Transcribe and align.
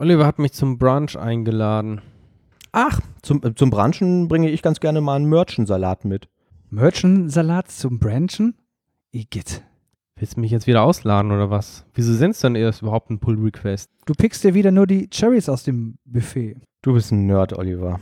Oliver 0.00 0.26
hat 0.26 0.38
mich 0.38 0.52
zum 0.52 0.78
Brunch 0.78 1.18
eingeladen. 1.18 2.00
Ach, 2.70 3.00
zum, 3.22 3.42
äh, 3.42 3.54
zum 3.56 3.70
Branchen 3.70 4.28
bringe 4.28 4.48
ich 4.48 4.62
ganz 4.62 4.78
gerne 4.78 5.00
mal 5.00 5.16
einen 5.16 5.28
Merchensalat 5.28 6.04
mit. 6.04 6.28
Merchensalat 6.70 7.72
zum 7.72 7.98
Branchen? 7.98 8.54
Igitt. 9.10 9.64
Willst 10.14 10.36
du 10.36 10.40
mich 10.40 10.52
jetzt 10.52 10.68
wieder 10.68 10.82
ausladen 10.82 11.32
oder 11.32 11.50
was? 11.50 11.84
Wieso 11.94 12.12
sendest 12.12 12.44
du 12.44 12.46
dann 12.46 12.54
erst 12.54 12.82
überhaupt 12.82 13.10
einen 13.10 13.18
Pull-Request? 13.18 13.90
Du 14.06 14.14
pickst 14.14 14.44
dir 14.44 14.54
wieder 14.54 14.70
nur 14.70 14.86
die 14.86 15.08
Cherries 15.10 15.48
aus 15.48 15.64
dem 15.64 15.98
Buffet. 16.04 16.56
Du 16.82 16.92
bist 16.92 17.10
ein 17.10 17.26
Nerd, 17.26 17.58
Oliver. 17.58 17.98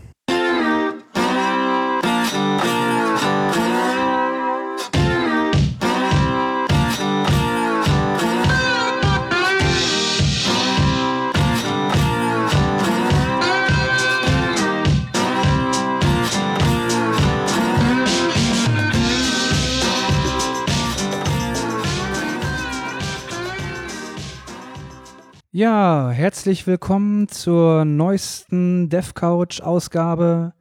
Ja, 25.57 26.11
herzlich 26.11 26.67
willkommen 26.67 27.29
zur 27.29 27.87
neuesten 27.87 28.91
DevCouch-Ausgabe. 28.91 30.53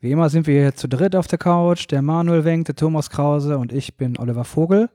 Wie 0.00 0.10
immer 0.10 0.30
sind 0.30 0.48
wir 0.48 0.62
hier 0.62 0.74
zu 0.74 0.88
dritt 0.88 1.14
auf 1.14 1.28
der 1.28 1.38
Couch. 1.38 1.86
Der 1.92 2.02
Manuel 2.02 2.44
Wenk, 2.44 2.66
der 2.66 2.74
Thomas 2.74 3.08
Krause 3.08 3.56
und 3.56 3.72
ich 3.72 3.96
bin 3.96 4.18
Oliver 4.18 4.42
Vogel. 4.42 4.90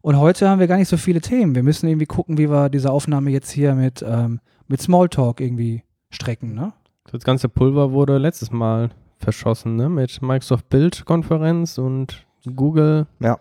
Und 0.00 0.18
heute 0.18 0.48
haben 0.48 0.58
wir 0.58 0.66
gar 0.66 0.78
nicht 0.78 0.88
so 0.88 0.96
viele 0.96 1.20
Themen. 1.20 1.54
Wir 1.54 1.62
müssen 1.62 1.86
irgendwie 1.86 2.06
gucken, 2.06 2.38
wie 2.38 2.50
wir 2.50 2.70
diese 2.70 2.90
Aufnahme 2.90 3.30
jetzt 3.30 3.52
hier 3.52 3.76
mit, 3.76 4.04
ähm, 4.04 4.40
mit 4.66 4.82
Smalltalk 4.82 5.40
irgendwie 5.40 5.84
strecken, 6.10 6.52
ne? 6.52 6.72
Das 7.12 7.22
ganze 7.22 7.48
Pulver 7.48 7.92
wurde 7.92 8.18
letztes 8.18 8.50
Mal 8.50 8.90
verschossen, 9.18 9.76
ne? 9.76 9.88
Mit 9.88 10.20
Microsoft 10.22 10.68
Build-Konferenz 10.70 11.78
und 11.78 12.26
Google. 12.56 13.06
Ja. 13.20 13.38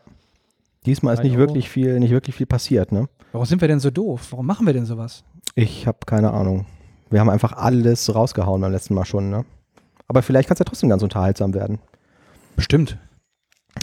Diesmal 0.85 1.15
ist 1.15 1.23
nicht 1.23 1.37
wirklich 1.37 1.67
viel, 1.67 1.99
nicht 1.99 2.11
wirklich 2.11 2.35
viel 2.35 2.45
passiert, 2.45 2.91
ne? 2.91 3.09
Warum 3.31 3.45
sind 3.45 3.61
wir 3.61 3.67
denn 3.67 3.79
so 3.79 3.89
doof? 3.89 4.27
Warum 4.31 4.45
machen 4.45 4.65
wir 4.65 4.73
denn 4.73 4.85
sowas? 4.85 5.23
Ich 5.55 5.87
habe 5.87 5.99
keine 6.05 6.31
Ahnung. 6.31 6.65
Wir 7.09 7.19
haben 7.19 7.29
einfach 7.29 7.53
alles 7.53 8.13
rausgehauen 8.13 8.61
beim 8.61 8.71
letzten 8.71 8.93
Mal 8.93 9.05
schon, 9.05 9.29
ne? 9.29 9.45
Aber 10.07 10.21
vielleicht 10.21 10.47
kann 10.47 10.55
es 10.55 10.59
ja 10.59 10.65
trotzdem 10.65 10.89
ganz 10.89 11.03
unterhaltsam 11.03 11.53
werden. 11.53 11.79
Bestimmt. 12.55 12.97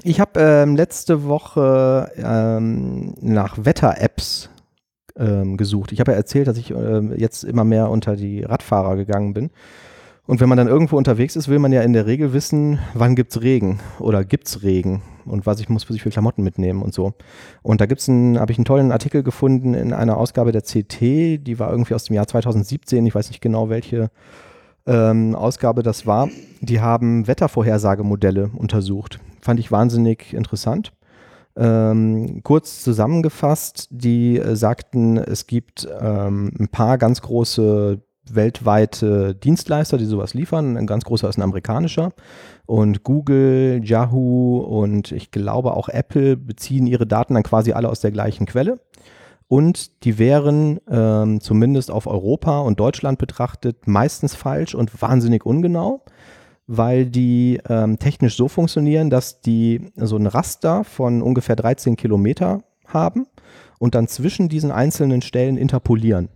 Ich 0.03 0.21
habe 0.21 0.41
ähm, 0.41 0.77
letzte 0.77 1.25
Woche 1.25 2.11
ähm, 2.17 3.15
nach 3.21 3.65
Wetter-Apps 3.65 4.51
ähm, 5.17 5.57
gesucht. 5.57 5.93
Ich 5.93 6.01
habe 6.01 6.13
ja 6.13 6.17
erzählt, 6.17 6.47
dass 6.47 6.57
ich 6.57 6.71
ähm, 6.71 7.15
jetzt 7.17 7.45
immer 7.45 7.65
mehr 7.65 7.91
unter 7.91 8.17
die 8.17 8.43
Radfahrer 8.43 8.97
gegangen 8.97 9.35
bin. 9.35 9.51
Und 10.29 10.41
wenn 10.41 10.49
man 10.51 10.59
dann 10.59 10.69
irgendwo 10.69 10.99
unterwegs 10.99 11.37
ist, 11.37 11.49
will 11.49 11.59
man 11.59 11.73
ja 11.73 11.81
in 11.81 11.95
der 11.95 12.05
Regel 12.05 12.35
wissen, 12.35 12.79
wann 12.93 13.17
gibt 13.17 13.35
es 13.35 13.41
Regen 13.41 13.81
oder 13.99 14.27
gibt 14.27 14.47
es 14.47 14.63
Regen 14.63 15.01
und 15.25 15.47
was 15.47 15.59
ich 15.59 15.71
muss 15.71 15.85
für 15.85 15.95
sich 15.95 16.03
für 16.03 16.11
Klamotten 16.11 16.45
mitnehmen 16.45 16.83
und 16.83 16.93
so. 16.93 17.15
Und 17.63 17.81
da 17.81 17.87
gibt's 17.87 18.11
einen, 18.11 18.39
habe 18.39 18.53
ich 18.53 18.59
einen 18.59 18.67
tollen 18.67 18.93
Artikel 18.93 19.23
gefunden 19.23 19.73
in 19.73 19.95
einer 19.95 20.19
Ausgabe 20.19 20.53
der 20.53 20.61
CT, 20.61 21.01
die 21.01 21.59
war 21.59 21.71
irgendwie 21.71 21.95
aus 21.95 22.05
dem 22.05 22.15
Jahr 22.15 22.27
2017, 22.27 23.07
ich 23.07 23.15
weiß 23.15 23.31
nicht 23.31 23.41
genau 23.41 23.71
welche 23.71 24.11
ähm, 24.87 25.35
Ausgabe 25.35 25.83
das 25.83 26.07
war. 26.07 26.29
Die 26.61 26.83
haben 26.83 27.27
Wettervorhersagemodelle 27.27 28.51
untersucht. 28.55 29.21
Fand 29.41 29.59
ich 29.61 29.73
wahnsinnig 29.73 30.35
interessant. 30.35 30.93
Ähm, 31.57 32.43
kurz 32.43 32.85
zusammengefasst, 32.85 33.89
die 33.91 34.39
äh, 34.39 34.57
sagten, 34.57 35.17
es 35.17 35.47
gibt 35.47 35.89
ähm, 35.99 36.53
ein 36.61 36.69
paar 36.69 36.99
ganz 36.99 37.23
große 37.23 38.03
weltweite 38.35 39.35
Dienstleister, 39.35 39.99
die 39.99 40.05
sowas 40.05 40.35
liefern. 40.35 40.77
Ein 40.77 40.87
ganz 40.87 41.05
großer 41.05 41.29
ist 41.29 41.39
ein 41.39 41.43
amerikanischer. 41.43 42.13
Und 42.67 43.03
Google, 43.03 43.81
Yahoo 43.83 44.59
und 44.59 45.13
ich 45.13 45.31
glaube 45.31 45.75
auch 45.75 45.89
Apple 45.89 46.37
beziehen 46.37 46.87
ihre 46.87 47.07
Daten 47.07 47.35
dann 47.35 47.43
quasi 47.43 47.73
alle 47.73 47.89
aus 47.89 48.01
der 48.01 48.11
gleichen 48.11 48.47
Quelle. 48.47 48.81
Und 49.49 50.05
die 50.05 50.19
wären 50.19 50.79
ähm, 50.91 51.41
zumindest 51.41 51.91
auf 51.91 52.07
Europa 52.07 52.61
und 52.61 52.79
Deutschland 52.79 53.19
betrachtet 53.19 53.87
meistens 53.87 54.35
falsch 54.35 54.75
und 54.75 55.01
wahnsinnig 55.01 55.47
ungenau, 55.47 56.05
weil 56.67 57.07
die 57.07 57.59
ähm, 57.67 57.99
technisch 57.99 58.37
so 58.37 58.49
funktionieren, 58.49 59.09
dass 59.09 59.41
die 59.41 59.91
so 59.97 60.17
ein 60.17 60.27
Raster 60.27 60.85
von 60.85 61.23
ungefähr 61.23 61.57
13 61.57 61.97
Kilometer 61.97 62.63
haben 62.87 63.27
und 63.79 63.95
dann 63.95 64.07
zwischen 64.07 64.51
diesen 64.51 64.71
einzelnen 64.71 65.23
Stellen 65.23 65.57
interpolieren. 65.57 66.29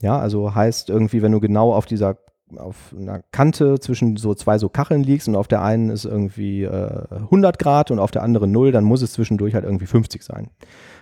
Ja, 0.00 0.18
also 0.18 0.54
heißt 0.54 0.90
irgendwie, 0.90 1.22
wenn 1.22 1.32
du 1.32 1.40
genau 1.40 1.72
auf 1.72 1.86
dieser 1.86 2.18
auf 2.56 2.94
einer 2.98 3.20
Kante 3.30 3.78
zwischen 3.78 4.16
so 4.16 4.34
zwei 4.34 4.58
so 4.58 4.70
Kacheln 4.70 5.02
liegst 5.02 5.28
und 5.28 5.36
auf 5.36 5.48
der 5.48 5.62
einen 5.62 5.90
ist 5.90 6.06
irgendwie 6.06 6.62
äh, 6.62 7.06
100 7.10 7.58
Grad 7.58 7.90
und 7.90 7.98
auf 7.98 8.10
der 8.10 8.22
anderen 8.22 8.52
0, 8.52 8.72
dann 8.72 8.84
muss 8.84 9.02
es 9.02 9.12
zwischendurch 9.12 9.54
halt 9.54 9.64
irgendwie 9.64 9.86
50 9.86 10.22
sein. 10.22 10.48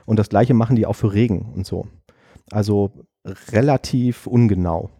Und 0.06 0.18
das 0.18 0.28
gleiche 0.28 0.54
machen 0.54 0.76
die 0.76 0.86
auch 0.86 0.94
für 0.94 1.12
Regen 1.12 1.52
und 1.54 1.64
so. 1.64 1.86
Also 2.50 2.90
relativ 3.52 4.26
ungenau. 4.26 4.90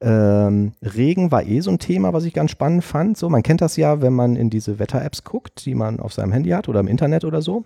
Ähm, 0.00 0.72
Regen 0.82 1.30
war 1.30 1.44
eh 1.44 1.60
so 1.60 1.70
ein 1.70 1.78
Thema, 1.78 2.12
was 2.12 2.24
ich 2.24 2.34
ganz 2.34 2.50
spannend 2.50 2.84
fand. 2.84 3.16
So, 3.16 3.28
man 3.28 3.42
kennt 3.42 3.60
das 3.60 3.76
ja, 3.76 4.02
wenn 4.02 4.12
man 4.12 4.36
in 4.36 4.50
diese 4.50 4.78
Wetter-Apps 4.78 5.24
guckt, 5.24 5.64
die 5.64 5.74
man 5.74 6.00
auf 6.00 6.12
seinem 6.12 6.32
Handy 6.32 6.50
hat 6.50 6.68
oder 6.68 6.80
im 6.80 6.88
Internet 6.88 7.24
oder 7.24 7.42
so 7.42 7.64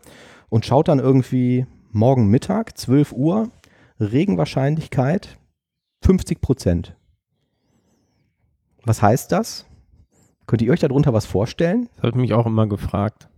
und 0.48 0.64
schaut 0.64 0.88
dann 0.88 0.98
irgendwie 0.98 1.66
morgen 1.90 2.28
Mittag, 2.28 2.76
12 2.76 3.12
Uhr, 3.12 3.48
Regenwahrscheinlichkeit 3.98 5.38
50 6.02 6.40
Prozent. 6.40 6.96
Was 8.84 9.02
heißt 9.02 9.32
das? 9.32 9.66
Könnt 10.46 10.62
ihr 10.62 10.72
euch 10.72 10.80
darunter 10.80 11.12
was 11.12 11.26
vorstellen? 11.26 11.88
Das 11.96 12.04
habe 12.04 12.08
ich 12.10 12.14
mich 12.16 12.32
auch 12.32 12.46
immer 12.46 12.66
gefragt. 12.66 13.28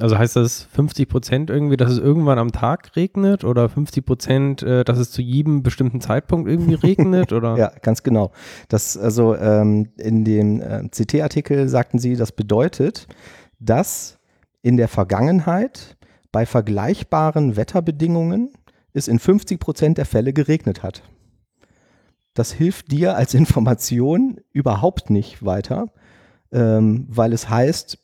Also 0.00 0.18
heißt 0.18 0.34
das 0.34 0.64
50 0.72 1.08
Prozent 1.08 1.50
irgendwie, 1.50 1.76
dass 1.76 1.92
es 1.92 1.98
irgendwann 1.98 2.38
am 2.38 2.50
Tag 2.50 2.96
regnet 2.96 3.44
oder 3.44 3.68
50 3.68 4.04
Prozent, 4.04 4.62
äh, 4.62 4.82
dass 4.82 4.98
es 4.98 5.12
zu 5.12 5.22
jedem 5.22 5.62
bestimmten 5.62 6.00
Zeitpunkt 6.00 6.48
irgendwie 6.48 6.74
regnet 6.74 7.32
oder? 7.32 7.56
ja, 7.56 7.70
ganz 7.80 8.02
genau. 8.02 8.32
Das 8.68 8.96
also 8.96 9.36
ähm, 9.36 9.90
in 9.96 10.24
dem 10.24 10.60
äh, 10.60 10.88
CT-Artikel 10.88 11.68
sagten 11.68 11.98
sie, 11.98 12.16
das 12.16 12.32
bedeutet, 12.32 13.06
dass 13.60 14.18
in 14.62 14.76
der 14.76 14.88
Vergangenheit 14.88 15.96
bei 16.32 16.44
vergleichbaren 16.44 17.54
Wetterbedingungen 17.54 18.50
es 18.94 19.06
in 19.06 19.20
50 19.20 19.60
Prozent 19.60 19.98
der 19.98 20.06
Fälle 20.06 20.32
geregnet 20.32 20.82
hat. 20.82 21.02
Das 22.34 22.52
hilft 22.52 22.90
dir 22.90 23.16
als 23.16 23.32
Information 23.34 24.40
überhaupt 24.52 25.08
nicht 25.08 25.44
weiter, 25.44 25.86
ähm, 26.52 27.06
weil 27.08 27.32
es 27.32 27.48
heißt, 27.48 27.98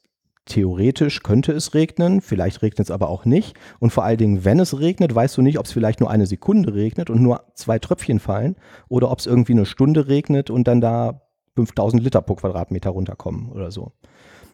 theoretisch 0.47 1.23
könnte 1.23 1.53
es 1.53 1.75
regnen, 1.75 2.21
vielleicht 2.21 2.63
regnet 2.63 2.87
es 2.87 2.91
aber 2.91 3.09
auch 3.09 3.25
nicht. 3.25 3.57
Und 3.79 3.91
vor 3.91 4.05
allen 4.05 4.19
Dingen, 4.19 4.45
wenn 4.45 4.59
es 4.59 4.79
regnet, 4.79 5.15
weißt 5.15 5.37
du 5.37 5.43
nicht, 5.43 5.59
ob 5.59 5.67
es 5.67 5.73
vielleicht 5.73 6.01
nur 6.01 6.11
eine 6.11 6.27
Sekunde 6.27 6.75
regnet 6.75 7.11
und 7.11 7.23
nur 7.23 7.45
zwei 7.55 7.79
Tröpfchen 7.79 8.19
fallen 8.19 8.57
oder 8.89 9.11
ob 9.11 9.19
es 9.19 9.27
irgendwie 9.27 9.53
eine 9.53 9.67
Stunde 9.67 10.09
regnet 10.09 10.51
und 10.51 10.67
dann 10.67 10.81
da 10.81 11.23
5000 11.57 12.03
Liter 12.03 12.23
pro 12.23 12.35
Quadratmeter 12.35 12.91
runterkommen 12.91 13.51
oder 13.51 13.71
so. 13.71 13.93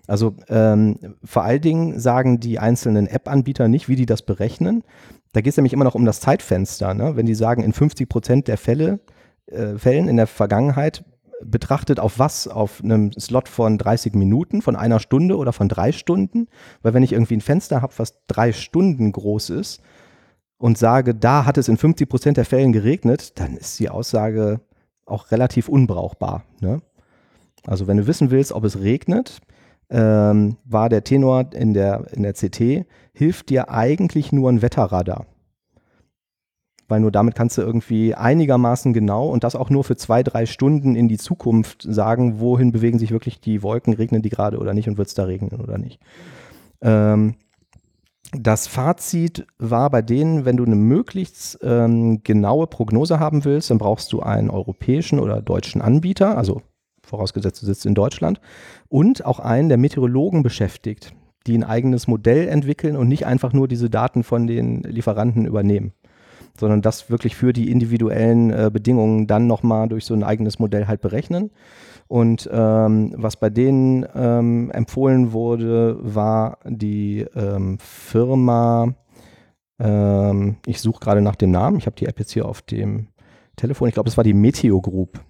Also 0.06 0.34
ähm, 0.48 1.16
vor 1.24 1.42
allen 1.42 1.60
Dingen 1.60 1.98
sagen 1.98 2.40
die 2.40 2.58
einzelnen 2.58 3.06
App-Anbieter 3.06 3.68
nicht, 3.68 3.88
wie 3.88 3.96
die 3.96 4.06
das 4.06 4.22
berechnen. 4.22 4.84
Da 5.32 5.40
geht 5.40 5.50
es 5.50 5.56
nämlich 5.56 5.72
immer 5.72 5.84
noch 5.84 5.94
um 5.94 6.04
das 6.04 6.20
Zeitfenster. 6.20 6.94
Ne? 6.94 7.16
Wenn 7.16 7.26
die 7.26 7.34
sagen, 7.34 7.62
in 7.62 7.72
50 7.72 8.08
Prozent 8.08 8.48
der 8.48 8.56
Fälle 8.56 9.00
äh, 9.46 9.78
Fällen 9.78 10.08
in 10.08 10.16
der 10.16 10.26
Vergangenheit 10.26 11.04
betrachtet 11.42 12.00
auf 12.00 12.18
was? 12.18 12.48
Auf 12.48 12.82
einem 12.82 13.12
Slot 13.12 13.48
von 13.48 13.78
30 13.78 14.14
Minuten, 14.14 14.62
von 14.62 14.76
einer 14.76 15.00
Stunde 15.00 15.36
oder 15.36 15.52
von 15.52 15.68
drei 15.68 15.92
Stunden? 15.92 16.48
Weil 16.82 16.94
wenn 16.94 17.02
ich 17.02 17.12
irgendwie 17.12 17.36
ein 17.36 17.42
Fenster 17.42 17.82
habe, 17.82 17.92
was 17.96 18.26
drei 18.26 18.52
Stunden 18.52 19.12
groß 19.12 19.50
ist 19.50 19.80
und 20.58 20.78
sage, 20.78 21.14
da 21.14 21.44
hat 21.44 21.58
es 21.58 21.68
in 21.68 21.76
50 21.76 22.08
Prozent 22.08 22.36
der 22.36 22.44
Fällen 22.44 22.72
geregnet, 22.72 23.38
dann 23.38 23.56
ist 23.56 23.78
die 23.78 23.90
Aussage 23.90 24.60
auch 25.04 25.30
relativ 25.30 25.68
unbrauchbar. 25.68 26.44
Ne? 26.60 26.80
Also 27.66 27.86
wenn 27.86 27.98
du 27.98 28.06
wissen 28.06 28.30
willst, 28.30 28.52
ob 28.52 28.64
es 28.64 28.80
regnet, 28.80 29.40
ähm, 29.88 30.56
war 30.64 30.88
der 30.88 31.04
Tenor 31.04 31.52
in 31.52 31.74
der, 31.74 32.06
in 32.12 32.22
der 32.22 32.32
CT, 32.32 32.86
hilft 33.12 33.50
dir 33.50 33.70
eigentlich 33.70 34.32
nur 34.32 34.50
ein 34.50 34.62
Wetterradar 34.62 35.26
weil 36.88 37.00
nur 37.00 37.10
damit 37.10 37.34
kannst 37.34 37.58
du 37.58 37.62
irgendwie 37.62 38.14
einigermaßen 38.14 38.92
genau 38.92 39.28
und 39.28 39.44
das 39.44 39.56
auch 39.56 39.70
nur 39.70 39.84
für 39.84 39.96
zwei, 39.96 40.22
drei 40.22 40.46
Stunden 40.46 40.94
in 40.94 41.08
die 41.08 41.18
Zukunft 41.18 41.82
sagen, 41.82 42.40
wohin 42.40 42.72
bewegen 42.72 42.98
sich 42.98 43.10
wirklich 43.10 43.40
die 43.40 43.62
Wolken, 43.62 43.94
regnen 43.94 44.22
die 44.22 44.30
gerade 44.30 44.58
oder 44.58 44.74
nicht 44.74 44.88
und 44.88 44.98
wird 44.98 45.08
es 45.08 45.14
da 45.14 45.24
regnen 45.24 45.60
oder 45.60 45.78
nicht. 45.78 46.00
Ähm, 46.80 47.34
das 48.32 48.66
Fazit 48.66 49.46
war 49.58 49.90
bei 49.90 50.02
denen, 50.02 50.44
wenn 50.44 50.56
du 50.56 50.64
eine 50.64 50.76
möglichst 50.76 51.58
ähm, 51.62 52.22
genaue 52.22 52.66
Prognose 52.66 53.20
haben 53.20 53.44
willst, 53.44 53.70
dann 53.70 53.78
brauchst 53.78 54.12
du 54.12 54.20
einen 54.20 54.50
europäischen 54.50 55.20
oder 55.20 55.42
deutschen 55.42 55.80
Anbieter, 55.80 56.36
also 56.36 56.62
vorausgesetzt 57.02 57.62
du 57.62 57.66
sitzt 57.66 57.86
in 57.86 57.94
Deutschland, 57.94 58.40
und 58.88 59.24
auch 59.24 59.38
einen, 59.38 59.68
der 59.68 59.78
Meteorologen 59.78 60.42
beschäftigt, 60.42 61.14
die 61.46 61.56
ein 61.56 61.64
eigenes 61.64 62.08
Modell 62.08 62.48
entwickeln 62.48 62.96
und 62.96 63.08
nicht 63.08 63.26
einfach 63.26 63.52
nur 63.52 63.68
diese 63.68 63.88
Daten 63.88 64.24
von 64.24 64.46
den 64.46 64.82
Lieferanten 64.82 65.46
übernehmen. 65.46 65.92
Sondern 66.60 66.82
das 66.82 67.10
wirklich 67.10 67.36
für 67.36 67.52
die 67.52 67.70
individuellen 67.70 68.50
äh, 68.50 68.70
Bedingungen 68.72 69.26
dann 69.26 69.46
nochmal 69.46 69.88
durch 69.88 70.04
so 70.04 70.14
ein 70.14 70.24
eigenes 70.24 70.58
Modell 70.58 70.86
halt 70.86 71.00
berechnen. 71.00 71.50
Und 72.08 72.48
ähm, 72.52 73.14
was 73.16 73.36
bei 73.36 73.50
denen 73.50 74.06
ähm, 74.14 74.70
empfohlen 74.70 75.32
wurde, 75.32 75.98
war 76.00 76.58
die 76.64 77.26
ähm, 77.34 77.78
Firma, 77.80 78.94
ähm, 79.80 80.56
ich 80.66 80.80
suche 80.80 81.00
gerade 81.00 81.20
nach 81.20 81.34
dem 81.34 81.50
Namen, 81.50 81.78
ich 81.78 81.86
habe 81.86 81.96
die 81.96 82.06
App 82.06 82.18
jetzt 82.18 82.32
hier 82.32 82.46
auf 82.46 82.62
dem 82.62 83.08
Telefon, 83.56 83.88
ich 83.88 83.94
glaube, 83.94 84.08
es 84.08 84.16
war 84.16 84.24
die 84.24 84.34
Meteo 84.34 84.80
Group. 84.80 85.20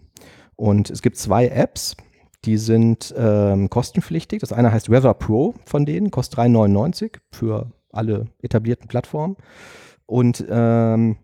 Und 0.55 0.90
es 0.90 1.00
gibt 1.00 1.17
zwei 1.17 1.49
Apps, 1.49 1.96
die 2.44 2.58
sind 2.58 3.14
ähm, 3.17 3.70
kostenpflichtig. 3.70 4.40
Das 4.40 4.52
eine 4.52 4.72
heißt 4.72 4.90
Weather 4.90 5.14
Pro 5.14 5.55
von 5.64 5.87
denen, 5.87 6.11
kostet 6.11 6.38
3,99 6.40 7.19
für 7.32 7.72
alle 7.90 8.26
etablierten 8.43 8.88
Plattformen. 8.88 9.37
Und 10.06 10.44
ähm, 10.49 11.17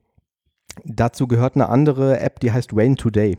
dazu 0.85 1.27
gehört 1.27 1.55
eine 1.55 1.69
andere 1.69 2.21
App, 2.21 2.41
die 2.41 2.53
heißt 2.53 2.71
Rain 2.75 2.97
Today. 2.97 3.39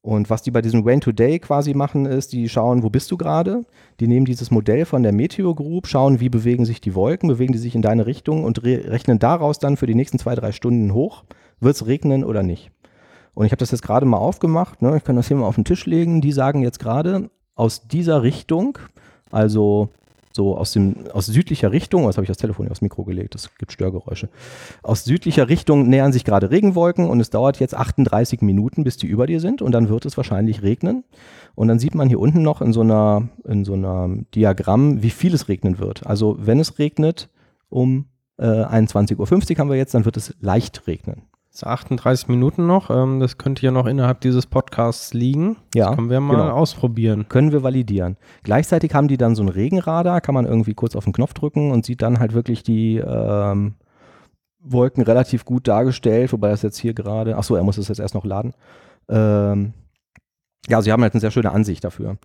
Und 0.00 0.28
was 0.28 0.42
die 0.42 0.50
bei 0.50 0.60
diesem 0.60 0.86
Rain 0.86 1.00
Today 1.00 1.38
quasi 1.38 1.72
machen, 1.72 2.04
ist, 2.04 2.34
die 2.34 2.48
schauen, 2.50 2.82
wo 2.82 2.90
bist 2.90 3.10
du 3.10 3.16
gerade? 3.16 3.64
Die 4.00 4.06
nehmen 4.06 4.26
dieses 4.26 4.50
Modell 4.50 4.84
von 4.84 5.02
der 5.02 5.12
Meteor 5.12 5.56
Group, 5.56 5.86
schauen, 5.86 6.20
wie 6.20 6.28
bewegen 6.28 6.66
sich 6.66 6.82
die 6.82 6.94
Wolken, 6.94 7.28
bewegen 7.28 7.54
die 7.54 7.58
sich 7.58 7.74
in 7.74 7.80
deine 7.80 8.04
Richtung 8.04 8.44
und 8.44 8.62
re 8.64 8.84
rechnen 8.86 9.18
daraus 9.18 9.58
dann 9.58 9.78
für 9.78 9.86
die 9.86 9.94
nächsten 9.94 10.18
zwei, 10.18 10.34
drei 10.34 10.52
Stunden 10.52 10.92
hoch, 10.92 11.24
wird 11.58 11.76
es 11.76 11.86
regnen 11.86 12.22
oder 12.22 12.42
nicht. 12.42 12.70
Und 13.32 13.46
ich 13.46 13.52
habe 13.52 13.60
das 13.60 13.70
jetzt 13.70 13.82
gerade 13.82 14.04
mal 14.04 14.18
aufgemacht, 14.18 14.82
ne? 14.82 14.94
ich 14.96 15.04
kann 15.04 15.16
das 15.16 15.28
hier 15.28 15.38
mal 15.38 15.46
auf 15.46 15.54
den 15.54 15.64
Tisch 15.64 15.86
legen. 15.86 16.20
Die 16.20 16.32
sagen 16.32 16.60
jetzt 16.60 16.78
gerade, 16.78 17.30
aus 17.54 17.88
dieser 17.88 18.22
Richtung, 18.22 18.78
also 19.30 19.88
so 20.34 20.56
aus, 20.56 20.72
dem, 20.72 21.06
aus 21.12 21.26
südlicher 21.26 21.70
Richtung, 21.70 22.06
was 22.06 22.16
habe 22.16 22.24
ich 22.24 22.28
das 22.28 22.38
Telefon 22.38 22.66
hier 22.66 22.72
aufs 22.72 22.80
Mikro 22.80 23.04
gelegt, 23.04 23.34
das 23.34 23.54
gibt 23.56 23.70
Störgeräusche. 23.70 24.28
Aus 24.82 25.04
südlicher 25.04 25.48
Richtung 25.48 25.88
nähern 25.88 26.12
sich 26.12 26.24
gerade 26.24 26.50
Regenwolken 26.50 27.08
und 27.08 27.20
es 27.20 27.30
dauert 27.30 27.60
jetzt 27.60 27.74
38 27.74 28.42
Minuten, 28.42 28.82
bis 28.82 28.96
die 28.96 29.06
über 29.06 29.28
dir 29.28 29.38
sind 29.38 29.62
und 29.62 29.70
dann 29.72 29.88
wird 29.88 30.06
es 30.06 30.16
wahrscheinlich 30.16 30.62
regnen. 30.62 31.04
Und 31.54 31.68
dann 31.68 31.78
sieht 31.78 31.94
man 31.94 32.08
hier 32.08 32.18
unten 32.18 32.42
noch 32.42 32.62
in 32.62 32.72
so 32.72 32.80
einer, 32.80 33.28
in 33.44 33.64
so 33.64 33.74
einer 33.74 34.08
Diagramm, 34.34 35.02
wie 35.02 35.10
viel 35.10 35.34
es 35.34 35.48
regnen 35.48 35.78
wird. 35.78 36.04
Also 36.04 36.36
wenn 36.40 36.58
es 36.58 36.80
regnet 36.80 37.30
um 37.68 38.06
äh, 38.36 38.44
21.50 38.44 39.18
Uhr 39.52 39.58
haben 39.58 39.70
wir 39.70 39.76
jetzt, 39.76 39.94
dann 39.94 40.04
wird 40.04 40.16
es 40.16 40.34
leicht 40.40 40.88
regnen. 40.88 41.22
So 41.56 41.66
38 41.66 42.26
Minuten 42.26 42.66
noch. 42.66 42.90
Ähm, 42.90 43.20
das 43.20 43.38
könnte 43.38 43.64
ja 43.64 43.70
noch 43.70 43.86
innerhalb 43.86 44.20
dieses 44.20 44.44
Podcasts 44.44 45.14
liegen. 45.14 45.56
Ja, 45.72 45.86
das 45.86 45.96
können 45.96 46.10
wir 46.10 46.18
mal 46.18 46.34
genau. 46.34 46.50
ausprobieren. 46.50 47.28
Können 47.28 47.52
wir 47.52 47.62
validieren. 47.62 48.16
Gleichzeitig 48.42 48.92
haben 48.92 49.06
die 49.06 49.16
dann 49.16 49.36
so 49.36 49.42
ein 49.44 49.48
Regenradar, 49.48 50.20
kann 50.20 50.34
man 50.34 50.46
irgendwie 50.46 50.74
kurz 50.74 50.96
auf 50.96 51.04
den 51.04 51.12
Knopf 51.12 51.32
drücken 51.32 51.70
und 51.70 51.86
sieht 51.86 52.02
dann 52.02 52.18
halt 52.18 52.34
wirklich 52.34 52.64
die 52.64 52.96
ähm, 52.96 53.76
Wolken 54.58 55.04
relativ 55.04 55.44
gut 55.44 55.68
dargestellt, 55.68 56.32
wobei 56.32 56.48
das 56.48 56.62
jetzt 56.62 56.78
hier 56.78 56.92
gerade, 56.92 57.36
ach 57.36 57.44
so, 57.44 57.54
er 57.54 57.62
muss 57.62 57.78
es 57.78 57.86
jetzt 57.86 58.00
erst 58.00 58.14
noch 58.14 58.24
laden. 58.24 58.52
Ähm, 59.08 59.74
ja, 60.66 60.82
sie 60.82 60.90
haben 60.90 61.02
halt 61.02 61.14
eine 61.14 61.20
sehr 61.20 61.30
schöne 61.30 61.52
Ansicht 61.52 61.84
dafür. 61.84 62.16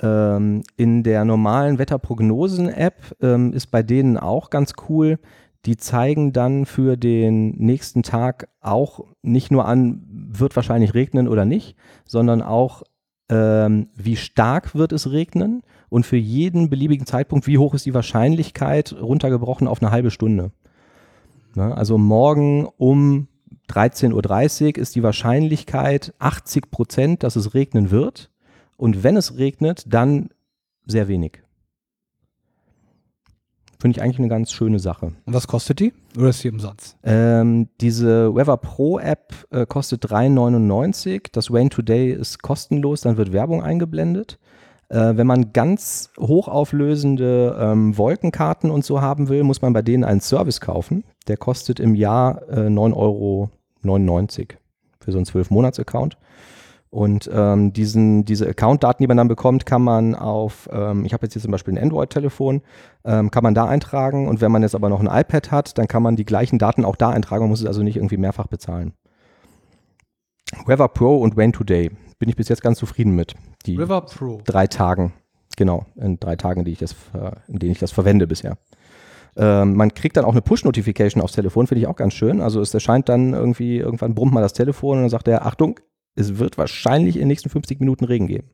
Ähm, 0.00 0.62
in 0.78 1.02
der 1.02 1.26
normalen 1.26 1.78
Wetterprognosen-App 1.78 3.16
ähm, 3.20 3.52
ist 3.52 3.66
bei 3.66 3.82
denen 3.82 4.16
auch 4.16 4.48
ganz 4.48 4.72
cool, 4.88 5.18
die 5.68 5.76
zeigen 5.76 6.32
dann 6.32 6.64
für 6.64 6.96
den 6.96 7.50
nächsten 7.58 8.02
Tag 8.02 8.48
auch 8.62 9.04
nicht 9.20 9.50
nur 9.50 9.66
an, 9.66 10.02
wird 10.08 10.56
wahrscheinlich 10.56 10.94
regnen 10.94 11.28
oder 11.28 11.44
nicht, 11.44 11.76
sondern 12.06 12.40
auch, 12.40 12.84
ähm, 13.28 13.90
wie 13.94 14.16
stark 14.16 14.74
wird 14.74 14.92
es 14.92 15.10
regnen 15.12 15.62
und 15.90 16.06
für 16.06 16.16
jeden 16.16 16.70
beliebigen 16.70 17.04
Zeitpunkt, 17.04 17.46
wie 17.46 17.58
hoch 17.58 17.74
ist 17.74 17.84
die 17.84 17.92
Wahrscheinlichkeit, 17.92 18.94
runtergebrochen 18.98 19.68
auf 19.68 19.82
eine 19.82 19.90
halbe 19.90 20.10
Stunde. 20.10 20.52
Ne? 21.54 21.76
Also 21.76 21.98
morgen 21.98 22.66
um 22.78 23.28
13.30 23.68 24.64
Uhr 24.64 24.78
ist 24.78 24.96
die 24.96 25.02
Wahrscheinlichkeit 25.02 26.14
80 26.18 26.70
Prozent, 26.70 27.22
dass 27.22 27.36
es 27.36 27.52
regnen 27.52 27.90
wird. 27.90 28.30
Und 28.78 29.02
wenn 29.02 29.18
es 29.18 29.36
regnet, 29.36 29.84
dann 29.86 30.30
sehr 30.86 31.08
wenig. 31.08 31.42
Finde 33.80 33.96
ich 33.96 34.02
eigentlich 34.02 34.18
eine 34.18 34.28
ganz 34.28 34.50
schöne 34.50 34.80
Sache. 34.80 35.12
Und 35.24 35.34
was 35.34 35.46
kostet 35.46 35.78
die? 35.78 35.92
Oder 36.16 36.30
ist 36.30 36.42
die 36.42 36.50
umsonst? 36.50 36.96
Ähm, 37.04 37.68
diese 37.80 38.34
Weather 38.34 38.56
Pro 38.56 38.98
App 38.98 39.32
äh, 39.50 39.66
kostet 39.66 40.04
3,99. 40.04 41.28
Das 41.30 41.52
Rain 41.52 41.70
Today 41.70 42.12
ist 42.12 42.42
kostenlos, 42.42 43.02
dann 43.02 43.16
wird 43.16 43.32
Werbung 43.32 43.62
eingeblendet. 43.62 44.38
Äh, 44.88 45.16
wenn 45.16 45.26
man 45.26 45.52
ganz 45.52 46.10
hochauflösende 46.18 47.56
ähm, 47.60 47.96
Wolkenkarten 47.96 48.70
und 48.70 48.84
so 48.84 49.00
haben 49.00 49.28
will, 49.28 49.44
muss 49.44 49.62
man 49.62 49.72
bei 49.72 49.82
denen 49.82 50.02
einen 50.02 50.20
Service 50.20 50.60
kaufen. 50.60 51.04
Der 51.28 51.36
kostet 51.36 51.78
im 51.78 51.94
Jahr 51.94 52.48
äh, 52.48 52.68
9,99 52.68 52.94
Euro 52.96 53.50
für 55.00 55.12
so 55.12 55.18
einen 55.18 55.26
12-Monats-Account. 55.26 56.16
Und 56.90 57.28
ähm, 57.32 57.72
diesen, 57.72 58.24
diese 58.24 58.48
Account-Daten, 58.48 59.02
die 59.02 59.06
man 59.06 59.18
dann 59.18 59.28
bekommt, 59.28 59.66
kann 59.66 59.82
man 59.82 60.14
auf, 60.14 60.68
ähm, 60.72 61.04
ich 61.04 61.12
habe 61.12 61.26
jetzt 61.26 61.34
hier 61.34 61.42
zum 61.42 61.50
Beispiel 61.50 61.74
ein 61.74 61.82
Android-Telefon, 61.82 62.62
ähm, 63.04 63.30
kann 63.30 63.42
man 63.42 63.54
da 63.54 63.66
eintragen. 63.66 64.26
Und 64.26 64.40
wenn 64.40 64.50
man 64.50 64.62
jetzt 64.62 64.74
aber 64.74 64.88
noch 64.88 65.00
ein 65.00 65.06
iPad 65.06 65.50
hat, 65.50 65.76
dann 65.76 65.86
kann 65.86 66.02
man 66.02 66.16
die 66.16 66.24
gleichen 66.24 66.58
Daten 66.58 66.84
auch 66.84 66.96
da 66.96 67.10
eintragen. 67.10 67.42
Man 67.42 67.50
muss 67.50 67.60
es 67.60 67.66
also 67.66 67.82
nicht 67.82 67.96
irgendwie 67.96 68.16
mehrfach 68.16 68.46
bezahlen. 68.46 68.94
Weather 70.64 70.88
Pro 70.88 71.18
und 71.18 71.36
Rain 71.36 71.52
Today 71.52 71.90
bin 72.18 72.28
ich 72.28 72.36
bis 72.36 72.48
jetzt 72.48 72.62
ganz 72.62 72.78
zufrieden 72.78 73.14
mit. 73.14 73.34
Die 73.66 73.76
River 73.76 74.00
Pro. 74.02 74.40
drei 74.44 74.66
Tagen, 74.66 75.12
genau, 75.56 75.84
in 75.96 76.18
drei 76.18 76.36
Tagen, 76.36 76.64
die 76.64 76.72
ich 76.72 76.78
das, 76.78 76.92
äh, 77.12 77.32
in 77.48 77.58
denen 77.58 77.72
ich 77.72 77.78
das 77.78 77.92
verwende 77.92 78.26
bisher. 78.26 78.56
Ähm, 79.36 79.76
man 79.76 79.94
kriegt 79.94 80.16
dann 80.16 80.24
auch 80.24 80.32
eine 80.32 80.42
Push-Notification 80.42 81.22
aufs 81.22 81.34
Telefon, 81.34 81.66
finde 81.66 81.82
ich 81.82 81.86
auch 81.86 81.96
ganz 81.96 82.14
schön. 82.14 82.40
Also 82.40 82.60
es 82.60 82.74
erscheint 82.74 83.08
dann 83.08 83.34
irgendwie, 83.34 83.76
irgendwann 83.76 84.14
brummt 84.14 84.32
mal 84.32 84.40
das 84.40 84.52
Telefon 84.52 84.96
und 84.96 85.02
dann 85.04 85.10
sagt 85.10 85.28
er, 85.28 85.46
Achtung, 85.46 85.78
es 86.18 86.38
wird 86.38 86.58
wahrscheinlich 86.58 87.16
in 87.16 87.20
den 87.22 87.28
nächsten 87.28 87.48
50 87.50 87.80
Minuten 87.80 88.04
Regen 88.04 88.26
geben. 88.26 88.48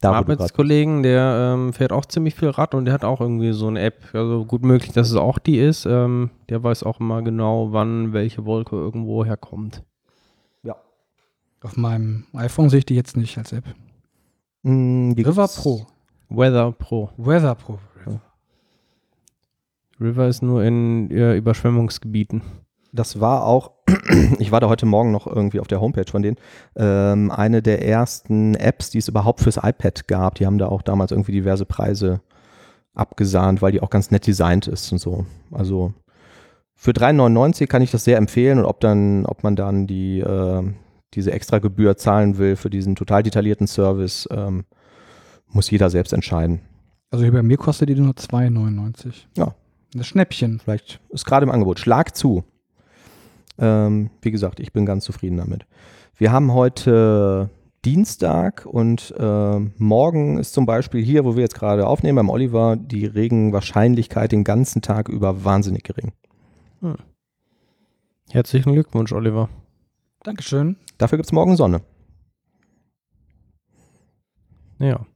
Da, 0.00 0.12
Arbeitskollegen, 0.12 1.02
der 1.02 1.54
ähm, 1.54 1.72
fährt 1.72 1.90
auch 1.92 2.06
ziemlich 2.06 2.36
viel 2.36 2.50
Rad 2.50 2.74
und 2.74 2.84
der 2.84 2.94
hat 2.94 3.04
auch 3.04 3.20
irgendwie 3.20 3.52
so 3.52 3.66
eine 3.66 3.80
App. 3.80 4.04
Also 4.12 4.44
gut 4.44 4.62
möglich, 4.62 4.92
dass 4.92 5.10
es 5.10 5.16
auch 5.16 5.38
die 5.40 5.58
ist. 5.58 5.86
Ähm, 5.86 6.30
der 6.48 6.62
weiß 6.62 6.84
auch 6.84 7.00
immer 7.00 7.22
genau, 7.22 7.72
wann 7.72 8.12
welche 8.12 8.44
Wolke 8.44 8.76
irgendwo 8.76 9.24
herkommt. 9.24 9.82
Auf 11.60 11.76
meinem 11.76 12.24
iPhone 12.34 12.70
sehe 12.70 12.78
ich 12.78 12.86
die 12.86 12.94
jetzt 12.94 13.16
nicht 13.16 13.36
als 13.36 13.50
App. 13.52 13.64
Mm, 14.62 15.14
die 15.14 15.22
River 15.22 15.42
gibt's- 15.42 15.60
Pro. 15.60 15.88
Weather 16.28 16.70
Pro. 16.70 17.10
Weather 17.16 17.56
Pro. 17.56 17.80
River 20.00 20.28
ist 20.28 20.40
nur 20.42 20.62
in 20.62 21.10
äh, 21.10 21.34
Überschwemmungsgebieten. 21.36 22.42
Das 22.92 23.20
war 23.20 23.44
auch, 23.44 23.72
ich 24.38 24.50
war 24.52 24.60
da 24.60 24.68
heute 24.68 24.86
Morgen 24.86 25.12
noch 25.12 25.26
irgendwie 25.26 25.60
auf 25.60 25.68
der 25.68 25.80
Homepage 25.80 26.10
von 26.10 26.22
denen, 26.22 26.36
ähm, 26.76 27.30
eine 27.30 27.62
der 27.62 27.86
ersten 27.86 28.54
Apps, 28.54 28.90
die 28.90 28.98
es 28.98 29.08
überhaupt 29.08 29.40
fürs 29.40 29.58
iPad 29.58 30.08
gab. 30.08 30.36
Die 30.36 30.46
haben 30.46 30.58
da 30.58 30.68
auch 30.68 30.82
damals 30.82 31.10
irgendwie 31.10 31.32
diverse 31.32 31.66
Preise 31.66 32.20
abgesahnt, 32.94 33.62
weil 33.62 33.72
die 33.72 33.80
auch 33.80 33.90
ganz 33.90 34.10
nett 34.10 34.26
designt 34.26 34.66
ist 34.66 34.90
und 34.92 34.98
so. 34.98 35.26
Also 35.52 35.92
für 36.74 36.92
3,99 36.92 37.66
kann 37.66 37.82
ich 37.82 37.90
das 37.90 38.04
sehr 38.04 38.18
empfehlen 38.18 38.58
und 38.58 38.64
ob 38.64 38.80
dann, 38.80 39.26
ob 39.26 39.42
man 39.42 39.56
dann 39.56 39.86
die, 39.86 40.20
äh, 40.20 40.62
diese 41.14 41.32
extra 41.32 41.58
Gebühr 41.58 41.96
zahlen 41.96 42.38
will 42.38 42.56
für 42.56 42.70
diesen 42.70 42.96
total 42.96 43.22
detaillierten 43.22 43.66
Service, 43.66 44.28
ähm, 44.30 44.64
muss 45.48 45.70
jeder 45.70 45.90
selbst 45.90 46.12
entscheiden. 46.12 46.60
Also 47.10 47.24
hier 47.24 47.32
bei 47.32 47.42
mir 47.42 47.56
kostet 47.56 47.88
die 47.88 47.94
nur 47.94 48.14
2,99. 48.14 49.26
Ja. 49.36 49.54
Das 49.94 50.06
Schnäppchen. 50.06 50.60
Vielleicht 50.60 51.00
ist 51.08 51.24
gerade 51.24 51.44
im 51.44 51.50
Angebot. 51.50 51.78
Schlag 51.78 52.14
zu. 52.14 52.44
Ähm, 53.58 54.10
wie 54.22 54.30
gesagt, 54.30 54.60
ich 54.60 54.72
bin 54.72 54.86
ganz 54.86 55.04
zufrieden 55.04 55.36
damit. 55.36 55.66
Wir 56.16 56.32
haben 56.32 56.52
heute 56.52 57.50
Dienstag 57.84 58.66
und 58.66 59.14
äh, 59.18 59.58
morgen 59.78 60.38
ist 60.38 60.52
zum 60.52 60.66
Beispiel 60.66 61.02
hier, 61.02 61.24
wo 61.24 61.36
wir 61.36 61.42
jetzt 61.42 61.54
gerade 61.54 61.86
aufnehmen, 61.86 62.16
beim 62.16 62.30
Oliver, 62.30 62.76
die 62.76 63.06
Regenwahrscheinlichkeit 63.06 64.32
den 64.32 64.44
ganzen 64.44 64.82
Tag 64.82 65.08
über 65.08 65.44
wahnsinnig 65.44 65.84
gering. 65.84 66.12
Herzlichen 68.30 68.72
Glückwunsch, 68.72 69.12
Oliver. 69.12 69.48
Dankeschön. 70.22 70.76
Dafür 70.98 71.18
gibt 71.18 71.26
es 71.26 71.32
morgen 71.32 71.56
Sonne. 71.56 71.80
Ja. 74.78 75.06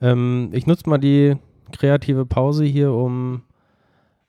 Ähm, 0.00 0.50
ich 0.52 0.66
nutze 0.66 0.88
mal 0.88 0.98
die 0.98 1.36
kreative 1.72 2.26
Pause 2.26 2.64
hier, 2.64 2.92
um 2.92 3.42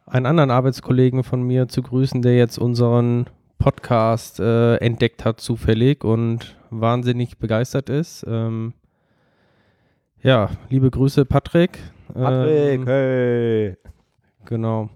einen 0.08 0.26
anderen 0.26 0.52
Arbeitskollegen 0.52 1.24
von 1.24 1.44
mir 1.44 1.68
zu 1.68 1.82
grüßen, 1.82 2.22
der 2.22 2.38
jetzt 2.38 2.58
unseren 2.58 3.28
Podcast 3.60 4.40
äh, 4.40 4.76
entdeckt 4.78 5.26
hat 5.26 5.42
zufällig 5.42 6.04
und 6.04 6.58
wahnsinnig 6.70 7.38
begeistert 7.38 7.90
ist. 7.90 8.26
Ähm, 8.28 8.74
ja, 10.22 10.50
liebe 10.70 10.90
Grüße, 10.90 11.26
Patrick. 11.26 11.80
Ähm, 12.16 12.86
hey. 12.86 13.78
Genau. 14.46 14.90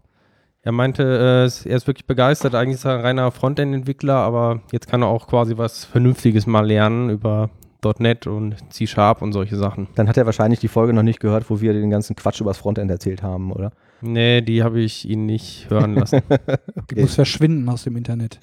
Er 0.64 0.72
meinte, 0.72 1.04
äh, 1.04 1.70
er 1.70 1.76
ist 1.76 1.88
wirklich 1.88 2.06
begeistert. 2.06 2.56
Eigentlich 2.56 2.76
ist 2.76 2.86
er 2.86 2.96
ein 2.96 3.02
reiner 3.02 3.32
Frontend-Entwickler, 3.32 4.16
aber 4.16 4.62
jetzt 4.72 4.88
kann 4.88 5.02
er 5.02 5.08
auch 5.08 5.28
quasi 5.28 5.58
was 5.58 5.86
Vernünftiges 5.86 6.46
mal 6.46 6.66
lernen 6.66 7.10
über 7.10 7.50
.NET 7.84 8.28
und 8.28 8.56
C-Sharp 8.74 9.22
und 9.22 9.34
solche 9.34 9.56
Sachen. 9.56 9.88
Dann 9.96 10.08
hat 10.08 10.18
er 10.18 10.26
wahrscheinlich 10.26 10.60
die 10.60 10.68
Folge 10.68 10.94
noch 10.94 11.04
nicht 11.04 11.20
gehört, 11.20 11.50
wo 11.50 11.62
wir 11.62 11.74
den 11.74 11.90
ganzen 11.90 12.16
Quatsch 12.16 12.42
übers 12.42 12.58
Frontend 12.58 12.92
erzählt 12.92 13.24
haben, 13.24 13.52
oder? 13.52 13.72
Nee, 14.02 14.42
die 14.42 14.64
habe 14.64 14.80
ich 14.80 15.08
ihn 15.08 15.26
nicht 15.26 15.70
hören 15.70 15.96
lassen. 15.96 16.22
Die 16.90 17.02
muss 17.02 17.16
verschwinden 17.16 17.70
aus 17.70 17.84
dem 17.84 17.96
Internet. 17.96 18.40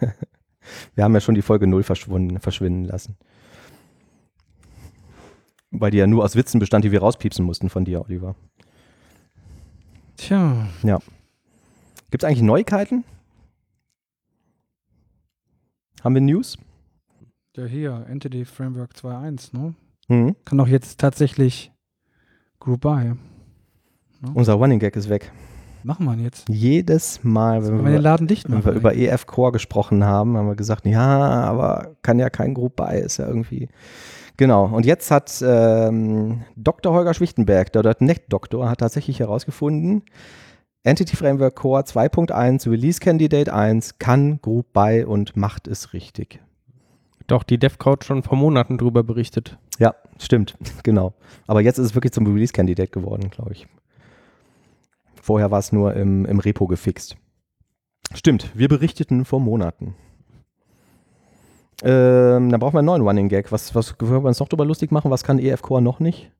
Wir 0.94 1.04
haben 1.04 1.14
ja 1.14 1.20
schon 1.20 1.36
die 1.36 1.42
Folge 1.42 1.66
0 1.68 1.84
verschwunden, 1.84 2.40
verschwinden 2.40 2.84
lassen. 2.86 3.16
Weil 5.70 5.92
die 5.92 5.98
ja 5.98 6.06
nur 6.08 6.24
aus 6.24 6.34
Witzen 6.34 6.58
bestand, 6.58 6.84
die 6.84 6.90
wir 6.90 7.00
rauspiepsen 7.00 7.44
mussten 7.44 7.68
von 7.68 7.84
dir, 7.84 8.02
Oliver. 8.04 8.34
Tja, 10.16 10.66
Gibt 12.10 12.24
es 12.24 12.28
eigentlich 12.28 12.42
Neuigkeiten? 12.42 13.04
Haben 16.02 16.14
wir 16.14 16.22
News? 16.22 16.58
Ja 17.56 17.64
hier, 17.64 18.06
Entity 18.08 18.44
Framework 18.44 18.92
2.1, 18.92 19.56
ne? 19.56 19.74
Mhm. 20.08 20.36
Kann 20.44 20.58
doch 20.58 20.68
jetzt 20.68 20.98
tatsächlich 21.00 21.72
Group 22.60 22.82
By. 22.82 23.12
Unser 24.34 24.54
Running 24.54 24.78
Gag 24.78 24.96
ist 24.96 25.08
weg. 25.08 25.32
Machen 25.82 26.06
wir 26.06 26.14
ihn 26.14 26.24
jetzt. 26.24 26.48
Jedes 26.48 27.22
Mal, 27.22 27.64
wenn 27.64 27.84
wir 27.84 27.92
den 27.92 28.02
Laden 28.02 28.26
dicht 28.26 28.50
wenn 28.50 28.64
wir 28.64 28.72
über 28.72 28.96
EF 28.96 29.26
Core 29.26 29.52
gesprochen 29.52 30.04
haben, 30.04 30.36
haben 30.36 30.48
wir 30.48 30.56
gesagt, 30.56 30.84
ja, 30.86 31.44
aber 31.44 31.96
kann 32.02 32.18
ja 32.18 32.28
kein 32.28 32.54
Group 32.54 32.76
By, 32.76 32.98
ist 32.98 33.18
ja 33.18 33.28
irgendwie. 33.28 33.68
Genau. 34.36 34.66
Und 34.66 34.84
jetzt 34.84 35.10
hat 35.10 35.42
ähm, 35.46 36.42
Dr. 36.56 36.92
Holger 36.92 37.14
Schwichtenberg, 37.14 37.72
der 37.72 37.96
.NET-Doktor, 38.00 38.68
hat 38.68 38.80
tatsächlich 38.80 39.20
herausgefunden, 39.20 40.02
Entity 40.82 41.16
Framework 41.16 41.56
Core 41.56 41.82
2.1 41.82 42.70
Release 42.70 43.00
Candidate 43.00 43.52
1 43.52 43.98
kann 43.98 44.40
Group 44.40 44.72
By 44.72 45.04
und 45.06 45.36
macht 45.36 45.68
es 45.68 45.92
richtig. 45.92 46.40
Doch, 47.26 47.42
die 47.42 47.58
DevCloud 47.58 48.04
schon 48.04 48.22
vor 48.22 48.38
Monaten 48.38 48.78
drüber 48.78 49.02
berichtet. 49.02 49.58
Ja, 49.78 49.94
stimmt, 50.18 50.56
genau. 50.82 51.14
Aber 51.46 51.60
jetzt 51.60 51.78
ist 51.78 51.86
es 51.86 51.94
wirklich 51.94 52.12
zum 52.12 52.26
Release 52.26 52.52
Candidate 52.52 52.90
geworden, 52.90 53.30
glaube 53.30 53.52
ich. 53.52 53.66
Vorher 55.20 55.50
war 55.50 55.58
es 55.58 55.72
nur 55.72 55.94
im, 55.94 56.24
im 56.24 56.38
Repo 56.38 56.66
gefixt. 56.66 57.16
Stimmt, 58.14 58.50
wir 58.54 58.68
berichteten 58.68 59.24
vor 59.24 59.40
Monaten. 59.40 59.96
Ähm, 61.82 62.50
dann 62.50 62.60
brauchen 62.60 62.74
wir 62.74 62.78
einen 62.78 62.86
neuen 62.86 63.02
Running 63.02 63.28
Gag. 63.28 63.52
Was, 63.52 63.74
was 63.74 63.98
können 63.98 64.10
wir 64.10 64.28
uns 64.28 64.38
noch 64.38 64.48
drüber 64.48 64.64
lustig 64.64 64.92
machen? 64.92 65.10
Was 65.10 65.24
kann 65.24 65.38
EF 65.38 65.62
Core 65.62 65.82
noch 65.82 66.00
nicht? 66.00 66.30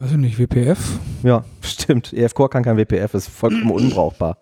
Weiß 0.00 0.10
ich 0.10 0.16
nicht, 0.18 0.38
WPF? 0.38 0.98
Ja, 1.22 1.44
stimmt. 1.62 2.12
EF 2.12 2.34
Core 2.34 2.48
kann 2.48 2.64
kein 2.64 2.76
WPF, 2.76 3.14
ist 3.14 3.28
vollkommen 3.28 3.70
unbrauchbar. 3.70 4.38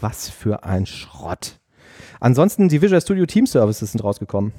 Was 0.00 0.30
für 0.30 0.62
ein 0.62 0.86
Schrott. 0.86 1.58
Ansonsten, 2.20 2.68
die 2.68 2.82
Visual 2.82 3.00
Studio 3.00 3.26
Team 3.26 3.46
Services 3.46 3.92
sind 3.92 4.02
rausgekommen. 4.02 4.52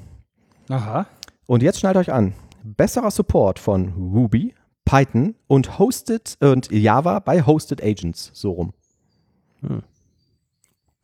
Aha. 0.68 1.06
Und 1.46 1.62
jetzt 1.62 1.80
schnallt 1.80 1.96
euch 1.96 2.12
an. 2.12 2.34
Besserer 2.62 3.10
Support 3.10 3.58
von 3.58 3.88
Ruby, 4.14 4.54
Python 4.84 5.34
und 5.46 5.78
Hosted 5.78 6.36
und 6.40 6.70
Java 6.70 7.18
bei 7.20 7.42
Hosted 7.44 7.82
Agents. 7.82 8.30
So 8.34 8.52
rum. 8.52 8.72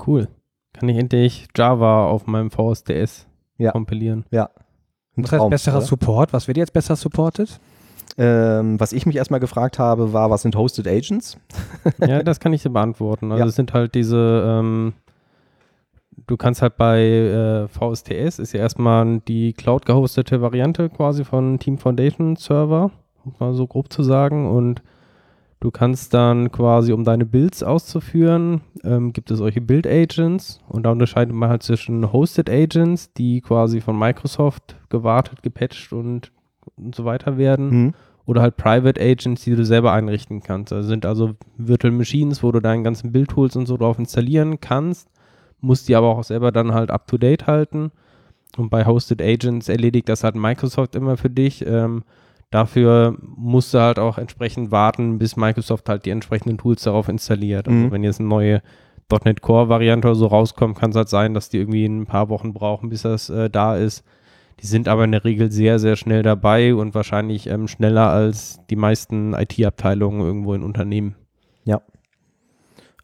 Cool. 0.04 0.28
Kann 0.72 0.88
ich 0.88 0.98
endlich 0.98 1.48
Java 1.56 2.06
auf 2.06 2.26
meinem 2.26 2.50
VSDS 2.50 3.26
Ja. 3.58 3.72
kompilieren. 3.72 4.25
Ja. 4.30 4.50
Ein 5.16 5.25
Was 5.25 5.32
heißt 5.32 5.40
Traum, 5.40 5.50
besserer 5.50 5.76
oder? 5.78 5.86
Support? 5.86 6.32
Was 6.32 6.46
wird 6.46 6.58
jetzt 6.58 6.72
besser 6.72 6.96
supported? 6.96 7.58
ähm, 8.18 8.78
Was 8.78 8.92
ich 8.92 9.06
mich 9.06 9.16
erstmal 9.16 9.40
gefragt 9.40 9.78
habe, 9.78 10.12
war, 10.12 10.30
was 10.30 10.42
sind 10.42 10.54
Hosted 10.56 10.86
Agents? 10.86 11.38
ja, 12.06 12.22
das 12.22 12.40
kann 12.40 12.52
ich 12.52 12.62
dir 12.62 12.70
beantworten. 12.70 13.30
Also 13.32 13.42
Ja. 13.44 13.48
es 13.48 13.54
sind 13.56 13.72
halt 13.72 13.94
diese, 13.94 14.44
ähm, 14.46 14.92
du 16.26 16.37
kannst 16.37 16.62
halt 16.62 16.76
bei 16.76 17.00
äh, 17.00 17.68
VSTS, 17.68 18.38
ist 18.38 18.52
ja 18.52 18.61
erstmal 18.61 19.21
die 19.28 19.52
Cloud 19.52 19.87
gehostete 19.87 20.40
Variante 20.42 20.88
quasi 20.88 21.25
von 21.25 21.59
Team 21.59 21.78
Foundation 21.78 22.37
Server, 22.37 22.90
um 23.25 23.35
mal 23.38 23.54
so 23.54 23.66
grob 23.66 23.92
zu 23.92 24.02
sagen. 24.02 24.50
Und 24.50 24.83
du 25.61 25.71
kannst 25.71 26.14
dann 26.14 26.50
quasi, 26.50 26.92
um 26.92 27.04
deine 27.04 27.26
Builds 27.26 27.62
auszuführen, 27.62 28.61
ähm, 28.85 29.12
gibt 29.12 29.30
es 29.30 29.38
solche 29.38 29.61
Build 29.61 29.87
Agents 29.87 30.61
und 30.68 30.83
da 30.85 30.90
unterscheidet 30.90 31.35
man 31.35 31.49
halt 31.49 31.62
zwischen 31.62 32.12
Hosted 32.12 32.50
Agents, 32.50 33.12
die 33.14 33.40
quasi 33.40 33.80
von 33.80 33.99
Microsoft 33.99 34.76
gewartet, 34.88 35.42
gepatcht 35.42 35.92
und, 35.92 36.33
und 36.76 36.95
so 36.95 37.04
weiter 37.04 37.38
werden 37.38 37.71
Hm. 37.71 37.95
oder 38.26 38.42
halt 38.42 38.56
Private 38.56 39.00
Agents, 39.00 39.45
die 39.45 39.54
du 39.54 39.64
selber 39.64 39.92
einrichten 39.92 40.42
kannst. 40.42 40.73
Also 40.73 40.88
sind 40.88 41.06
also 41.06 41.35
Virtual 41.56 41.92
Machines, 41.92 42.42
wo 42.42 42.50
du 42.52 42.61
deinen 42.61 42.85
ganzen 42.85 43.12
Build-Tools 43.12 43.56
und 43.56 43.66
so 43.66 43.76
drauf 43.76 43.99
installieren 43.99 44.61
kannst, 44.61 45.09
musst 45.66 45.88
die 45.88 45.96
aber 45.96 46.08
auch 46.08 46.23
selber 46.25 46.52
dann 46.52 46.73
halt 46.73 46.90
up-to-date 46.90 47.46
halten. 47.46 47.90
Und 48.56 48.70
bei 48.70 48.87
Hosted 48.87 49.20
Agents 49.20 49.68
erledigt 49.68 50.08
das 50.08 50.25
halt 50.25 50.35
Microsoft 50.37 50.94
immer 50.94 51.16
für 51.16 51.28
dich. 51.28 51.66
Ähm, 51.66 52.04
dafür 52.50 53.16
musst 53.37 53.75
du 53.75 53.80
halt 53.80 53.99
auch 53.99 54.16
entsprechend 54.18 54.70
warten, 54.70 55.18
bis 55.18 55.37
Microsoft 55.37 55.88
halt 55.88 56.06
die 56.06 56.11
entsprechenden 56.11 56.56
Tools 56.58 56.82
darauf 56.82 57.08
installiert. 57.08 57.68
Also 57.68 57.78
Mhm. 57.78 57.90
wenn 57.92 58.04
jetzt 58.04 58.20
eine 58.20 58.28
neue 58.28 58.62
.NET 59.25 59.40
Core 59.42 59.68
Variante 59.68 60.08
oder 60.08 60.14
so 60.16 60.26
rauskommt, 60.26 60.78
kann 60.78 60.90
es 60.90 60.96
halt 60.96 61.08
sein, 61.08 61.35
dass 61.35 61.49
die 61.49 61.58
irgendwie 61.58 61.85
ein 61.85 62.06
paar 62.06 62.28
Wochen 62.28 62.52
brauchen, 62.54 62.88
bis 62.88 63.02
das 63.02 63.28
äh, 63.30 63.50
da 63.50 63.76
ist. 63.76 64.04
Die 64.61 64.66
sind 64.66 64.88
aber 64.88 65.04
in 65.04 65.12
der 65.12 65.25
Regel 65.25 65.52
sehr, 65.52 65.78
sehr 65.78 65.96
schnell 65.96 66.23
dabei 66.23 66.75
und 66.75 66.94
wahrscheinlich 66.94 67.46
ähm, 67.49 67.68
schneller 67.68 68.08
als 68.08 68.58
die 68.70 68.76
meisten 68.76 69.35
IT-Abteilungen 69.35 70.23
irgendwo 70.23 70.54
in 70.54 70.62
Unternehmen. 70.62 71.14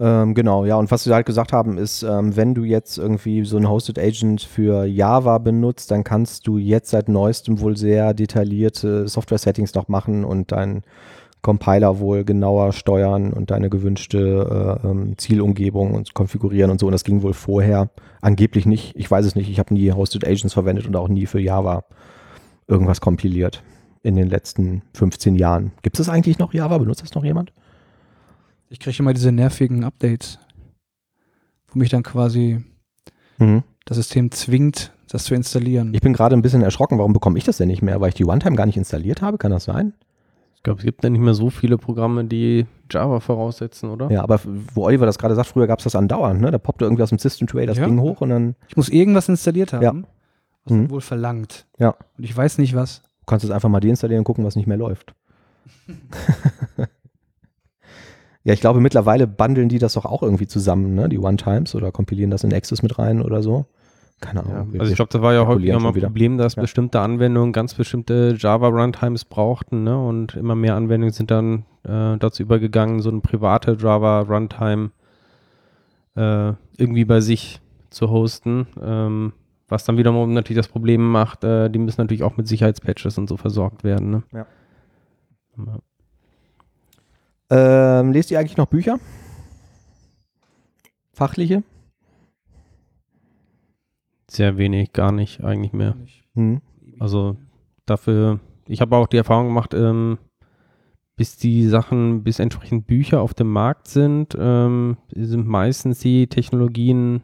Ähm, 0.00 0.34
genau, 0.34 0.64
ja. 0.64 0.76
Und 0.76 0.90
was 0.90 1.06
wir 1.06 1.14
halt 1.14 1.26
gesagt 1.26 1.52
haben, 1.52 1.78
ist, 1.78 2.02
ähm, 2.02 2.36
wenn 2.36 2.54
du 2.54 2.64
jetzt 2.64 2.98
irgendwie 2.98 3.44
so 3.44 3.56
ein 3.56 3.68
Hosted 3.68 3.98
Agent 3.98 4.42
für 4.42 4.84
Java 4.84 5.38
benutzt, 5.38 5.90
dann 5.90 6.02
kannst 6.02 6.46
du 6.46 6.58
jetzt 6.58 6.90
seit 6.90 7.08
neuestem 7.08 7.60
wohl 7.60 7.76
sehr 7.76 8.14
detaillierte 8.14 9.06
Software-Settings 9.06 9.74
noch 9.74 9.88
machen 9.88 10.24
und 10.24 10.52
deinen 10.52 10.82
Compiler 11.42 11.98
wohl 11.98 12.24
genauer 12.24 12.72
steuern 12.72 13.32
und 13.32 13.50
deine 13.50 13.68
gewünschte 13.68 14.80
äh, 14.82 14.86
ähm, 14.86 15.18
Zielumgebung 15.18 15.92
und 15.92 16.14
konfigurieren 16.14 16.70
und 16.70 16.80
so. 16.80 16.86
Und 16.86 16.92
das 16.92 17.04
ging 17.04 17.22
wohl 17.22 17.34
vorher 17.34 17.90
angeblich 18.20 18.64
nicht. 18.64 18.94
Ich 18.96 19.10
weiß 19.10 19.26
es 19.26 19.34
nicht. 19.34 19.50
Ich 19.50 19.58
habe 19.58 19.74
nie 19.74 19.90
Hosted 19.92 20.24
Agents 20.24 20.54
verwendet 20.54 20.86
und 20.86 20.96
auch 20.96 21.08
nie 21.08 21.26
für 21.26 21.40
Java 21.40 21.84
irgendwas 22.68 23.00
kompiliert 23.00 23.62
in 24.04 24.14
den 24.14 24.28
letzten 24.28 24.82
15 24.94 25.34
Jahren. 25.34 25.72
Gibt 25.82 25.98
es 25.98 26.06
das 26.06 26.14
eigentlich 26.14 26.38
noch 26.38 26.54
Java? 26.54 26.78
Benutzt 26.78 27.02
das 27.02 27.14
noch 27.14 27.24
jemand? 27.24 27.52
Ich 28.72 28.80
kriege 28.80 28.96
immer 29.00 29.12
diese 29.12 29.32
nervigen 29.32 29.84
Updates, 29.84 30.38
wo 31.68 31.78
mich 31.78 31.90
dann 31.90 32.02
quasi 32.02 32.64
Mhm. 33.38 33.64
das 33.84 33.98
System 33.98 34.30
zwingt, 34.30 34.92
das 35.10 35.24
zu 35.24 35.34
installieren. 35.34 35.92
Ich 35.92 36.00
bin 36.00 36.14
gerade 36.14 36.34
ein 36.34 36.40
bisschen 36.40 36.62
erschrocken, 36.62 36.96
warum 36.96 37.12
bekomme 37.12 37.36
ich 37.36 37.44
das 37.44 37.58
denn 37.58 37.68
nicht 37.68 37.82
mehr? 37.82 38.00
Weil 38.00 38.08
ich 38.08 38.14
die 38.14 38.24
One-Time 38.24 38.56
gar 38.56 38.64
nicht 38.64 38.78
installiert 38.78 39.20
habe? 39.20 39.36
Kann 39.36 39.50
das 39.50 39.64
sein? 39.64 39.92
Ich 40.56 40.62
glaube, 40.62 40.78
es 40.78 40.84
gibt 40.86 41.04
ja 41.04 41.10
nicht 41.10 41.20
mehr 41.20 41.34
so 41.34 41.50
viele 41.50 41.76
Programme, 41.76 42.24
die 42.24 42.66
Java 42.90 43.20
voraussetzen, 43.20 43.90
oder? 43.90 44.10
Ja, 44.10 44.22
aber 44.22 44.40
wo 44.72 44.84
Oliver 44.84 45.04
das 45.04 45.18
gerade 45.18 45.34
sagt, 45.34 45.48
früher 45.48 45.66
gab 45.66 45.80
es 45.80 45.84
das 45.84 45.94
andauernd, 45.94 46.40
ne? 46.40 46.50
Da 46.50 46.56
poppte 46.58 46.86
irgendwie 46.86 47.02
aus 47.02 47.10
dem 47.10 47.18
System 47.18 47.46
Tray 47.48 47.66
das 47.66 47.76
Ja. 47.76 47.84
Ding 47.84 48.00
hoch 48.00 48.22
und 48.22 48.30
dann 48.30 48.54
Ich 48.68 48.76
muss 48.78 48.88
irgendwas 48.88 49.28
installiert 49.28 49.74
haben, 49.74 49.82
Ja. 49.82 49.92
was 50.64 50.72
Mhm. 50.72 50.78
man 50.82 50.90
wohl 50.90 51.00
verlangt. 51.02 51.66
Ja. 51.78 51.90
Und 52.16 52.24
ich 52.24 52.34
weiß 52.34 52.56
nicht 52.58 52.74
was. 52.74 53.02
kannst 53.26 53.44
du 53.44 53.48
es 53.48 53.54
einfach 53.54 53.68
mal 53.68 53.80
deinstallieren 53.80 54.20
und 54.20 54.24
gucken, 54.24 54.44
was 54.44 54.56
nicht 54.56 54.66
mehr 54.66 54.76
läuft. 54.78 55.14
ja, 58.44 58.52
ich 58.54 58.60
glaube, 58.60 58.80
mittlerweile 58.80 59.26
bundeln 59.26 59.68
die 59.68 59.78
das 59.78 59.94
doch 59.94 60.04
auch 60.04 60.22
irgendwie 60.22 60.46
zusammen, 60.46 60.94
ne? 60.94 61.08
Die 61.08 61.18
One-Times 61.18 61.74
oder 61.74 61.92
kompilieren 61.92 62.30
das 62.30 62.44
in 62.44 62.52
Access 62.52 62.82
mit 62.82 62.98
rein 62.98 63.22
oder 63.22 63.42
so. 63.42 63.66
Keine 64.20 64.40
Ja, 64.40 64.46
Ahnung. 64.54 64.72
Wir- 64.72 64.80
also 64.80 64.90
ich 64.92 64.96
glaube, 64.96 65.10
da 65.12 65.20
war 65.20 65.32
ja 65.34 65.46
häufig 65.46 65.70
nochmal 65.72 65.94
wieder. 65.96 66.06
ein 66.06 66.12
Problem, 66.12 66.38
dass 66.38 66.54
Ja. 66.54 66.62
bestimmte 66.62 67.00
Anwendungen 67.00 67.52
ganz 67.52 67.74
bestimmte 67.74 68.36
Java-Runtimes 68.38 69.24
brauchten 69.24 69.82
ne? 69.84 69.98
und 70.00 70.36
immer 70.36 70.54
mehr 70.54 70.76
Anwendungen 70.76 71.12
sind 71.12 71.30
dann 71.30 71.64
äh, 71.84 72.16
dazu 72.18 72.44
übergegangen, 72.44 73.00
so 73.00 73.10
eine 73.10 73.20
private 73.20 73.76
Java-Runtime 73.80 74.90
äh, 76.16 76.52
irgendwie 76.76 77.04
bei 77.04 77.20
sich 77.20 77.60
zu 77.90 78.10
hosten, 78.10 78.66
ähm, 78.80 79.32
was 79.68 79.84
dann 79.84 79.96
wiederum 79.96 80.32
natürlich 80.34 80.58
das 80.58 80.68
Problem 80.68 81.10
macht, 81.10 81.42
äh, 81.44 81.68
die 81.70 81.78
müssen 81.78 82.00
natürlich 82.00 82.22
auch 82.22 82.36
mit 82.36 82.46
Sicherheitspatches 82.46 83.18
und 83.18 83.28
so 83.28 83.36
versorgt 83.36 83.82
werden. 83.84 84.10
Ne? 84.10 84.22
Ja. 84.32 84.46
Ja. 85.58 85.78
Ähm, 87.52 88.12
lest 88.12 88.30
ihr 88.30 88.38
eigentlich 88.38 88.56
noch 88.56 88.66
Bücher? 88.66 88.98
Fachliche? 91.12 91.62
Sehr 94.26 94.56
wenig, 94.56 94.94
gar 94.94 95.12
nicht 95.12 95.44
eigentlich 95.44 95.74
mehr. 95.74 95.94
Hm. 96.34 96.62
Also 96.98 97.36
dafür, 97.84 98.40
ich 98.66 98.80
habe 98.80 98.96
auch 98.96 99.06
die 99.06 99.18
Erfahrung 99.18 99.48
gemacht, 99.48 99.74
ähm, 99.74 100.16
bis 101.16 101.36
die 101.36 101.66
Sachen, 101.68 102.24
bis 102.24 102.38
entsprechend 102.38 102.86
Bücher 102.86 103.20
auf 103.20 103.34
dem 103.34 103.52
Markt 103.52 103.86
sind, 103.86 104.34
ähm, 104.38 104.96
sind 105.10 105.46
meistens 105.46 105.98
die 105.98 106.28
Technologien, 106.28 107.22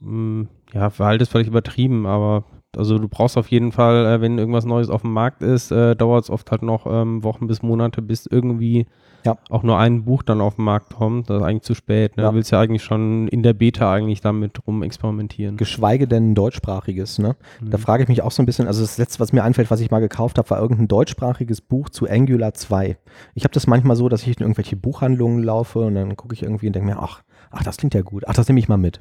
mh, 0.00 0.46
ja, 0.72 0.88
Verhalt 0.88 1.20
ist 1.20 1.28
völlig 1.28 1.48
übertrieben, 1.48 2.06
aber 2.06 2.44
Also 2.76 2.98
du 2.98 3.08
brauchst 3.08 3.36
auf 3.36 3.48
jeden 3.48 3.70
Fall, 3.72 4.06
äh, 4.06 4.20
wenn 4.20 4.38
irgendwas 4.38 4.64
Neues 4.64 4.88
auf 4.88 5.02
dem 5.02 5.12
Markt 5.12 5.42
ist, 5.42 5.70
äh, 5.70 5.94
dauert 5.94 6.24
es 6.24 6.30
oft 6.30 6.50
halt 6.50 6.62
noch 6.62 6.86
ähm, 6.86 7.22
Wochen 7.22 7.46
bis 7.46 7.62
Monate, 7.62 8.00
bis 8.00 8.24
irgendwie 8.26 8.86
Ja. 9.24 9.36
auch 9.50 9.62
nur 9.62 9.78
ein 9.78 10.04
Buch 10.04 10.22
dann 10.22 10.40
auf 10.40 10.56
den 10.56 10.64
Markt 10.64 10.94
kommt. 10.94 11.28
Das 11.28 11.36
ist 11.38 11.42
eigentlich 11.42 11.62
zu 11.64 11.74
spät. 11.74 12.16
Ne? 12.16 12.22
Ja. 12.22 12.30
Du 12.30 12.36
willst 12.36 12.50
ja 12.50 12.60
eigentlich 12.60 12.82
schon 12.82 13.28
in 13.28 13.42
der 13.42 13.52
Beta 13.52 13.92
eigentlich 13.92 14.20
damit 14.22 14.66
rum 14.66 14.82
experimentieren. 14.82 15.58
Geschweige 15.58 16.08
denn 16.08 16.30
ein 16.30 16.34
deutschsprachiges, 16.34 17.18
ne? 17.18 17.36
Da 17.60 17.76
Mhm. 17.76 17.80
frage 17.82 18.02
ich 18.04 18.08
mich 18.08 18.22
auch 18.22 18.30
so 18.32 18.42
ein 18.42 18.46
bisschen, 18.46 18.66
also 18.66 18.80
das 18.80 18.96
letzte, 18.96 19.20
was 19.20 19.32
mir 19.34 19.44
einfällt, 19.44 19.70
was 19.70 19.80
ich 19.80 19.90
mal 19.90 20.00
gekauft 20.00 20.38
habe, 20.38 20.48
war 20.50 20.58
irgendein 20.60 20.88
deutschsprachiges 20.88 21.60
Buch 21.60 21.90
zu 21.90 22.08
Angular 22.08 22.54
2. 22.54 22.96
Ich 23.34 23.44
habe 23.44 23.52
das 23.52 23.66
manchmal 23.66 23.96
so, 23.96 24.08
dass 24.08 24.22
ich 24.22 24.28
in 24.38 24.42
irgendwelche 24.42 24.76
Buchhandlungen 24.76 25.42
laufe 25.42 25.80
und 25.80 25.94
dann 25.94 26.16
gucke 26.16 26.34
ich 26.34 26.42
irgendwie 26.42 26.68
und 26.68 26.72
denke 26.74 26.88
mir, 26.88 26.98
ach, 26.98 27.22
ach, 27.50 27.62
das 27.62 27.76
klingt 27.76 27.92
ja 27.94 28.00
gut, 28.02 28.24
ach, 28.26 28.34
das 28.34 28.48
nehme 28.48 28.58
ich 28.60 28.68
mal 28.68 28.78
mit. 28.78 29.00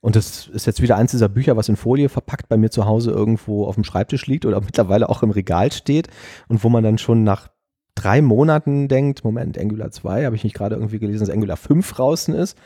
Und 0.00 0.16
das 0.16 0.46
ist 0.46 0.66
jetzt 0.66 0.80
wieder 0.80 0.96
eins 0.96 1.10
dieser 1.10 1.28
Bücher, 1.28 1.56
was 1.56 1.68
in 1.68 1.76
Folie 1.76 2.08
verpackt 2.08 2.48
bei 2.48 2.56
mir 2.56 2.70
zu 2.70 2.86
Hause 2.86 3.10
irgendwo 3.10 3.66
auf 3.66 3.74
dem 3.74 3.84
Schreibtisch 3.84 4.26
liegt 4.26 4.46
oder 4.46 4.60
mittlerweile 4.64 5.08
auch 5.08 5.22
im 5.22 5.30
Regal 5.30 5.72
steht 5.72 6.08
und 6.48 6.62
wo 6.62 6.68
man 6.68 6.84
dann 6.84 6.98
schon 6.98 7.24
nach 7.24 7.48
drei 7.98 8.22
Monaten 8.22 8.86
denkt, 8.86 9.24
Moment, 9.24 9.58
Angular 9.58 9.90
2, 9.90 10.24
habe 10.24 10.36
ich 10.36 10.44
nicht 10.44 10.54
gerade 10.54 10.76
irgendwie 10.76 11.00
gelesen, 11.00 11.26
dass 11.26 11.34
Angular 11.34 11.56
5 11.56 11.92
draußen 11.92 12.32
ist. 12.34 12.56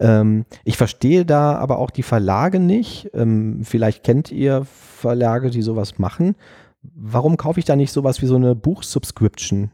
Ähm, 0.00 0.46
ich 0.64 0.78
verstehe 0.78 1.26
da 1.26 1.56
aber 1.56 1.78
auch 1.78 1.90
die 1.90 2.02
Verlage 2.02 2.58
nicht. 2.58 3.10
Ähm, 3.12 3.60
vielleicht 3.64 4.02
kennt 4.02 4.32
ihr 4.32 4.64
Verlage, 4.64 5.50
die 5.50 5.60
sowas 5.60 5.98
machen. 5.98 6.36
Warum 6.82 7.36
kaufe 7.36 7.60
ich 7.60 7.66
da 7.66 7.76
nicht 7.76 7.92
sowas 7.92 8.22
wie 8.22 8.26
so 8.26 8.36
eine 8.36 8.54
Buchsubscription 8.54 9.70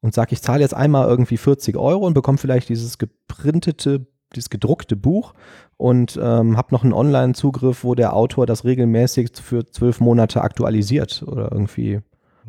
und 0.00 0.14
sage, 0.14 0.32
ich 0.32 0.42
zahle 0.42 0.60
jetzt 0.60 0.74
einmal 0.74 1.08
irgendwie 1.08 1.36
40 1.36 1.76
Euro 1.76 2.06
und 2.06 2.14
bekomme 2.14 2.38
vielleicht 2.38 2.68
dieses 2.68 2.98
geprintete, 2.98 4.06
dieses 4.34 4.50
gedruckte 4.50 4.96
Buch 4.96 5.34
und 5.76 6.18
ähm, 6.22 6.56
habe 6.56 6.68
noch 6.72 6.84
einen 6.84 6.92
Online-Zugriff, 6.92 7.84
wo 7.84 7.94
der 7.94 8.14
Autor 8.14 8.46
das 8.46 8.64
regelmäßig 8.64 9.30
für 9.42 9.66
zwölf 9.66 10.00
Monate 10.00 10.42
aktualisiert 10.42 11.22
oder 11.26 11.50
irgendwie 11.52 12.00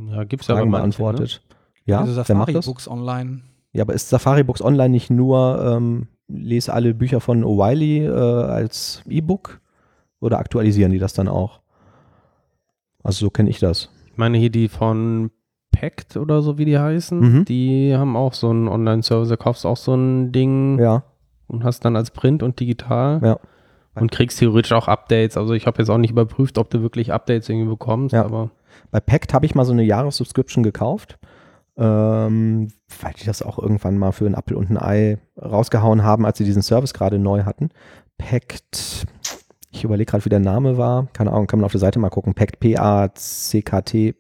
Ja, 0.09 0.23
gibt's 0.23 0.47
ja 0.47 0.53
aber 0.55 0.59
Fragen 0.61 0.71
manche, 0.71 1.01
ne? 1.01 1.05
beantwortet. 1.05 1.41
Ja, 1.85 1.99
also 2.01 2.11
wer 2.15 2.23
Safari 2.23 2.37
macht 2.39 2.55
das? 2.55 2.65
Books 2.65 2.87
online. 2.87 3.41
Ja, 3.73 3.83
aber 3.83 3.93
ist 3.93 4.09
Safari 4.09 4.43
Books 4.43 4.61
Online 4.61 4.89
nicht 4.89 5.09
nur, 5.09 5.63
ähm, 5.65 6.07
lese 6.27 6.73
alle 6.73 6.93
Bücher 6.93 7.19
von 7.21 7.43
O'Reilly 7.43 8.05
äh, 8.05 8.09
als 8.09 9.01
E-Book 9.07 9.59
oder 10.19 10.37
aktualisieren 10.39 10.91
die 10.91 10.99
das 10.99 11.13
dann 11.13 11.27
auch? 11.27 11.61
Also 13.03 13.25
so 13.25 13.29
kenne 13.29 13.49
ich 13.49 13.59
das. 13.59 13.89
Ich 14.07 14.17
meine 14.17 14.37
hier 14.37 14.49
die 14.51 14.67
von 14.67 15.31
Pact 15.71 16.17
oder 16.17 16.41
so, 16.41 16.57
wie 16.57 16.65
die 16.65 16.77
heißen, 16.77 17.19
Mhm. 17.19 17.45
die 17.45 17.95
haben 17.95 18.15
auch 18.15 18.33
so 18.33 18.49
einen 18.49 18.67
Online-Service. 18.67 19.29
Da 19.29 19.37
kaufst 19.37 19.65
auch 19.65 19.77
so 19.77 19.95
ein 19.95 20.31
Ding 20.31 20.77
Ja, 20.79 21.03
und 21.51 21.63
hast 21.63 21.85
dann 21.85 21.95
als 21.95 22.11
Print 22.11 22.41
und 22.43 22.59
digital 22.59 23.19
Ja. 23.23 23.39
und 23.95 24.11
kriegst 24.11 24.39
theoretisch 24.39 24.71
auch 24.71 24.87
Updates. 24.87 25.37
Also 25.37 25.53
ich 25.53 25.67
habe 25.67 25.79
jetzt 25.79 25.89
auch 25.89 25.97
nicht 25.97 26.11
überprüft, 26.11 26.57
ob 26.57 26.69
du 26.69 26.81
wirklich 26.81 27.11
Updates 27.13 27.49
irgendwie 27.49 27.69
bekommst, 27.69 28.13
Ja. 28.13 28.23
aber 28.25 28.51
bei 28.89 28.99
Pact 28.99 29.33
habe 29.33 29.45
ich 29.45 29.53
mal 29.55 29.65
so 29.65 29.73
eine 29.73 29.83
Jahressubscription 29.83 30.63
gekauft, 30.63 31.17
ähm, 31.77 32.67
weil 33.01 33.13
die 33.19 33.25
das 33.25 33.41
auch 33.41 33.59
irgendwann 33.59 33.97
mal 33.97 34.11
für 34.11 34.25
einen 34.25 34.35
Apfel 34.35 34.57
und 34.57 34.69
ein 34.69 34.77
Ei 34.77 35.17
rausgehauen 35.41 36.03
haben, 36.03 36.25
als 36.25 36.37
sie 36.37 36.45
diesen 36.45 36.61
Service 36.61 36.93
gerade 36.93 37.19
neu 37.19 37.43
hatten. 37.43 37.69
Pact, 38.17 39.05
ich 39.71 39.83
überlege 39.83 40.09
gerade, 40.11 40.25
wie 40.25 40.29
der 40.29 40.39
Name 40.39 40.77
war. 40.77 41.07
Keine 41.13 41.31
Ahnung, 41.31 41.47
kann 41.47 41.59
man 41.59 41.65
auf 41.65 41.71
der 41.71 41.79
Seite 41.79 41.97
mal 41.99 42.09
gucken. 42.09 42.33
Pact, 42.33 42.59
P-A-C-K-T. 42.59 44.15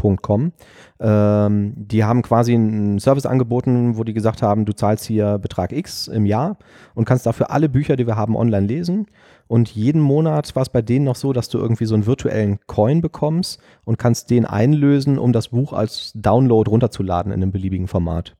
.com. 0.00 0.52
Ähm, 1.00 1.72
die 1.76 2.04
haben 2.04 2.22
quasi 2.22 2.54
einen 2.54 2.98
Service 2.98 3.26
angeboten, 3.26 3.96
wo 3.96 4.04
die 4.04 4.14
gesagt 4.14 4.42
haben, 4.42 4.64
du 4.64 4.72
zahlst 4.72 5.04
hier 5.04 5.38
Betrag 5.38 5.72
X 5.72 6.08
im 6.08 6.26
Jahr 6.26 6.58
und 6.94 7.04
kannst 7.04 7.26
dafür 7.26 7.50
alle 7.50 7.68
Bücher, 7.68 7.96
die 7.96 8.06
wir 8.06 8.16
haben, 8.16 8.36
online 8.36 8.66
lesen. 8.66 9.06
Und 9.50 9.74
jeden 9.74 10.00
Monat 10.00 10.54
war 10.54 10.62
es 10.62 10.68
bei 10.68 10.80
denen 10.80 11.04
noch 11.04 11.16
so, 11.16 11.32
dass 11.32 11.48
du 11.48 11.58
irgendwie 11.58 11.86
so 11.86 11.94
einen 11.94 12.06
virtuellen 12.06 12.60
Coin 12.66 13.00
bekommst 13.00 13.60
und 13.84 13.98
kannst 13.98 14.30
den 14.30 14.44
einlösen, 14.44 15.18
um 15.18 15.32
das 15.32 15.48
Buch 15.48 15.72
als 15.72 16.12
Download 16.14 16.70
runterzuladen 16.70 17.32
in 17.32 17.42
einem 17.42 17.50
beliebigen 17.50 17.88
Format. 17.88 18.36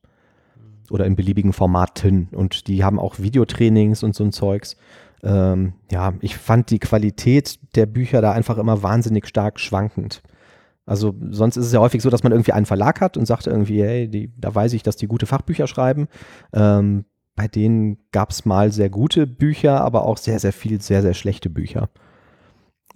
Oder 0.89 1.07
in 1.07 1.17
beliebigen 1.17 1.53
Formaten. 1.53 2.29
Und 2.33 2.69
die 2.69 2.85
haben 2.85 3.01
auch 3.01 3.19
Videotrainings 3.19 4.03
und 4.03 4.15
so 4.15 4.23
ein 4.23 4.33
Zeugs. 4.33 4.77
Ähm, 5.23 5.75
ja, 5.91 6.15
ich 6.21 6.37
fand 6.37 6.71
die 6.71 6.79
Qualität 6.79 7.59
der 7.75 7.87
Bücher 7.87 8.23
da 8.23 8.33
einfach 8.33 8.59
immer 8.59 8.83
wahnsinnig 8.83 9.27
stark 9.27 9.61
schwankend. 9.61 10.23
Also 10.91 11.15
sonst 11.31 11.57
ist 11.57 11.67
es 11.67 11.73
ja 11.73 11.79
häufig 11.79 12.03
so, 12.03 12.11
dass 12.11 12.25
man 12.25 12.33
irgendwie 12.33 12.51
einen 12.51 12.67
Verlag 12.67 13.01
hat 13.01 13.17
und 13.17 13.25
sagt 13.25 13.47
irgendwie, 13.47 13.81
hey, 13.81 14.09
die, 14.09 14.33
da 14.37 14.53
weiß 14.53 14.73
ich, 14.73 14.83
dass 14.83 14.97
die 14.97 15.07
gute 15.07 15.25
Fachbücher 15.25 15.69
schreiben. 15.69 16.09
Ähm, 16.53 17.05
bei 17.37 17.47
denen 17.47 17.99
gab 18.11 18.31
es 18.33 18.45
mal 18.45 18.73
sehr 18.73 18.91
gute 18.91 19.29
Bücher, 19.29 19.83
aber 19.83 20.05
auch 20.05 20.17
sehr, 20.17 20.41
sehr 20.41 20.53
viel, 20.53 20.81
sehr, 20.81 21.03
sehr 21.03 21.15
schlechte 21.15 21.49
Bücher. 21.49 21.91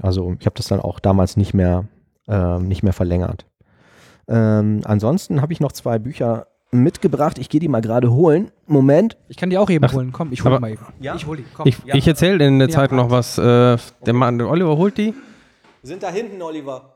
Also 0.03 0.35
ich 0.41 0.45
habe 0.45 0.57
das 0.57 0.67
dann 0.67 0.81
auch 0.81 0.99
damals 0.99 1.37
nicht 1.37 1.55
mehr, 1.55 1.85
ähm, 2.27 2.67
nicht 2.67 2.83
mehr 2.83 2.93
verlängert. 2.93 3.47
Ähm, 4.27 4.81
ansonsten 4.83 5.41
habe 5.41 5.53
ich 5.53 5.61
noch 5.61 5.71
zwei 5.71 6.01
Bücher 6.01 6.49
mitgebracht. 6.73 7.39
Ich 7.39 7.49
gehe 7.49 7.61
die 7.61 7.69
mal 7.69 7.81
gerade 7.81 8.11
holen. 8.11 8.51
Moment. 8.67 9.17
Ich 9.29 9.37
kann 9.37 9.51
die 9.51 9.59
auch 9.59 9.71
eben 9.71 9.85
Ach, 9.85 9.93
holen. 9.93 10.11
Komm, 10.11 10.33
ich 10.33 10.43
hole 10.43 10.59
mal 10.59 10.73
eben. 10.73 10.85
Ja. 10.99 11.15
Ich 11.15 11.29
hole 11.29 11.43
die. 11.43 11.47
Komm. 11.55 11.69
ich, 11.69 11.77
ich 11.87 12.09
erzähle 12.09 12.45
in 12.45 12.59
der 12.59 12.71
Ja, 12.71 12.75
Zeit 12.75 12.91
noch 12.91 13.11
was. 13.11 13.39
Äh, 13.39 13.77
der 14.05 14.15
Mann, 14.15 14.39
der 14.39 14.49
Oliver 14.49 14.77
holt 14.77 14.99
die. 14.99 15.15
Sind 15.85 16.03
da 16.03 16.11
hinten, 16.11 16.43
Oliver. 16.43 16.94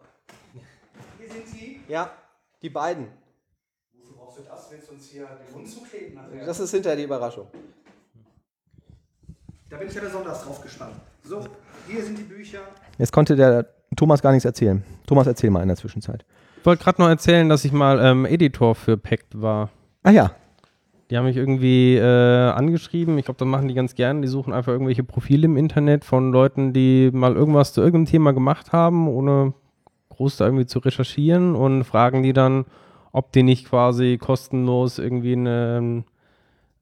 Ja, 1.88 2.10
die 2.62 2.68
beiden. 2.70 3.06
Wofür 3.94 4.16
brauchst 4.16 4.38
du 4.38 4.42
das? 4.42 4.68
Willst 4.70 4.88
du 4.88 4.94
uns 4.94 5.06
hier 5.08 5.26
den 5.26 5.54
Mund 5.54 5.68
zukleben? 5.68 6.14
nachher? 6.14 6.44
Das 6.46 6.60
ist 6.60 6.70
hinter 6.70 6.94
die 6.94 7.04
Überraschung. 7.04 7.46
Da 9.70 9.76
bin 9.76 9.88
ich 9.88 9.94
ja 9.94 10.00
besonders 10.02 10.44
drauf 10.44 10.62
gespannt. 10.62 10.94
So, 11.24 11.44
hier 11.86 12.02
sind 12.02 12.18
die 12.18 12.22
Bücher. 12.22 12.60
Jetzt 12.98 13.12
konnte 13.12 13.36
der 13.36 13.66
Thomas 13.96 14.22
gar 14.22 14.32
nichts 14.32 14.44
erzählen. 14.44 14.82
Thomas, 15.06 15.26
erzähl 15.26 15.50
mal 15.50 15.62
in 15.62 15.68
der 15.68 15.76
Zwischenzeit. 15.76 16.24
Ich 16.60 16.66
wollte 16.66 16.82
gerade 16.82 17.00
noch 17.00 17.08
erzählen, 17.08 17.48
dass 17.48 17.64
ich 17.64 17.72
mal 17.72 18.00
ähm, 18.00 18.24
Editor 18.26 18.74
für 18.74 18.96
Pact 18.96 19.40
war. 19.40 19.70
Ah 20.02 20.10
ja, 20.10 20.32
Die 21.10 21.16
haben 21.16 21.24
mich 21.24 21.36
irgendwie 21.36 21.96
äh, 21.96 22.50
angeschrieben. 22.50 23.16
Ich 23.18 23.24
glaube, 23.26 23.38
das 23.38 23.48
machen 23.48 23.68
die 23.68 23.74
ganz 23.74 23.94
gern. 23.94 24.20
Die 24.22 24.28
suchen 24.28 24.52
einfach 24.52 24.72
irgendwelche 24.72 25.04
Profile 25.04 25.44
im 25.46 25.56
Internet 25.56 26.04
von 26.04 26.32
Leuten, 26.32 26.72
die 26.72 27.10
mal 27.12 27.34
irgendwas 27.34 27.72
zu 27.72 27.80
irgendeinem 27.80 28.06
Thema 28.06 28.32
gemacht 28.32 28.72
haben, 28.72 29.08
ohne 29.08 29.54
groß 30.18 30.36
da 30.36 30.44
irgendwie 30.44 30.66
zu 30.66 30.80
recherchieren 30.80 31.54
und 31.54 31.84
fragen 31.84 32.22
die 32.22 32.32
dann, 32.32 32.64
ob 33.12 33.32
die 33.32 33.42
nicht 33.42 33.66
quasi 33.68 34.18
kostenlos 34.20 34.98
irgendwie 34.98 35.32
ein 35.34 36.04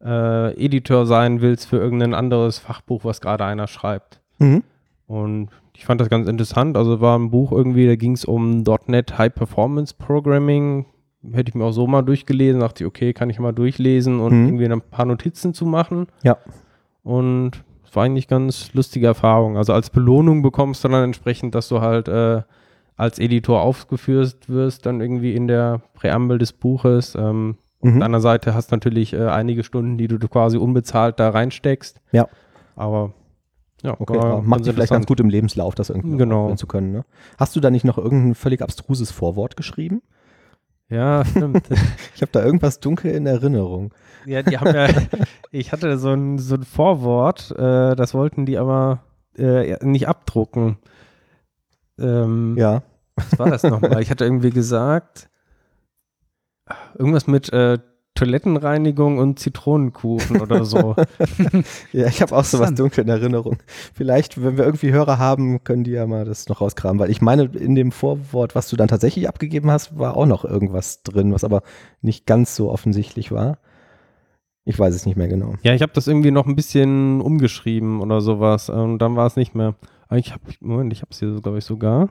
äh, 0.05 0.53
Editor 0.63 1.07
sein 1.07 1.41
willst 1.41 1.69
für 1.69 1.77
irgendein 1.79 2.15
anderes 2.15 2.59
Fachbuch, 2.59 3.05
was 3.05 3.21
gerade 3.21 3.45
einer 3.45 3.67
schreibt. 3.67 4.21
Mhm. 4.39 4.63
Und 5.07 5.49
ich 5.75 5.87
fand 5.87 6.01
das 6.01 6.09
ganz 6.11 6.29
interessant. 6.29 6.77
Also 6.77 7.01
war 7.01 7.19
ein 7.19 7.31
Buch 7.31 7.53
irgendwie, 7.53 7.87
da 7.87 7.97
ging 7.97 8.13
es 8.13 8.25
um 8.25 8.63
.NET 8.87 9.17
High 9.19 9.35
Performance 9.35 9.95
Programming. 9.97 10.87
Hätte 11.33 11.51
ich 11.51 11.55
mir 11.55 11.65
auch 11.65 11.73
so 11.73 11.87
mal 11.87 12.03
durchgelesen, 12.03 12.61
dachte 12.61 12.85
ich, 12.85 12.89
okay, 12.89 13.13
kann 13.13 13.31
ich 13.31 13.39
mal 13.39 13.53
durchlesen 13.53 14.21
und 14.21 14.33
Mhm. 14.33 14.47
irgendwie 14.49 14.67
ein 14.67 14.81
paar 14.81 15.07
Notizen 15.07 15.55
zu 15.55 15.65
machen. 15.67 16.07
Ja. 16.23 16.37
Und 17.03 17.53
es 17.85 17.95
war 17.95 18.05
eigentlich 18.05 18.29
ganz 18.29 18.75
lustige 18.75 19.07
Erfahrung. 19.07 19.57
Also 19.57 19.73
als 19.73 19.91
Belohnung 19.91 20.43
bekommst 20.43 20.83
du 20.85 20.89
dann 20.89 21.05
entsprechend, 21.05 21.55
dass 21.55 21.69
du 21.69 21.81
halt 21.81 22.09
äh, 22.09 22.43
als 22.97 23.19
Editor 23.19 23.61
aufgeführt 23.63 24.49
wirst, 24.49 24.87
dann 24.87 25.01
irgendwie 25.01 25.35
in 25.35 25.47
der 25.49 25.83
Präambel 25.95 26.39
des 26.39 26.53
Buches. 26.53 27.15
Ähm, 27.15 27.57
Auf 27.81 27.91
Mhm. 27.91 27.97
der 27.99 28.05
anderen 28.07 28.23
Seite 28.23 28.55
hast 28.55 28.73
du 28.73 28.77
natürlich 28.77 29.13
äh, 29.13 29.27
einige 29.27 29.63
Stunden, 29.63 29.99
die 29.99 30.09
du 30.09 30.19
quasi 30.29 30.57
unbezahlt 30.57 31.21
da 31.21 31.29
reinsteckst. 31.31 32.01
Ja. 32.13 32.27
Aber 32.75 33.13
ja, 33.83 33.95
Okay, 33.99 34.15
war 34.19 34.37
ja, 34.37 34.41
macht 34.41 34.65
sich 34.65 34.73
vielleicht 34.75 34.93
ganz 34.93 35.07
gut 35.07 35.21
im 35.21 35.29
Lebenslauf, 35.29 35.75
das 35.75 35.91
irgendwie 35.91 36.17
Genau. 36.17 36.55
zu 36.55 36.67
können. 36.67 36.91
Ne? 36.93 37.05
Hast 37.39 37.55
du 37.55 37.61
da 37.61 37.71
nicht 37.71 37.85
noch 37.85 37.99
irgendein 37.99 38.35
völlig 38.35 38.63
abstruses 38.63 39.11
Vorwort 39.11 39.57
geschrieben? 39.57 40.01
Ja, 40.89 41.25
stimmt. 41.25 41.69
Ich 42.15 42.23
habe 42.23 42.33
da 42.33 42.43
irgendwas 42.45 42.81
dunkel 42.81 43.11
in 43.13 43.27
Erinnerung. 43.27 43.93
ja, 44.25 44.43
die 44.43 44.57
haben 44.59 44.75
ja, 44.75 44.87
ich 45.51 45.71
hatte 45.73 45.99
so 45.99 46.11
ein, 46.13 46.39
so 46.39 46.55
ein 46.55 46.63
Vorwort, 46.65 47.51
äh, 47.59 47.95
das 47.95 48.15
wollten 48.15 48.47
die 48.47 48.57
aber 48.57 49.01
äh, 49.37 49.77
nicht 49.85 50.09
abdrucken. 50.09 50.79
Ähm, 51.99 52.57
Ja. 52.59 52.83
Was 53.17 53.39
war 53.39 53.51
das 53.51 53.63
nochmal? 53.63 54.03
Ich 54.03 54.11
hatte 54.11 54.25
irgendwie 54.25 54.51
gesagt, 54.51 55.31
irgendwas 56.99 57.27
mit 57.27 57.51
äh, 57.53 57.79
Toilettenreinigung 58.15 59.19
und 59.19 59.39
Zitronenkuchen 59.39 60.41
oder 60.41 60.65
so. 60.65 60.97
Ja, 61.93 62.09
ich 62.09 62.21
habe 62.21 62.35
auch 62.37 62.45
sowas 62.45 62.75
dunkel 62.75 63.05
in 63.05 63.09
Erinnerung. 63.11 63.59
Vielleicht, 63.95 64.43
wenn 64.43 64.59
wir 64.59 64.65
irgendwie 64.65 64.93
Hörer 64.93 65.19
haben, 65.19 65.63
können 65.65 65.85
die 65.85 65.93
ja 65.93 66.07
mal 66.07 66.25
das 66.25 66.49
noch 66.49 66.61
rauskramen, 66.61 66.99
weil 66.99 67.11
ich 67.11 67.23
meine, 67.23 67.45
in 67.45 67.75
dem 67.75 67.93
Vorwort, 67.93 68.55
was 68.55 68.69
du 68.69 68.77
dann 68.77 68.89
tatsächlich 68.89 69.29
abgegeben 69.29 69.71
hast, 69.71 69.99
war 69.99 70.17
auch 70.17 70.27
noch 70.27 70.45
irgendwas 70.45 71.03
drin, 71.03 71.33
was 71.33 71.45
aber 71.45 71.63
nicht 72.03 72.27
ganz 72.27 72.57
so 72.57 72.71
offensichtlich 72.71 73.33
war. 73.33 73.59
Ich 74.65 74.79
weiß 74.79 74.95
es 74.95 75.07
nicht 75.07 75.17
mehr 75.17 75.29
genau. 75.29 75.55
ja, 75.63 75.75
ich 75.75 75.83
habe 75.83 75.93
das 75.93 76.09
irgendwie 76.09 76.33
noch 76.33 76.47
ein 76.47 76.57
bisschen 76.57 77.21
umgeschrieben 77.21 78.01
oder 78.01 78.21
sowas 78.21 78.69
und 78.69 78.99
dann 78.99 79.15
war 79.15 79.27
es 79.27 79.37
nicht 79.37 79.55
mehr. 79.55 79.75
Ich 80.13 80.33
habe, 80.33 80.43
Moment, 80.61 80.93
ich 80.93 81.03
habe 81.03 81.11
es 81.11 81.19
hier, 81.19 81.41
glaube 81.41 81.59
ich, 81.59 81.65
sogar. 81.65 82.11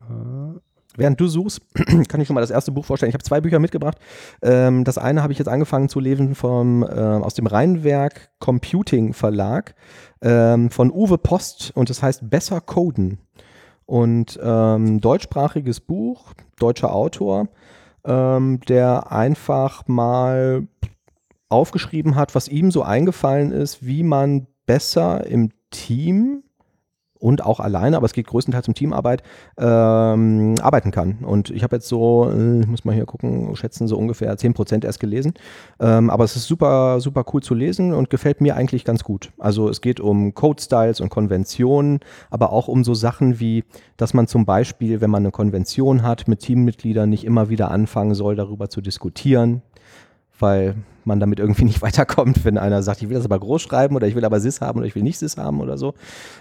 Äh, 0.00 0.58
Während 0.98 1.20
du 1.20 1.28
suchst, 1.28 1.60
kann 2.08 2.20
ich 2.20 2.26
schon 2.26 2.34
mal 2.34 2.40
das 2.40 2.50
erste 2.50 2.72
Buch 2.72 2.84
vorstellen. 2.84 3.10
Ich 3.10 3.14
habe 3.14 3.22
zwei 3.22 3.40
Bücher 3.40 3.60
mitgebracht. 3.60 3.98
Ähm, 4.42 4.82
das 4.82 4.98
eine 4.98 5.22
habe 5.22 5.32
ich 5.32 5.38
jetzt 5.38 5.48
angefangen 5.48 5.88
zu 5.88 6.00
lesen 6.00 6.34
vom, 6.34 6.82
äh, 6.82 6.86
aus 6.86 7.34
dem 7.34 7.46
Rheinwerk 7.46 8.30
Computing 8.40 9.12
Verlag 9.12 9.76
ähm, 10.22 10.70
von 10.70 10.90
Uwe 10.90 11.16
Post 11.16 11.70
und 11.76 11.88
das 11.88 12.02
heißt 12.02 12.28
Besser 12.28 12.60
Coden. 12.60 13.20
Und 13.86 14.40
ähm, 14.42 15.00
deutschsprachiges 15.00 15.80
Buch, 15.80 16.34
deutscher 16.58 16.92
Autor, 16.92 17.46
ähm, 18.04 18.58
der 18.68 19.12
einfach 19.12 19.86
mal 19.86 20.66
aufgeschrieben 21.48 22.16
hat, 22.16 22.34
was 22.34 22.48
ihm 22.48 22.72
so 22.72 22.82
eingefallen 22.82 23.52
ist, 23.52 23.86
wie 23.86 24.02
man 24.02 24.48
besser 24.66 25.26
im 25.28 25.50
Team 25.70 26.42
und 27.20 27.44
auch 27.44 27.60
alleine, 27.60 27.96
aber 27.96 28.06
es 28.06 28.12
geht 28.12 28.26
größtenteils 28.28 28.68
um 28.68 28.74
Teamarbeit, 28.74 29.22
ähm, 29.58 30.54
arbeiten 30.60 30.90
kann. 30.90 31.18
Und 31.24 31.50
ich 31.50 31.62
habe 31.62 31.76
jetzt 31.76 31.88
so, 31.88 32.30
äh, 32.30 32.60
ich 32.60 32.66
muss 32.66 32.84
mal 32.84 32.94
hier 32.94 33.06
gucken, 33.06 33.54
schätzen, 33.56 33.88
so 33.88 33.96
ungefähr 33.96 34.36
10% 34.36 34.84
erst 34.84 35.00
gelesen. 35.00 35.34
Ähm, 35.80 36.10
aber 36.10 36.24
es 36.24 36.36
ist 36.36 36.46
super, 36.46 37.00
super 37.00 37.24
cool 37.32 37.42
zu 37.42 37.54
lesen 37.54 37.92
und 37.92 38.10
gefällt 38.10 38.40
mir 38.40 38.56
eigentlich 38.56 38.84
ganz 38.84 39.02
gut. 39.02 39.32
Also 39.38 39.68
es 39.68 39.80
geht 39.80 40.00
um 40.00 40.34
Code-Styles 40.34 41.00
und 41.00 41.08
Konventionen, 41.08 42.00
aber 42.30 42.52
auch 42.52 42.68
um 42.68 42.84
so 42.84 42.94
Sachen 42.94 43.40
wie, 43.40 43.64
dass 43.96 44.14
man 44.14 44.28
zum 44.28 44.46
Beispiel, 44.46 45.00
wenn 45.00 45.10
man 45.10 45.22
eine 45.22 45.32
Konvention 45.32 46.02
hat, 46.02 46.28
mit 46.28 46.40
Teammitgliedern 46.40 47.08
nicht 47.08 47.24
immer 47.24 47.48
wieder 47.48 47.70
anfangen 47.70 48.14
soll, 48.14 48.36
darüber 48.36 48.70
zu 48.70 48.80
diskutieren 48.80 49.62
weil 50.38 50.76
man 51.08 51.18
damit 51.18 51.40
irgendwie 51.40 51.64
nicht 51.66 51.82
weiterkommt, 51.82 52.44
wenn 52.44 52.56
einer 52.58 52.82
sagt, 52.82 53.02
ich 53.02 53.08
will 53.08 53.16
das 53.16 53.24
aber 53.24 53.40
groß 53.40 53.60
schreiben 53.62 53.96
oder 53.96 54.06
ich 54.06 54.14
will 54.14 54.24
aber 54.24 54.38
SIS 54.38 54.60
haben 54.60 54.78
oder 54.78 54.86
ich 54.86 54.94
will 54.94 55.02
nicht 55.02 55.18
SIS 55.18 55.36
haben 55.36 55.60
oder 55.60 55.76
so. 55.76 55.94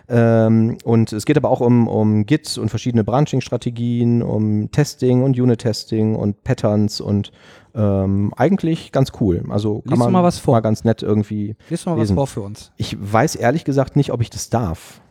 Ähm, 0.08 0.78
und 0.84 1.12
es 1.14 1.26
geht 1.26 1.38
aber 1.38 1.50
auch 1.50 1.62
um, 1.62 1.88
um 1.88 2.26
Git 2.28 2.58
und 2.58 2.70
verschiedene 2.70 3.04
Branching-Strategien, 3.04 4.22
um 4.22 4.70
Testing 4.72 5.24
und 5.24 5.40
Unit-Testing 5.40 6.16
und 6.16 6.44
Patterns 6.44 7.02
und 7.02 7.32
ähm, 7.74 8.34
eigentlich 8.36 8.92
ganz 8.92 9.12
cool. 9.20 9.44
Also 9.50 9.82
kann 9.82 9.92
Lies 9.92 10.00
man 10.00 10.12
mal 10.12 10.24
was 10.24 10.40
vor. 10.40 10.56
mal 10.56 10.62
ganz 10.62 10.84
nett 10.84 11.04
irgendwie. 11.04 11.56
Lies 11.70 11.86
mal 11.86 11.98
lesen. 11.98 12.16
was 12.16 12.22
vor 12.22 12.28
für 12.28 12.42
uns. 12.42 12.72
Ich 12.78 12.98
weiß 13.00 13.36
ehrlich 13.36 13.66
gesagt 13.66 13.96
nicht, 13.96 14.12
ob 14.12 14.22
ich 14.22 14.30
das 14.30 14.50
darf. 14.50 15.02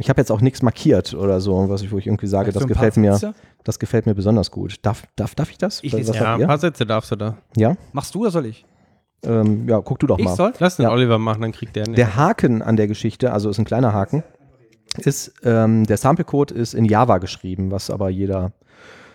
Ich 0.00 0.08
habe 0.08 0.18
jetzt 0.18 0.32
auch 0.32 0.40
nichts 0.40 0.62
markiert 0.62 1.12
oder 1.12 1.42
so, 1.42 1.68
was 1.68 1.82
ich, 1.82 1.92
wo 1.92 1.98
ich 1.98 2.06
irgendwie 2.06 2.26
sage, 2.26 2.52
Vielleicht 2.52 2.62
das 2.62 2.68
gefällt 2.68 2.96
mir, 2.96 3.12
Sätze? 3.16 3.34
das 3.64 3.78
gefällt 3.78 4.06
mir 4.06 4.14
besonders 4.14 4.50
gut. 4.50 4.76
Darf, 4.80 5.02
darf, 5.14 5.34
darf 5.34 5.50
ich 5.50 5.58
das? 5.58 5.84
Ich 5.84 5.92
Was 5.92 6.16
Ja, 6.16 6.36
ein 6.36 6.46
paar 6.46 6.58
Sätze 6.58 6.86
darfst 6.86 7.10
du 7.12 7.16
da. 7.16 7.36
Ja? 7.54 7.76
Machst 7.92 8.14
du 8.14 8.22
oder 8.22 8.30
soll 8.30 8.46
ich? 8.46 8.64
Ähm, 9.24 9.68
ja, 9.68 9.80
guck 9.80 9.98
du 9.98 10.06
doch 10.06 10.18
Ich 10.18 10.24
mal. 10.24 10.34
soll? 10.36 10.52
Lass 10.58 10.76
den 10.76 10.84
Ja. 10.84 10.90
Oliver 10.92 11.18
machen, 11.18 11.42
dann 11.42 11.52
kriegt 11.52 11.76
der 11.76 11.84
einen. 11.84 11.94
Der 11.94 12.16
Haken 12.16 12.62
an 12.62 12.76
der 12.76 12.88
Geschichte, 12.88 13.32
also 13.32 13.50
ist 13.50 13.58
ein 13.58 13.64
kleiner 13.64 13.92
Haken, 13.92 14.22
ist, 14.98 15.32
ähm, 15.44 15.84
der 15.84 15.96
Sample-Code 15.98 16.54
ist 16.54 16.74
in 16.74 16.84
Java 16.84 17.18
geschrieben, 17.18 17.70
was 17.70 17.90
aber 17.90 18.08
jeder 18.10 18.52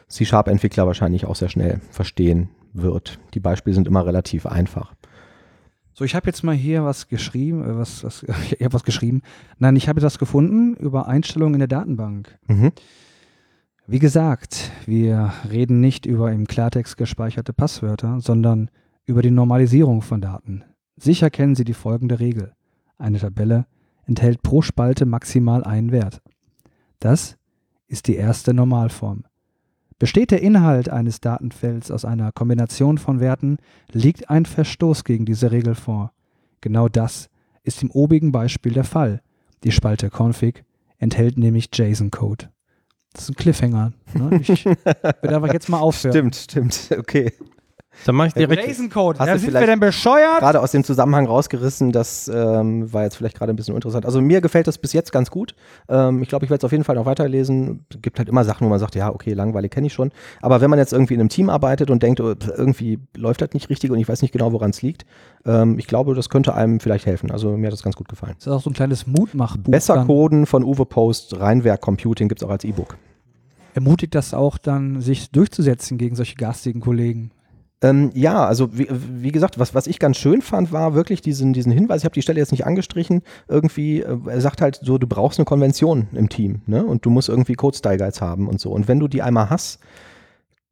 C-Sharp-Entwickler 0.07 0.85
wahrscheinlich 0.85 1.25
auch 1.25 1.35
sehr 1.35 1.49
schnell 1.49 1.81
verstehen 1.89 2.49
wird. 2.73 3.19
Die 3.33 3.39
Beispiele 3.39 3.73
sind 3.73 3.87
immer 3.87 4.05
relativ 4.05 4.45
einfach. 4.45 4.93
So, 5.93 6.03
ich 6.03 6.13
habe 6.13 6.27
jetzt 6.27 6.43
mal 6.43 6.53
hier 6.55 6.83
was 6.83 7.07
geschrieben, 7.07 7.63
äh, 7.63 7.77
was, 7.77 8.03
was, 8.03 8.23
ich 8.51 8.63
habe 8.63 8.73
was 8.73 8.83
geschrieben. 8.83 9.21
Nein, 9.57 9.75
ich 9.75 9.89
habe 9.89 10.01
das 10.01 10.19
gefunden 10.19 10.75
über 10.75 11.07
Einstellungen 11.07 11.55
in 11.55 11.59
der 11.59 11.67
Datenbank. 11.67 12.37
Mhm. 12.47 12.71
Wie 13.87 13.99
gesagt, 13.99 14.71
wir 14.85 15.31
reden 15.49 15.79
nicht 15.79 16.05
über 16.05 16.31
im 16.31 16.47
Klartext 16.47 16.97
gespeicherte 16.97 17.53
Passwörter, 17.53 18.19
sondern 18.19 18.69
über 19.05 19.21
die 19.21 19.31
Normalisierung 19.31 20.01
von 20.01 20.21
Daten. 20.21 20.63
Sicher 20.97 21.29
kennen 21.29 21.55
Sie 21.55 21.63
die 21.63 21.73
folgende 21.73 22.19
Regel. 22.19 22.53
Eine 22.97 23.19
Tabelle 23.19 23.65
enthält 24.05 24.41
pro 24.41 24.61
Spalte 24.61 25.05
maximal 25.05 25.63
einen 25.63 25.91
Wert. 25.91 26.21
Das 26.99 27.37
ist 27.87 28.07
die 28.07 28.15
erste 28.15 28.53
Normalform. 28.53 29.25
Besteht 29.97 30.31
der 30.31 30.41
Inhalt 30.41 30.89
eines 30.89 31.21
Datenfelds 31.21 31.89
aus 31.89 32.03
einer 32.03 32.31
Kombination 32.31 32.97
von 32.97 33.19
Werten, 33.19 33.57
liegt 33.91 34.29
ein 34.29 34.45
Verstoß 34.45 35.03
gegen 35.03 35.25
diese 35.25 35.51
Regel 35.51 35.75
vor. 35.75 36.11
Genau 36.59 36.89
das 36.89 37.29
ist 37.63 37.81
im 37.81 37.91
obigen 37.91 38.31
Beispiel 38.31 38.73
der 38.73 38.83
Fall. 38.83 39.21
Die 39.63 39.71
Spalte 39.71 40.09
config 40.09 40.65
enthält 40.97 41.37
nämlich 41.37 41.69
JSON-Code. 41.73 42.49
Das 43.13 43.23
ist 43.23 43.29
ein 43.29 43.35
Cliffhanger. 43.35 43.93
Ne? 44.13 44.39
Ich 44.41 44.65
werde 44.65 45.35
aber 45.35 45.53
jetzt 45.53 45.69
mal 45.69 45.79
aufhören. 45.79 46.33
Stimmt, 46.33 46.35
stimmt, 46.35 46.89
okay. 46.99 47.31
Dann 48.05 48.15
mach 48.15 48.27
ich 48.27 48.33
direkt. 48.33 48.67
JSON-Code. 48.67 49.19
Hast 49.19 49.27
Ja, 49.27 49.33
du 49.33 49.39
sind 49.39 49.53
wir 49.53 49.65
denn 49.65 49.79
bescheuert? 49.79 50.39
Gerade 50.39 50.61
aus 50.61 50.71
dem 50.71 50.83
Zusammenhang 50.83 51.25
rausgerissen, 51.25 51.91
das 51.91 52.27
ähm, 52.27 52.91
war 52.91 53.03
jetzt 53.03 53.15
vielleicht 53.15 53.37
gerade 53.37 53.53
ein 53.53 53.55
bisschen 53.55 53.75
interessant. 53.75 54.05
Also 54.05 54.21
mir 54.21 54.41
gefällt 54.41 54.67
das 54.67 54.77
bis 54.77 54.93
jetzt 54.93 55.11
ganz 55.11 55.31
gut. 55.31 55.55
Ähm, 55.89 56.21
ich 56.21 56.29
glaube, 56.29 56.45
ich 56.45 56.51
werde 56.51 56.59
es 56.59 56.65
auf 56.65 56.71
jeden 56.71 56.83
Fall 56.83 56.95
noch 56.95 57.05
weiterlesen. 57.05 57.85
Es 57.89 58.01
gibt 58.01 58.19
halt 58.19 58.29
immer 58.29 58.43
Sachen, 58.43 58.65
wo 58.65 58.69
man 58.69 58.79
sagt, 58.79 58.95
ja, 58.95 59.13
okay, 59.13 59.33
langweilig 59.33 59.71
kenne 59.71 59.87
ich 59.87 59.93
schon. 59.93 60.11
Aber 60.41 60.61
wenn 60.61 60.69
man 60.69 60.79
jetzt 60.79 60.93
irgendwie 60.93 61.13
in 61.13 61.19
einem 61.19 61.29
Team 61.29 61.49
arbeitet 61.49 61.89
und 61.89 62.03
denkt, 62.03 62.19
oh, 62.21 62.33
irgendwie 62.55 62.99
läuft 63.15 63.41
das 63.41 63.53
nicht 63.53 63.69
richtig 63.69 63.91
und 63.91 63.99
ich 63.99 64.07
weiß 64.07 64.21
nicht 64.21 64.31
genau, 64.31 64.51
woran 64.51 64.69
es 64.71 64.81
liegt, 64.81 65.05
ähm, 65.45 65.79
ich 65.79 65.87
glaube, 65.87 66.13
das 66.15 66.29
könnte 66.29 66.53
einem 66.53 66.79
vielleicht 66.79 67.05
helfen. 67.05 67.31
Also 67.31 67.55
mir 67.57 67.67
hat 67.67 67.73
das 67.73 67.83
ganz 67.83 67.95
gut 67.95 68.09
gefallen. 68.09 68.35
Das 68.37 68.47
ist 68.47 68.53
auch 68.53 68.61
so 68.61 68.69
ein 68.69 68.73
kleines 68.73 69.07
Mutmachbuch. 69.07 69.71
Besser 69.71 69.95
dann. 69.95 70.07
Coden 70.07 70.45
von 70.45 70.63
Uwe 70.63 70.85
Post, 70.85 71.39
Rheinwerk 71.39 71.81
Computing 71.81 72.27
gibt 72.27 72.41
es 72.41 72.47
auch 72.47 72.51
als 72.51 72.63
E-Book. 72.63 72.97
Ermutigt 73.73 74.15
das 74.15 74.33
auch 74.33 74.57
dann, 74.57 75.01
sich 75.01 75.31
durchzusetzen 75.31 75.97
gegen 75.97 76.15
solche 76.15 76.35
garstigen 76.35 76.79
Kollegen. 76.79 77.31
Ähm, 77.81 78.11
ja, 78.13 78.45
also 78.45 78.77
wie, 78.77 78.87
wie 78.89 79.31
gesagt, 79.31 79.59
was, 79.59 79.75
was 79.75 79.85
ich 79.87 79.99
ganz 79.99 80.17
schön 80.17 80.41
fand, 80.41 80.71
war 80.71 80.95
wirklich 80.95 81.21
diesen, 81.21 81.53
diesen 81.53 81.71
Hinweis, 81.71 82.01
ich 82.01 82.05
habe 82.05 82.13
die 82.13 82.21
Stelle 82.21 82.39
jetzt 82.39 82.51
nicht 82.51 82.65
angestrichen, 82.65 83.21
irgendwie, 83.47 84.01
äh, 84.01 84.17
er 84.27 84.41
sagt 84.41 84.61
halt 84.61 84.79
so, 84.81 84.97
du 84.97 85.07
brauchst 85.07 85.39
eine 85.39 85.45
Konvention 85.45 86.07
im 86.13 86.29
Team, 86.29 86.61
ne? 86.67 86.85
Und 86.85 87.05
du 87.05 87.09
musst 87.09 87.27
irgendwie 87.27 87.53
Code-Style-Guides 87.53 88.21
haben 88.21 88.47
und 88.47 88.59
so. 88.61 88.71
Und 88.71 88.87
wenn 88.87 88.99
du 88.99 89.07
die 89.07 89.21
einmal 89.21 89.49
hast, 89.49 89.79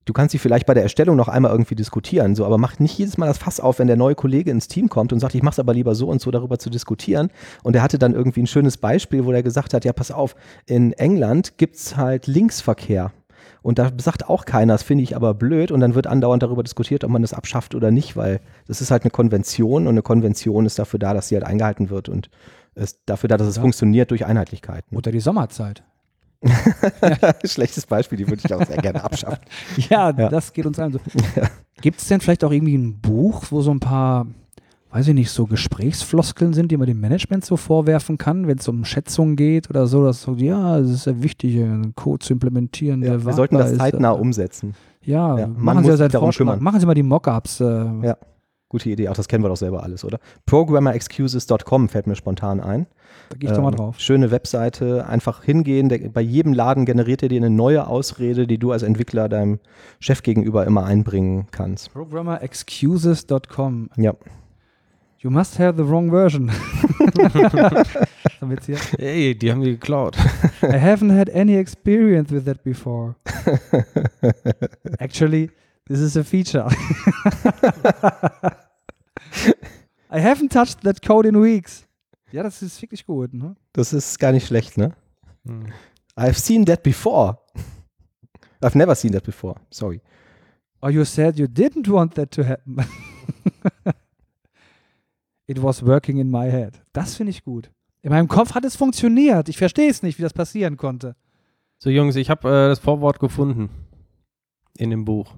du 0.05 0.13
kannst 0.13 0.31
sie 0.31 0.37
vielleicht 0.37 0.65
bei 0.65 0.73
der 0.73 0.83
Erstellung 0.83 1.15
noch 1.15 1.27
einmal 1.27 1.51
irgendwie 1.51 1.75
diskutieren, 1.75 2.35
so, 2.35 2.45
aber 2.45 2.57
mach 2.57 2.79
nicht 2.79 2.97
jedes 2.97 3.17
Mal 3.17 3.27
das 3.27 3.37
Fass 3.37 3.59
auf, 3.59 3.79
wenn 3.79 3.87
der 3.87 3.97
neue 3.97 4.15
Kollege 4.15 4.51
ins 4.51 4.67
Team 4.67 4.89
kommt 4.89 5.13
und 5.13 5.19
sagt, 5.19 5.35
ich 5.35 5.43
mach's 5.43 5.59
aber 5.59 5.73
lieber 5.73 5.95
so 5.95 6.07
und 6.07 6.21
so, 6.21 6.31
darüber 6.31 6.57
zu 6.57 6.69
diskutieren. 6.69 7.29
Und 7.63 7.75
er 7.75 7.81
hatte 7.81 7.99
dann 7.99 8.13
irgendwie 8.13 8.41
ein 8.41 8.47
schönes 8.47 8.77
Beispiel, 8.77 9.25
wo 9.25 9.31
er 9.31 9.43
gesagt 9.43 9.73
hat, 9.73 9.83
ja, 9.85 9.93
pass 9.93 10.11
auf, 10.11 10.35
in 10.65 10.93
England 10.93 11.57
gibt's 11.57 11.97
halt 11.97 12.27
Linksverkehr. 12.27 13.11
Und 13.63 13.79
da 13.79 13.89
sagt 13.97 14.29
auch 14.29 14.45
keiner, 14.45 14.73
das 14.73 14.83
finde 14.83 15.03
ich 15.03 15.15
aber 15.15 15.33
blöd. 15.33 15.71
Und 15.71 15.79
dann 15.79 15.95
wird 15.95 16.05
andauernd 16.05 16.43
darüber 16.43 16.61
diskutiert, 16.63 17.03
ob 17.03 17.09
man 17.09 17.21
das 17.23 17.33
abschafft 17.33 17.73
oder 17.73 17.89
nicht, 17.89 18.15
weil 18.15 18.39
das 18.67 18.81
ist 18.81 18.91
halt 18.91 19.03
eine 19.03 19.09
Konvention 19.11 19.83
und 19.87 19.93
eine 19.93 20.01
Konvention 20.03 20.65
ist 20.67 20.77
dafür 20.77 20.99
da, 20.99 21.13
dass 21.15 21.29
sie 21.29 21.35
halt 21.35 21.45
eingehalten 21.45 21.89
wird 21.89 22.09
und 22.09 22.29
ist 22.75 22.99
dafür 23.07 23.29
da, 23.29 23.37
dass 23.37 23.47
es 23.47 23.55
Ja. 23.55 23.61
funktioniert 23.61 24.11
durch 24.11 24.25
Einheitlichkeit. 24.25 24.91
ne? 24.91 24.97
Oder 24.99 25.11
die 25.11 25.19
Sommerzeit. 25.21 25.81
Schlechtes 27.45 27.85
Beispiel, 27.85 28.17
die 28.17 28.27
würde 28.27 28.41
ich 28.45 28.53
auch 28.53 28.65
sehr 28.65 28.77
gerne 28.77 29.03
abschaffen. 29.03 29.39
Ja, 29.89 30.09
Ja. 30.11 30.29
das 30.29 30.53
geht 30.53 30.65
uns 30.65 30.77
allen 30.79 30.91
so. 30.93 30.99
Gibt 31.81 31.99
es 32.01 32.07
denn 32.07 32.19
vielleicht 32.21 32.43
auch 32.43 32.51
irgendwie 32.51 32.77
ein 32.77 32.99
Buch, 32.99 33.45
wo 33.49 33.61
so 33.61 33.71
ein 33.71 33.79
paar, 33.79 34.27
weiß 34.93 35.07
ich 35.07 35.13
nicht, 35.15 35.31
so 35.31 35.45
Gesprächsfloskeln 35.47 36.53
sind, 36.53 36.71
die 36.71 36.77
man 36.77 36.85
dem 36.87 36.99
Management 36.99 37.43
so 37.43 37.57
vorwerfen 37.57 38.17
kann, 38.19 38.47
wenn 38.47 38.59
es 38.59 38.67
um 38.67 38.85
Schätzungen 38.85 39.35
geht 39.35 39.69
oder 39.69 39.87
so, 39.87 40.03
dass 40.05 40.21
so, 40.21 40.33
ja, 40.35 40.77
es 40.77 40.89
ist 40.91 41.03
sehr 41.03 41.23
wichtig, 41.23 41.55
einen 41.57 41.95
Code 41.95 42.19
zu 42.25 42.33
implementieren. 42.33 43.01
Ja, 43.01 43.25
wir 43.25 43.33
sollten 43.33 43.55
das 43.55 43.69
wartbar 43.71 43.87
ist. 43.87 43.91
zeitnah 43.93 44.11
umsetzen. 44.11 44.75
Ja, 45.03 45.37
Ja, 45.39 45.47
machen 45.47 45.83
Sie 45.83 45.89
ja 45.89 46.09
Vorschlag. 46.09 46.37
kümmern. 46.37 46.63
Machen 46.63 46.79
Sie 46.79 46.85
mal 46.85 46.93
die 46.93 47.03
Mockups. 47.03 47.59
Äh, 47.59 47.85
Ja. 48.03 48.17
Gute 48.69 48.89
Idee, 48.89 49.09
auch 49.09 49.13
das 49.13 49.27
kennen 49.27 49.43
wir 49.43 49.49
doch 49.49 49.57
selber 49.57 49.83
alles, 49.83 50.03
oder? 50.03 50.17
Programmerexcuses.com 50.47 51.89
fällt 51.89 52.07
mir 52.07 52.15
spontan 52.15 52.59
ein. 52.59 52.87
Da 53.29 53.37
gehe 53.37 53.49
ich 53.51 53.55
doch 53.55 53.61
mal 53.61 53.69
Ähm, 53.69 53.75
drauf. 53.75 53.99
Schöne 53.99 54.31
Webseite, 54.31 55.05
einfach 55.07 55.43
hingehen. 55.43 55.89
Der, 55.89 55.99
bei 56.09 56.21
jedem 56.21 56.53
Laden 56.53 56.85
generiert 56.85 57.21
er 57.21 57.29
dir 57.29 57.37
eine 57.37 57.51
neue 57.51 57.85
Ausrede, 57.85 58.47
die 58.47 58.57
du 58.57 58.71
als 58.71 58.81
Entwickler 58.81 59.29
deinem 59.29 59.59
Chef 59.99 60.23
gegenüber 60.23 60.65
immer 60.65 60.85
einbringen 60.85 61.45
kannst. 61.51 61.93
Programmerexcuses.com. 61.93 63.89
Ja. 63.97 64.13
You 65.23 65.31
must 65.31 65.57
have 65.57 65.77
the 65.77 65.85
wrong 65.85 66.11
version. 66.11 66.51
Wir? 68.67 68.77
Ey, 68.99 69.33
die 69.33 69.51
haben 69.51 69.61
die 69.61 69.71
geklaut. 69.71 70.17
I 70.61 70.77
haven't 70.77 71.11
had 71.11 71.29
any 71.29 71.55
experience 71.55 72.29
with 72.29 72.43
that 72.43 72.61
before. 72.61 73.15
Actually, 74.99 75.49
this 75.87 75.99
is 75.99 76.17
a 76.17 76.25
feature. 76.25 76.67
I 80.09 80.19
haven't 80.19 80.51
touched 80.51 80.81
that 80.81 81.01
code 81.01 81.25
in 81.25 81.41
weeks. 81.41 81.85
Ja, 82.33 82.43
das 82.43 82.61
ist 82.61 82.81
wirklich 82.81 83.05
gut. 83.05 83.33
Ne? 83.33 83.55
Das 83.71 83.93
ist 83.93 84.19
gar 84.19 84.33
nicht 84.33 84.47
schlecht, 84.47 84.77
ne? 84.77 84.93
Hm. 85.45 85.67
I've 86.17 86.37
seen 86.37 86.65
that 86.65 86.83
before. 86.83 87.37
I've 88.61 88.77
never 88.77 88.93
seen 88.93 89.13
that 89.13 89.23
before. 89.23 89.55
Sorry. 89.69 90.01
Or 90.81 90.91
you 90.91 91.05
said 91.05 91.39
you 91.39 91.47
didn't 91.47 91.87
want 91.87 92.15
that 92.15 92.29
to 92.31 92.43
happen. 92.43 92.75
It 95.47 95.61
was 95.61 95.85
working 95.85 96.17
in 96.17 96.29
my 96.29 96.49
head. 96.49 96.81
Das 96.93 97.15
finde 97.15 97.31
ich 97.31 97.43
gut. 97.43 97.69
In 98.01 98.11
meinem 98.11 98.27
Kopf 98.27 98.53
hat 98.55 98.65
es 98.65 98.75
funktioniert. 98.75 99.49
Ich 99.49 99.57
verstehe 99.57 99.89
es 99.89 100.03
nicht, 100.03 100.17
wie 100.17 100.23
das 100.23 100.33
passieren 100.33 100.77
konnte. 100.77 101.15
So, 101.77 101.89
Jungs, 101.89 102.15
ich 102.15 102.29
habe 102.29 102.47
äh, 102.47 102.67
das 102.69 102.79
Vorwort 102.79 103.19
gefunden 103.19 103.69
in 104.77 104.89
dem 104.89 105.05
Buch. 105.05 105.33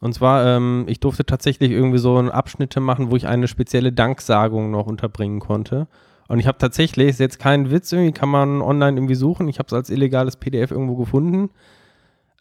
Und 0.00 0.14
zwar, 0.14 0.46
ähm, 0.46 0.84
ich 0.86 1.00
durfte 1.00 1.24
tatsächlich 1.26 1.70
irgendwie 1.72 1.98
so 1.98 2.16
einen 2.16 2.30
Abschnitte 2.30 2.80
machen, 2.80 3.10
wo 3.10 3.16
ich 3.16 3.26
eine 3.26 3.48
spezielle 3.48 3.92
Danksagung 3.92 4.70
noch 4.70 4.86
unterbringen 4.86 5.40
konnte. 5.40 5.88
Und 6.28 6.38
ich 6.38 6.46
habe 6.46 6.58
tatsächlich, 6.58 7.08
ist 7.08 7.20
jetzt 7.20 7.38
kein 7.38 7.70
Witz, 7.70 7.90
irgendwie 7.90 8.12
kann 8.12 8.28
man 8.28 8.62
online 8.62 8.96
irgendwie 8.96 9.14
suchen. 9.14 9.48
Ich 9.48 9.58
habe 9.58 9.66
es 9.66 9.72
als 9.72 9.90
illegales 9.90 10.36
PDF 10.36 10.70
irgendwo 10.70 10.96
gefunden. 10.96 11.50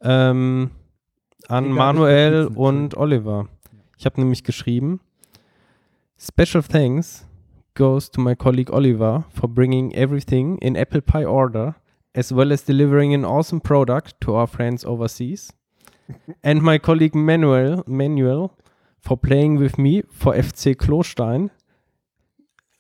ähm, 0.01 0.71
an 1.47 1.65
Egal, 1.65 1.75
Manuel 1.75 2.47
und 2.53 2.97
Oliver. 2.97 3.47
Ich 3.97 4.05
habe 4.05 4.19
nämlich 4.19 4.43
geschrieben, 4.43 4.99
Special 6.19 6.63
thanks 6.63 7.25
goes 7.75 8.09
to 8.09 8.19
my 8.19 8.33
colleague 8.33 8.71
Oliver 8.71 9.25
for 9.29 9.47
bringing 9.47 9.95
everything 9.95 10.57
in 10.63 10.75
apple 10.75 11.01
pie 11.01 11.23
order, 11.23 11.75
as 12.15 12.33
well 12.33 12.51
as 12.51 12.63
delivering 12.63 13.13
an 13.13 13.23
awesome 13.23 13.61
product 13.61 14.19
to 14.21 14.33
our 14.33 14.47
friends 14.47 14.83
overseas. 14.83 15.53
and 16.43 16.63
my 16.63 16.79
colleague 16.79 17.13
Manuel, 17.13 17.83
Manuel 17.85 18.57
for 18.99 19.15
playing 19.15 19.57
with 19.57 19.77
me 19.77 20.01
for 20.11 20.33
FC 20.33 20.75
Klostein, 20.75 21.51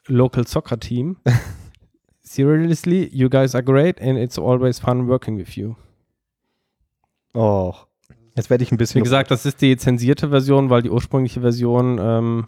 local 0.09 0.43
soccer 0.43 0.75
team. 0.75 1.17
Seriously, 2.23 3.09
you 3.09 3.29
guys 3.29 3.53
are 3.53 3.61
great 3.61 3.99
and 3.99 4.17
it's 4.17 4.39
always 4.39 4.79
fun 4.79 5.05
working 5.05 5.37
with 5.37 5.55
you. 5.55 5.75
Oh, 7.35 7.75
jetzt 8.35 8.49
werde 8.49 8.63
ich 8.63 8.71
ein 8.71 8.77
bisschen. 8.77 8.99
Wie 8.99 9.03
gesagt, 9.03 9.29
das 9.29 9.45
ist 9.45 9.61
die 9.61 9.77
zensierte 9.77 10.29
Version, 10.29 10.71
weil 10.71 10.81
die 10.81 10.89
ursprüngliche 10.89 11.41
Version 11.41 11.99
ähm, 12.01 12.47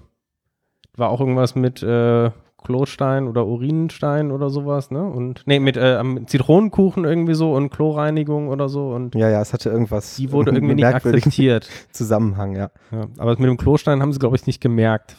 war 1.00 1.10
auch 1.10 1.20
irgendwas 1.20 1.56
mit 1.56 1.82
äh, 1.82 2.32
Klostein 2.64 3.28
oder 3.28 3.46
Urinstein 3.48 4.32
oder 4.32 4.50
sowas, 4.50 4.92
ne? 4.92 5.04
Und 5.04 5.44
nee, 5.46 5.60
mit 5.60 5.78
äh, 5.78 6.02
Zitronenkuchen 6.26 7.06
irgendwie 7.06 7.34
so 7.34 7.54
und 7.54 7.70
Chlorreinigung 7.70 8.50
oder 8.50 8.70
so 8.70 8.92
und 8.92 9.16
ja, 9.16 9.30
ja, 9.30 9.42
es 9.42 9.54
hatte 9.54 9.70
irgendwas. 9.70 10.16
die 10.18 10.32
wurde 10.32 10.52
irgendwie 10.54 10.76
nicht 10.76 10.86
akzeptiert. 10.86 11.70
Zusammenhang, 11.92 12.56
ja. 12.56 12.72
Ja, 12.92 13.08
aber 13.18 13.32
mit 13.32 13.50
dem 13.50 13.58
Klostein 13.58 14.02
haben 14.02 14.14
sie, 14.14 14.20
glaube 14.20 14.36
ich, 14.36 14.46
nicht 14.46 14.62
gemerkt. 14.62 15.16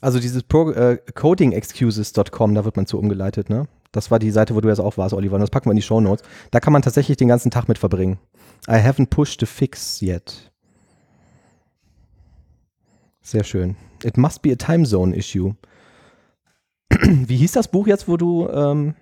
Also 0.00 0.20
dieses 0.20 0.42
Pro, 0.44 0.70
äh, 0.70 0.98
codingexcuses.com, 1.14 2.54
da 2.54 2.64
wird 2.64 2.76
man 2.76 2.86
zu 2.86 2.98
umgeleitet, 2.98 3.50
ne? 3.50 3.66
Das 3.90 4.10
war 4.10 4.18
die 4.18 4.30
Seite, 4.30 4.54
wo 4.54 4.60
du 4.60 4.68
jetzt 4.68 4.80
auch 4.80 4.98
warst, 4.98 5.14
Oliver. 5.14 5.36
Und 5.36 5.40
das 5.40 5.50
packen 5.50 5.66
wir 5.66 5.72
in 5.72 5.76
die 5.76 5.82
Show 5.82 6.00
Notes. 6.00 6.22
Da 6.50 6.60
kann 6.60 6.74
man 6.74 6.82
tatsächlich 6.82 7.16
den 7.16 7.28
ganzen 7.28 7.50
Tag 7.50 7.68
mit 7.68 7.78
verbringen. 7.78 8.18
I 8.68 8.74
haven't 8.74 9.06
pushed 9.06 9.40
the 9.40 9.46
fix 9.46 10.02
yet. 10.02 10.52
Sehr 13.22 13.44
schön. 13.44 13.76
It 14.04 14.16
must 14.16 14.42
be 14.42 14.52
a 14.52 14.56
time 14.56 14.84
zone 14.86 15.16
issue. 15.16 15.54
Wie 16.90 17.36
hieß 17.36 17.52
das 17.52 17.68
Buch 17.68 17.86
jetzt, 17.86 18.08
wo 18.08 18.16
du 18.16 18.48
ähm, 18.48 18.94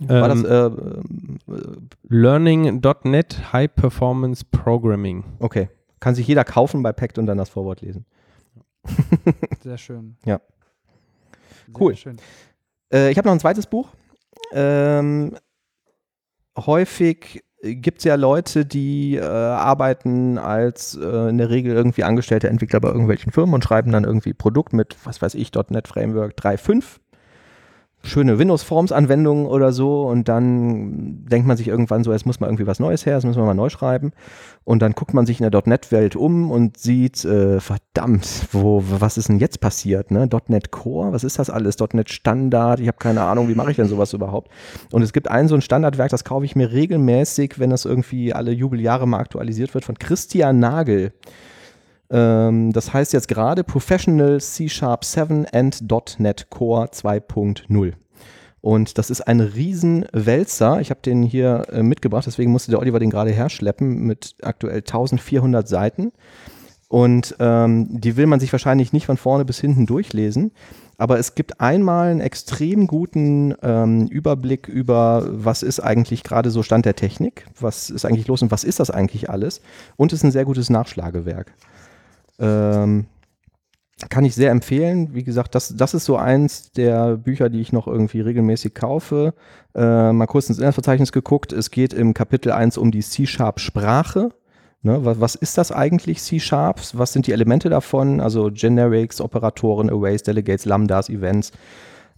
war 0.00 0.28
das 0.28 0.44
Ähm, 0.44 1.38
äh, 1.48 1.52
äh, 1.52 1.76
Learning.net 2.08 3.52
High 3.52 3.74
Performance 3.74 4.44
Programming. 4.44 5.24
okay. 5.38 5.68
Kann 5.98 6.14
sich 6.14 6.26
jeder 6.26 6.44
kaufen 6.44 6.82
bei 6.82 6.92
Pact 6.92 7.18
und 7.18 7.26
dann 7.26 7.36
das 7.36 7.50
Vorwort 7.50 7.82
lesen. 7.82 8.06
Sehr 9.62 9.76
schön. 9.76 10.16
Ja. 10.24 10.40
Sehr 11.66 11.78
Cool. 11.78 11.94
Schön. 11.94 12.16
Äh, 12.90 13.10
ich 13.10 13.18
habe 13.18 13.28
noch 13.28 13.34
ein 13.34 13.40
zweites 13.40 13.66
Buch. 13.66 13.90
Ähm, 14.52 15.36
häufig 16.56 17.44
gibt 17.62 17.98
es 17.98 18.04
ja 18.04 18.14
Leute, 18.14 18.64
die 18.64 19.16
äh, 19.16 19.22
arbeiten 19.22 20.38
als 20.38 20.96
äh, 20.96 21.28
in 21.28 21.38
der 21.38 21.50
Regel 21.50 21.74
irgendwie 21.74 22.04
angestellte 22.04 22.48
Entwickler 22.48 22.80
bei 22.80 22.88
irgendwelchen 22.88 23.32
Firmen 23.32 23.54
und 23.54 23.64
schreiben 23.64 23.92
dann 23.92 24.04
irgendwie 24.04 24.32
Produkt 24.32 24.72
mit, 24.72 24.96
was 25.04 25.20
weiß 25.20 25.34
ich, 25.34 25.52
.NET 25.52 25.86
Framework 25.86 26.34
3.5. 26.38 26.84
Schöne 28.02 28.38
Windows-Forms-Anwendungen 28.38 29.46
oder 29.46 29.72
so 29.72 30.06
und 30.06 30.28
dann 30.28 31.26
denkt 31.26 31.46
man 31.46 31.58
sich 31.58 31.68
irgendwann 31.68 32.02
so, 32.02 32.12
jetzt 32.12 32.24
muss 32.24 32.40
mal 32.40 32.46
irgendwie 32.46 32.66
was 32.66 32.80
Neues 32.80 33.04
her, 33.04 33.14
jetzt 33.14 33.24
müssen 33.24 33.40
wir 33.40 33.44
mal 33.44 33.54
neu 33.54 33.68
schreiben 33.68 34.12
und 34.64 34.80
dann 34.80 34.92
guckt 34.92 35.12
man 35.12 35.26
sich 35.26 35.40
in 35.40 35.50
der 35.50 35.62
.NET-Welt 35.64 36.16
um 36.16 36.50
und 36.50 36.78
sieht, 36.78 37.24
äh, 37.26 37.60
verdammt, 37.60 38.48
wo, 38.52 38.82
was 38.86 39.18
ist 39.18 39.28
denn 39.28 39.38
jetzt 39.38 39.60
passiert? 39.60 40.10
Ne? 40.10 40.28
.NET 40.48 40.70
Core, 40.70 41.12
was 41.12 41.24
ist 41.24 41.38
das 41.38 41.50
alles? 41.50 41.76
.NET 41.92 42.08
Standard, 42.10 42.80
ich 42.80 42.88
habe 42.88 42.98
keine 42.98 43.22
Ahnung, 43.22 43.48
wie 43.48 43.54
mache 43.54 43.70
ich 43.70 43.76
denn 43.76 43.88
sowas 43.88 44.14
überhaupt? 44.14 44.50
Und 44.92 45.02
es 45.02 45.12
gibt 45.12 45.28
ein 45.28 45.48
so 45.48 45.54
ein 45.54 45.60
Standardwerk, 45.60 46.10
das 46.10 46.24
kaufe 46.24 46.44
ich 46.46 46.56
mir 46.56 46.72
regelmäßig, 46.72 47.58
wenn 47.58 47.70
das 47.70 47.84
irgendwie 47.84 48.32
alle 48.32 48.52
Jubeljahre 48.52 49.06
mal 49.06 49.18
aktualisiert 49.18 49.74
wird, 49.74 49.84
von 49.84 49.98
Christian 49.98 50.58
Nagel. 50.58 51.12
Ähm, 52.10 52.72
das 52.72 52.92
heißt 52.92 53.12
jetzt 53.12 53.28
gerade 53.28 53.64
Professional 53.64 54.40
C 54.40 54.68
Sharp 54.68 55.04
7 55.04 55.46
and 55.52 55.82
.NET 56.18 56.48
Core 56.50 56.86
2.0. 56.86 57.92
Und 58.62 58.98
das 58.98 59.10
ist 59.10 59.22
ein 59.22 59.40
Riesenwälzer. 59.40 60.80
Ich 60.80 60.90
habe 60.90 61.00
den 61.00 61.22
hier 61.22 61.66
äh, 61.72 61.82
mitgebracht, 61.82 62.26
deswegen 62.26 62.52
musste 62.52 62.70
der 62.70 62.80
Oliver 62.80 62.98
den 62.98 63.10
gerade 63.10 63.30
herschleppen 63.30 64.00
mit 64.06 64.34
aktuell 64.42 64.78
1400 64.78 65.66
Seiten. 65.66 66.12
Und 66.88 67.36
ähm, 67.38 67.86
die 67.88 68.16
will 68.16 68.26
man 68.26 68.40
sich 68.40 68.50
wahrscheinlich 68.50 68.92
nicht 68.92 69.06
von 69.06 69.16
vorne 69.16 69.44
bis 69.44 69.60
hinten 69.60 69.86
durchlesen. 69.86 70.50
Aber 70.98 71.18
es 71.18 71.36
gibt 71.36 71.60
einmal 71.60 72.10
einen 72.10 72.20
extrem 72.20 72.88
guten 72.88 73.54
ähm, 73.62 74.08
Überblick 74.08 74.68
über, 74.68 75.24
was 75.30 75.62
ist 75.62 75.80
eigentlich 75.80 76.24
gerade 76.24 76.50
so 76.50 76.62
Stand 76.64 76.84
der 76.84 76.96
Technik, 76.96 77.46
was 77.58 77.88
ist 77.88 78.04
eigentlich 78.04 78.26
los 78.26 78.42
und 78.42 78.50
was 78.50 78.64
ist 78.64 78.80
das 78.80 78.90
eigentlich 78.90 79.30
alles. 79.30 79.62
Und 79.96 80.12
es 80.12 80.18
ist 80.18 80.24
ein 80.24 80.32
sehr 80.32 80.44
gutes 80.44 80.68
Nachschlagewerk. 80.68 81.54
Ähm, 82.40 83.06
kann 84.08 84.24
ich 84.24 84.34
sehr 84.34 84.50
empfehlen. 84.50 85.12
Wie 85.12 85.24
gesagt, 85.24 85.54
das, 85.54 85.76
das 85.76 85.92
ist 85.92 86.06
so 86.06 86.16
eins 86.16 86.72
der 86.72 87.16
Bücher, 87.18 87.50
die 87.50 87.60
ich 87.60 87.72
noch 87.72 87.86
irgendwie 87.86 88.20
regelmäßig 88.20 88.74
kaufe. 88.74 89.34
Äh, 89.74 90.12
mal 90.12 90.26
kurz 90.26 90.48
ins 90.48 90.58
Inhaltsverzeichnis 90.58 91.12
geguckt. 91.12 91.52
Es 91.52 91.70
geht 91.70 91.92
im 91.92 92.14
Kapitel 92.14 92.52
1 92.52 92.78
um 92.78 92.90
die 92.90 93.02
C-Sharp-Sprache. 93.02 94.30
Ne, 94.82 95.04
was, 95.04 95.20
was 95.20 95.34
ist 95.34 95.58
das 95.58 95.72
eigentlich, 95.72 96.22
C-Sharp? 96.22 96.80
Was 96.94 97.12
sind 97.12 97.26
die 97.26 97.32
Elemente 97.32 97.68
davon? 97.68 98.20
Also 98.20 98.50
Generics, 98.50 99.20
Operatoren, 99.20 99.90
Arrays, 99.90 100.22
Delegates, 100.22 100.64
Lambdas, 100.64 101.10
Events, 101.10 101.52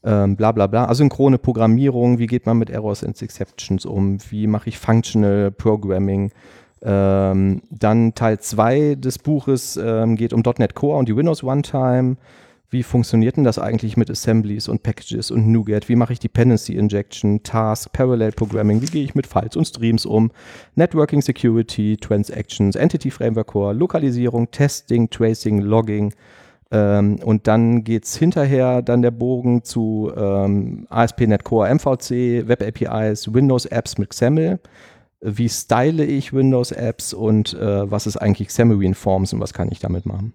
ähm, 0.04 0.37
bla 0.37 0.52
bla 0.52 0.68
bla. 0.68 0.87
Asynchrone 0.87 1.38
Programmierung, 1.38 2.18
wie 2.18 2.28
geht 2.28 2.46
man 2.46 2.58
mit 2.58 2.70
Errors 2.70 3.02
and 3.02 3.20
Exceptions 3.20 3.85
um? 3.85 4.18
Wie 4.30 4.46
mache 4.46 4.68
ich 4.68 4.78
Functional 4.78 5.50
Programming? 5.50 6.30
Ähm, 6.84 7.62
dann 7.70 8.14
Teil 8.14 8.40
2 8.40 8.96
des 8.96 9.18
Buches 9.18 9.76
ähm, 9.76 10.16
geht 10.16 10.32
um 10.32 10.42
.NET 10.58 10.74
Core 10.74 10.98
und 10.98 11.08
die 11.08 11.16
Windows 11.16 11.44
Runtime. 11.44 12.16
Wie 12.70 12.82
funktioniert 12.82 13.36
denn 13.36 13.44
das 13.44 13.58
eigentlich 13.58 13.98
mit 13.98 14.10
Assemblies 14.10 14.66
und 14.66 14.82
Packages 14.82 15.30
und 15.30 15.46
NuGet? 15.46 15.90
Wie 15.90 15.94
mache 15.94 16.14
ich 16.14 16.20
Dependency 16.20 16.74
Injection, 16.74 17.42
Task, 17.42 17.92
Parallel 17.92 18.32
Programming? 18.32 18.80
Wie 18.80 18.86
gehe 18.86 19.04
ich 19.04 19.14
mit 19.14 19.26
Files 19.26 19.56
und 19.56 19.66
Streams 19.66 20.06
um? 20.06 20.32
Networking 20.74 21.20
Security, 21.20 21.98
Transactions, 21.98 22.74
Entity 22.74 23.10
Framework 23.10 23.48
Core, 23.48 23.74
Lokalisierung, 23.74 24.50
Testing, 24.50 25.10
Tracing, 25.10 25.60
Logging. 25.60 26.14
Ähm, 26.70 27.18
und 27.22 27.46
dann 27.46 27.84
geht 27.84 28.04
es 28.04 28.16
hinterher 28.16 28.80
dann 28.80 29.02
der 29.02 29.10
Bogen 29.10 29.62
zu 29.64 30.10
ähm, 30.16 30.86
ASP.NET 30.88 31.44
Core 31.44 31.74
MVC, 31.74 32.48
Web 32.48 32.62
APIs, 32.62 33.34
Windows 33.34 33.66
Apps 33.66 33.98
mit 33.98 34.08
XAML 34.08 34.58
wie 35.22 35.48
style 35.48 36.04
ich 36.04 36.32
Windows-Apps 36.32 37.14
und 37.14 37.54
äh, 37.54 37.90
was 37.90 38.06
ist 38.06 38.16
eigentlich 38.16 38.48
Xamarin 38.48 38.94
Forms 38.94 39.32
und 39.32 39.40
was 39.40 39.54
kann 39.54 39.70
ich 39.70 39.78
damit 39.78 40.04
machen. 40.04 40.35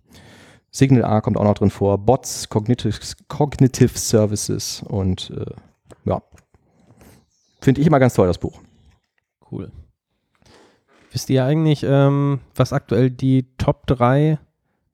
Signal 0.71 1.03
R 1.03 1.21
kommt 1.21 1.37
auch 1.37 1.43
noch 1.43 1.55
drin 1.55 1.69
vor, 1.69 1.97
Bots, 1.97 2.49
Cognitive, 2.49 2.97
Cognitive 3.27 3.97
Services 3.97 4.83
und 4.87 5.31
äh, 5.31 5.53
ja, 6.05 6.21
finde 7.61 7.81
ich 7.81 7.87
immer 7.87 7.99
ganz 7.99 8.13
toll, 8.13 8.27
das 8.27 8.37
Buch. 8.37 8.61
Cool. 9.51 9.71
Wisst 11.11 11.29
ihr 11.29 11.45
eigentlich, 11.45 11.83
ähm, 11.87 12.39
was 12.55 12.73
aktuell 12.73 13.09
die 13.09 13.47
Top 13.57 13.87
3 13.87 14.39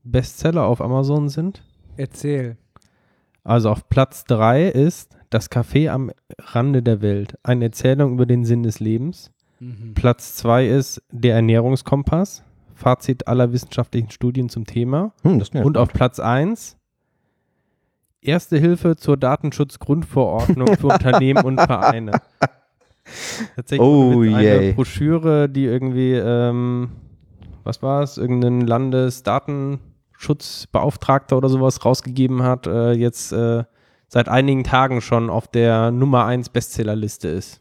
Bestseller 0.04 0.66
auf 0.66 0.82
Amazon 0.82 1.30
sind? 1.30 1.64
Erzähl. 1.98 2.58
Also 3.44 3.70
auf 3.70 3.90
Platz 3.90 4.24
3 4.26 4.70
ist 4.70 5.18
Das 5.30 5.52
Café 5.52 5.90
am 5.90 6.12
Rande 6.40 6.84
der 6.84 7.02
Welt, 7.02 7.38
eine 7.44 7.66
Erzählung 7.66 8.14
über 8.14 8.26
den 8.26 8.46
Sinn 8.46 8.64
des 8.64 8.80
Lebens. 8.80 9.32
Mhm. 9.64 9.94
Platz 9.94 10.36
2 10.36 10.68
ist 10.68 11.02
Der 11.12 11.36
Ernährungskompass, 11.36 12.44
Fazit 12.76 13.28
aller 13.28 13.52
wissenschaftlichen 13.54 14.10
Studien 14.12 14.50
zum 14.50 14.66
Thema. 14.66 15.14
Hm, 15.24 15.42
Und 15.64 15.78
auf 15.78 15.90
Platz 15.90 16.20
1 16.20 16.78
Erste 18.22 18.58
Hilfe 18.58 18.96
zur 18.96 19.18
Datenschutzgrundverordnung 19.18 20.78
für 20.78 20.88
Unternehmen 20.94 21.44
und 21.44 21.60
Vereine. 21.60 22.22
Tatsächlich 23.56 23.86
Oh 23.86 24.20
mit 24.20 24.30
je. 24.30 24.36
eine 24.52 24.74
Broschüre, 24.74 25.50
die 25.50 25.66
irgendwie, 25.66 26.14
ähm, 26.14 26.90
was 27.66 27.84
war 27.84 28.02
es, 28.02 28.18
irgendein 28.18 28.62
Landesdatenschutzbeauftragter 28.62 31.36
oder 31.38 31.50
sowas 31.50 31.84
rausgegeben 31.84 32.44
hat, 32.44 32.66
äh, 32.66 32.94
jetzt 32.94 33.34
äh, 33.34 33.66
seit 34.08 34.30
einigen 34.30 34.64
Tagen 34.64 35.02
schon 35.02 35.30
auf 35.30 35.48
der 35.48 35.92
Nummer 35.92 36.24
1 36.26 36.48
Bestsellerliste 36.50 37.28
ist. 37.28 37.60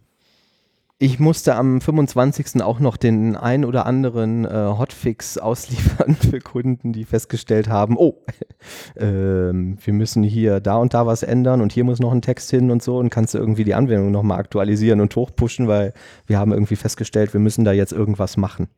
Ich 1.03 1.19
musste 1.19 1.57
am 1.57 1.81
25. 1.81 2.63
auch 2.63 2.79
noch 2.79 2.97
den 2.97 3.35
ein 3.35 3.65
oder 3.65 3.87
anderen 3.87 4.45
äh, 4.45 4.49
Hotfix 4.51 5.37
ausliefern 5.39 6.15
für 6.15 6.39
Kunden, 6.39 6.93
die 6.93 7.05
festgestellt 7.05 7.69
haben, 7.69 7.97
oh, 7.99 8.23
ähm, 8.97 9.79
wir 9.85 9.95
müssen 9.95 10.23
hier 10.23 10.61
da 10.61 10.77
und 10.77 10.95
da 10.95 11.05
was 11.05 11.25
ändern 11.25 11.61
und 11.61 11.73
hier 11.73 11.83
muss 11.83 11.99
noch 11.99 12.13
ein 12.13 12.23
Text 12.23 12.51
hin 12.51 12.71
und 12.71 12.85
so 12.85 12.99
und 12.99 13.11
kannst 13.11 13.35
du 13.35 13.39
irgendwie 13.39 13.65
die 13.65 13.75
Anwendung 13.75 14.13
nochmal 14.13 14.39
aktualisieren 14.39 15.01
und 15.01 15.17
hochpushen, 15.17 15.67
weil 15.67 15.93
wir 16.29 16.39
haben 16.39 16.53
irgendwie 16.53 16.77
festgestellt, 16.77 17.33
wir 17.33 17.41
müssen 17.41 17.65
da 17.65 17.73
jetzt 17.73 17.93
irgendwas 17.93 18.37
machen. 18.37 18.69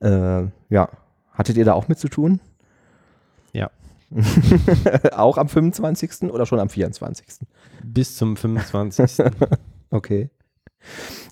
Äh, 0.00 0.42
ja, 0.68 0.90
hattet 1.32 1.56
ihr 1.56 1.64
da 1.64 1.72
auch 1.72 1.88
mit 1.88 1.98
zu 1.98 2.08
tun? 2.08 2.40
Ja. 3.54 3.70
auch 5.12 5.38
am 5.38 5.48
25. 5.48 6.24
oder 6.24 6.44
schon 6.44 6.60
am 6.60 6.68
24.? 6.68 7.46
Bis 7.82 8.18
zum 8.18 8.36
25. 8.36 9.24
Okay. 9.90 10.28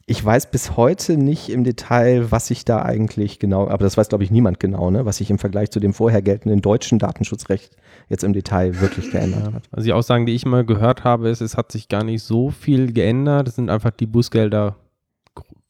Ich 0.08 0.24
weiß 0.24 0.52
bis 0.52 0.76
heute 0.76 1.16
nicht 1.16 1.48
im 1.48 1.64
Detail, 1.64 2.30
was 2.30 2.46
sich 2.46 2.64
da 2.64 2.82
eigentlich 2.82 3.40
genau, 3.40 3.66
aber 3.66 3.82
das 3.84 3.96
weiß, 3.96 4.08
glaube 4.08 4.22
ich, 4.22 4.30
niemand 4.30 4.60
genau, 4.60 4.90
ne, 4.90 5.04
was 5.04 5.16
sich 5.16 5.30
im 5.30 5.38
Vergleich 5.38 5.72
zu 5.72 5.80
dem 5.80 5.92
vorher 5.92 6.22
geltenden 6.22 6.62
deutschen 6.62 7.00
Datenschutzrecht 7.00 7.76
jetzt 8.08 8.22
im 8.22 8.32
Detail 8.32 8.80
wirklich 8.80 9.10
geändert 9.10 9.52
hat. 9.52 9.68
Also 9.72 9.84
die 9.84 9.92
Aussagen, 9.92 10.24
die 10.24 10.34
ich 10.34 10.46
mal 10.46 10.64
gehört 10.64 11.02
habe, 11.02 11.28
ist, 11.28 11.40
es 11.40 11.56
hat 11.56 11.72
sich 11.72 11.88
gar 11.88 12.04
nicht 12.04 12.22
so 12.22 12.50
viel 12.50 12.92
geändert. 12.92 13.48
Es 13.48 13.56
sind 13.56 13.68
einfach 13.68 13.90
die 13.90 14.06
Bußgelder 14.06 14.76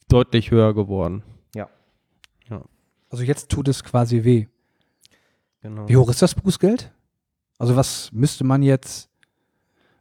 deutlich 0.09 0.51
höher 0.51 0.75
geworden. 0.75 1.23
Also 3.09 3.25
jetzt 3.25 3.51
tut 3.51 3.69
es 3.69 3.83
quasi 3.85 4.25
weh. 4.25 4.47
Genau. 5.63 5.89
Wie 5.89 5.97
hoch 5.97 6.11
ist 6.11 6.21
das 6.21 6.35
Bußgeld? 6.35 6.93
Also 7.57 7.75
was 7.75 8.13
müsste 8.13 8.45
man 8.45 8.63
jetzt, 8.63 9.09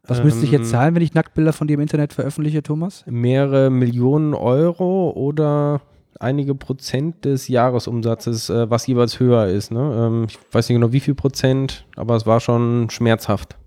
was 0.08 0.24
müsste 0.24 0.46
ich 0.46 0.52
jetzt 0.52 0.68
Ähm, 0.68 0.72
zahlen, 0.72 0.96
wenn 0.96 1.02
ich 1.02 1.14
Nacktbilder 1.14 1.54
von 1.54 1.68
dir 1.68 1.76
im 1.76 1.80
Internet 1.80 2.14
veröffentliche, 2.14 2.64
Thomas? 2.64 3.04
Mehrere 3.08 3.70
Millionen 3.70 4.34
Euro 4.34 5.12
oder 5.12 5.82
einige 6.20 6.56
Prozent 6.56 7.26
des 7.26 7.48
Jahresumsatzes, 7.48 8.50
äh, 8.50 8.70
was 8.70 8.88
jeweils 8.88 9.20
höher 9.20 9.48
ist. 9.48 9.72
Ne? 9.72 9.80
Ähm, 9.80 10.26
ich 10.30 10.38
weiß 10.52 10.70
nicht 10.70 10.76
genau, 10.76 10.92
wie 10.92 11.00
viel 11.00 11.16
Prozent, 11.16 11.86
aber 11.96 12.16
es 12.16 12.26
war 12.26 12.40
schon 12.40 12.90
schmerzhaft. 12.90 13.58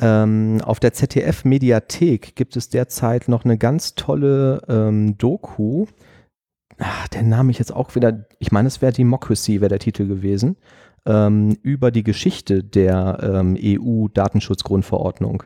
Ähm, 0.00 0.60
auf 0.64 0.80
der 0.80 0.94
ZDF-Mediathek 0.94 2.34
gibt 2.34 2.56
es 2.56 2.70
derzeit 2.70 3.28
noch 3.28 3.44
eine 3.44 3.58
ganz 3.58 3.94
tolle 3.94 4.62
ähm, 4.68 5.18
Doku. 5.18 5.86
Ach, 6.78 7.08
der 7.08 7.22
Name 7.22 7.50
ich 7.50 7.58
jetzt 7.58 7.74
auch 7.74 7.94
wieder, 7.94 8.24
ich 8.38 8.50
meine, 8.50 8.68
es 8.68 8.80
wäre 8.80 8.92
Democracy, 8.92 9.60
wäre 9.60 9.68
der 9.68 9.78
Titel 9.78 10.06
gewesen, 10.06 10.56
ähm, 11.06 11.56
über 11.62 11.90
die 11.90 12.02
Geschichte 12.02 12.62
der 12.62 13.18
ähm, 13.22 13.56
EU-Datenschutzgrundverordnung 13.60 15.44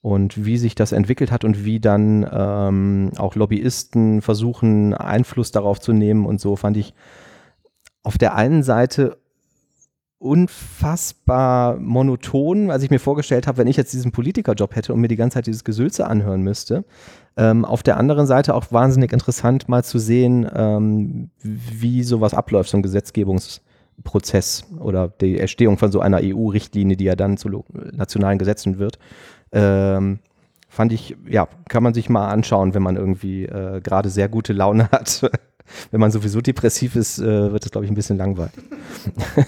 und 0.00 0.44
wie 0.44 0.58
sich 0.58 0.74
das 0.74 0.92
entwickelt 0.92 1.32
hat 1.32 1.44
und 1.44 1.64
wie 1.64 1.80
dann 1.80 2.28
ähm, 2.30 3.10
auch 3.16 3.34
Lobbyisten 3.34 4.22
versuchen, 4.22 4.94
Einfluss 4.94 5.50
darauf 5.50 5.80
zu 5.80 5.92
nehmen 5.92 6.24
und 6.26 6.40
so, 6.40 6.56
fand 6.56 6.76
ich 6.76 6.94
auf 8.02 8.16
der 8.16 8.34
einen 8.34 8.62
Seite 8.62 9.18
unfassbar 10.18 11.76
monoton, 11.76 12.70
als 12.70 12.82
ich 12.82 12.90
mir 12.90 12.98
vorgestellt 12.98 13.46
habe, 13.46 13.58
wenn 13.58 13.68
ich 13.68 13.76
jetzt 13.76 13.92
diesen 13.92 14.10
Politikerjob 14.10 14.74
hätte 14.74 14.92
und 14.92 15.00
mir 15.00 15.08
die 15.08 15.16
ganze 15.16 15.34
Zeit 15.34 15.46
dieses 15.46 15.62
Gesülze 15.62 16.06
anhören 16.06 16.42
müsste. 16.42 16.84
Ähm, 17.36 17.64
auf 17.64 17.84
der 17.84 17.98
anderen 17.98 18.26
Seite 18.26 18.54
auch 18.54 18.72
wahnsinnig 18.72 19.12
interessant, 19.12 19.68
mal 19.68 19.84
zu 19.84 20.00
sehen, 20.00 20.48
ähm, 20.52 21.30
wie 21.40 22.02
sowas 22.02 22.34
abläuft, 22.34 22.70
so 22.70 22.78
ein 22.78 22.82
Gesetzgebungsprozess 23.98 24.64
oder 24.78 25.08
die 25.08 25.38
Erstehung 25.38 25.78
von 25.78 25.92
so 25.92 26.00
einer 26.00 26.20
EU-Richtlinie, 26.22 26.96
die 26.96 27.04
ja 27.04 27.16
dann 27.16 27.36
zu 27.36 27.64
nationalen 27.92 28.38
Gesetzen 28.38 28.78
wird. 28.78 28.98
Ähm, 29.52 30.20
fand 30.68 30.92
ich, 30.92 31.16
ja, 31.26 31.48
kann 31.68 31.82
man 31.82 31.94
sich 31.94 32.08
mal 32.08 32.28
anschauen, 32.28 32.74
wenn 32.74 32.82
man 32.82 32.96
irgendwie 32.96 33.44
äh, 33.44 33.80
gerade 33.80 34.10
sehr 34.10 34.28
gute 34.28 34.52
Laune 34.52 34.88
hat. 34.92 35.30
wenn 35.90 36.00
man 36.00 36.10
sowieso 36.10 36.40
depressiv 36.40 36.96
ist, 36.96 37.18
äh, 37.18 37.52
wird 37.52 37.64
das, 37.64 37.70
glaube 37.70 37.84
ich, 37.84 37.90
ein 37.90 37.96
bisschen 37.96 38.18
langweilig. 38.18 38.52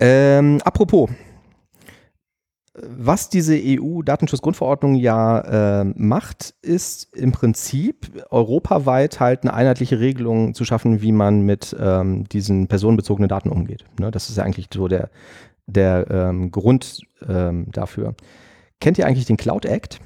Ähm, 0.00 0.62
apropos, 0.64 1.10
was 2.76 3.28
diese 3.28 3.54
EU-Datenschutzgrundverordnung 3.56 4.96
ja 4.96 5.82
äh, 5.82 5.84
macht, 5.84 6.54
ist 6.60 7.14
im 7.14 7.30
Prinzip 7.30 8.10
europaweit 8.30 9.20
halt 9.20 9.42
eine 9.42 9.54
einheitliche 9.54 10.00
Regelung 10.00 10.54
zu 10.54 10.64
schaffen, 10.64 11.00
wie 11.00 11.12
man 11.12 11.42
mit 11.42 11.74
ähm, 11.78 12.28
diesen 12.28 12.66
personenbezogenen 12.66 13.28
Daten 13.28 13.48
umgeht. 13.48 13.84
Ne? 14.00 14.10
Das 14.10 14.28
ist 14.28 14.38
ja 14.38 14.44
eigentlich 14.44 14.68
so 14.74 14.88
der, 14.88 15.10
der 15.66 16.10
ähm, 16.10 16.50
Grund 16.50 17.02
ähm, 17.28 17.66
dafür. 17.70 18.16
Kennt 18.80 18.98
ihr 18.98 19.06
eigentlich 19.06 19.26
den 19.26 19.36
Cloud 19.36 19.66
Act? 19.66 20.00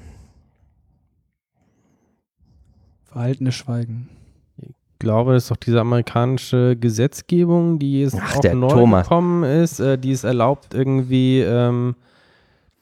Verhaltenes 3.05 3.55
Schweigen. 3.55 4.09
Ich 4.57 4.75
glaube, 4.99 5.33
das 5.33 5.43
ist 5.43 5.51
doch 5.51 5.57
diese 5.57 5.81
amerikanische 5.81 6.75
Gesetzgebung, 6.75 7.79
die 7.79 8.01
jetzt 8.01 8.17
Ach, 8.21 8.35
auch 8.35 8.53
neu 8.53 8.67
Thomas. 8.67 9.03
gekommen 9.03 9.43
ist, 9.43 9.79
äh, 9.79 9.97
die 9.97 10.11
es 10.11 10.23
erlaubt 10.23 10.75
irgendwie, 10.75 11.39
ähm, 11.39 11.95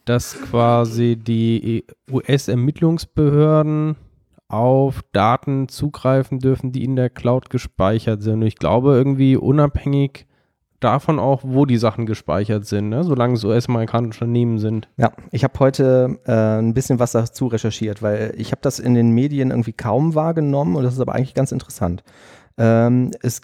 dass 0.07 0.39
quasi 0.39 1.17
die 1.17 1.85
US-Ermittlungsbehörden 2.11 3.95
auf 4.47 5.01
Daten 5.11 5.67
zugreifen 5.67 6.39
dürfen, 6.39 6.71
die 6.71 6.83
in 6.83 6.95
der 6.95 7.09
Cloud 7.09 7.49
gespeichert 7.49 8.21
sind. 8.21 8.35
Und 8.35 8.47
ich 8.47 8.55
glaube 8.55 8.93
irgendwie 8.93 9.35
unabhängig 9.35 10.25
davon 10.79 11.19
auch, 11.19 11.41
wo 11.43 11.65
die 11.65 11.77
Sachen 11.77 12.05
gespeichert 12.05 12.65
sind, 12.65 12.89
ne? 12.89 13.03
solange 13.03 13.33
es 13.33 13.43
US-amerikanische 13.43 14.23
Unternehmen 14.23 14.59
sind. 14.59 14.87
Ja, 14.97 15.11
ich 15.31 15.43
habe 15.43 15.59
heute 15.59 16.19
äh, 16.25 16.59
ein 16.59 16.73
bisschen 16.73 16.99
was 16.99 17.11
dazu 17.11 17.47
recherchiert, 17.47 18.01
weil 18.01 18.33
ich 18.37 18.51
habe 18.51 18.61
das 18.61 18.79
in 18.79 18.93
den 18.93 19.11
Medien 19.11 19.49
irgendwie 19.49 19.73
kaum 19.73 20.15
wahrgenommen 20.15 20.75
und 20.75 20.83
das 20.83 20.93
ist 20.93 20.99
aber 20.99 21.15
eigentlich 21.15 21.33
ganz 21.33 21.51
interessant. 21.51 22.03
Ähm, 22.57 23.11
es 23.21 23.41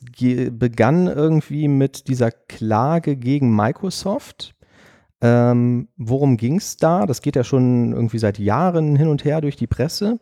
begann 0.52 1.08
irgendwie 1.08 1.67
mit 1.67 2.08
dieser 2.08 2.32
Klage 2.32 3.15
gegen 3.15 3.56
Microsoft. 3.56 4.56
Ähm, 5.23 5.88
worum 5.95 6.36
ging 6.36 6.57
es 6.57 6.75
da? 6.75 7.05
Das 7.05 7.21
geht 7.21 7.38
ja 7.38 7.45
schon 7.45 7.93
irgendwie 7.93 8.19
seit 8.19 8.39
Jahren 8.39 8.97
hin 8.97 9.07
und 9.07 9.23
her 9.23 9.39
durch 9.39 9.55
die 9.55 9.67
Presse. 9.67 10.19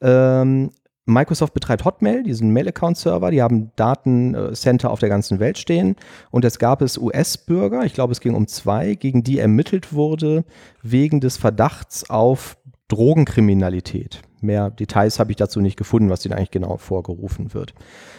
Ähm, 0.00 0.70
Microsoft 1.06 1.52
betreibt 1.52 1.84
Hotmail, 1.84 2.22
diesen 2.22 2.50
Mail-Account-Server. 2.50 3.32
Die 3.32 3.42
haben 3.42 3.72
Datencenter 3.74 4.90
auf 4.90 5.00
der 5.00 5.08
ganzen 5.08 5.40
Welt 5.40 5.58
stehen. 5.58 5.96
Und 6.30 6.44
es 6.44 6.60
gab 6.60 6.82
es 6.82 6.96
US-Bürger, 6.96 7.84
ich 7.84 7.94
glaube, 7.94 8.12
es 8.12 8.20
ging 8.20 8.34
um 8.34 8.46
zwei, 8.46 8.94
gegen 8.94 9.24
die 9.24 9.40
ermittelt 9.40 9.92
wurde 9.92 10.44
wegen 10.82 11.20
des 11.20 11.36
Verdachts 11.36 12.08
auf 12.08 12.56
Drogenkriminalität. 12.88 14.22
Mehr 14.40 14.70
Details 14.70 15.18
habe 15.18 15.32
ich 15.32 15.36
dazu 15.36 15.60
nicht 15.60 15.76
gefunden, 15.76 16.10
was 16.10 16.20
denen 16.20 16.34
eigentlich 16.34 16.52
genau 16.52 16.76
vorgerufen 16.76 17.54
wird. 17.54 17.74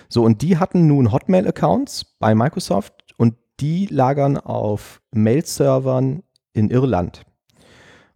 So, 0.10 0.24
und 0.24 0.42
die 0.42 0.58
hatten 0.58 0.86
nun 0.86 1.14
Hotmail-Accounts 1.14 2.18
bei 2.20 2.36
Microsoft 2.36 2.94
die 3.60 3.88
lagern 3.88 4.38
auf 4.38 5.02
Mail-Servern 5.12 6.24
in 6.54 6.70
Irland. 6.70 7.24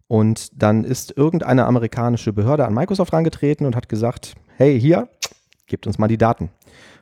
Und 0.06 0.60
dann 0.60 0.84
ist 0.84 1.16
irgendeine 1.16 1.66
amerikanische 1.66 2.32
Behörde 2.32 2.66
an 2.66 2.74
Microsoft 2.74 3.12
rangetreten 3.12 3.66
und 3.66 3.76
hat 3.76 3.88
gesagt, 3.88 4.34
hey, 4.56 4.78
hier, 4.80 5.08
gebt 5.66 5.86
uns 5.86 5.98
mal 5.98 6.08
die 6.08 6.18
Daten. 6.18 6.50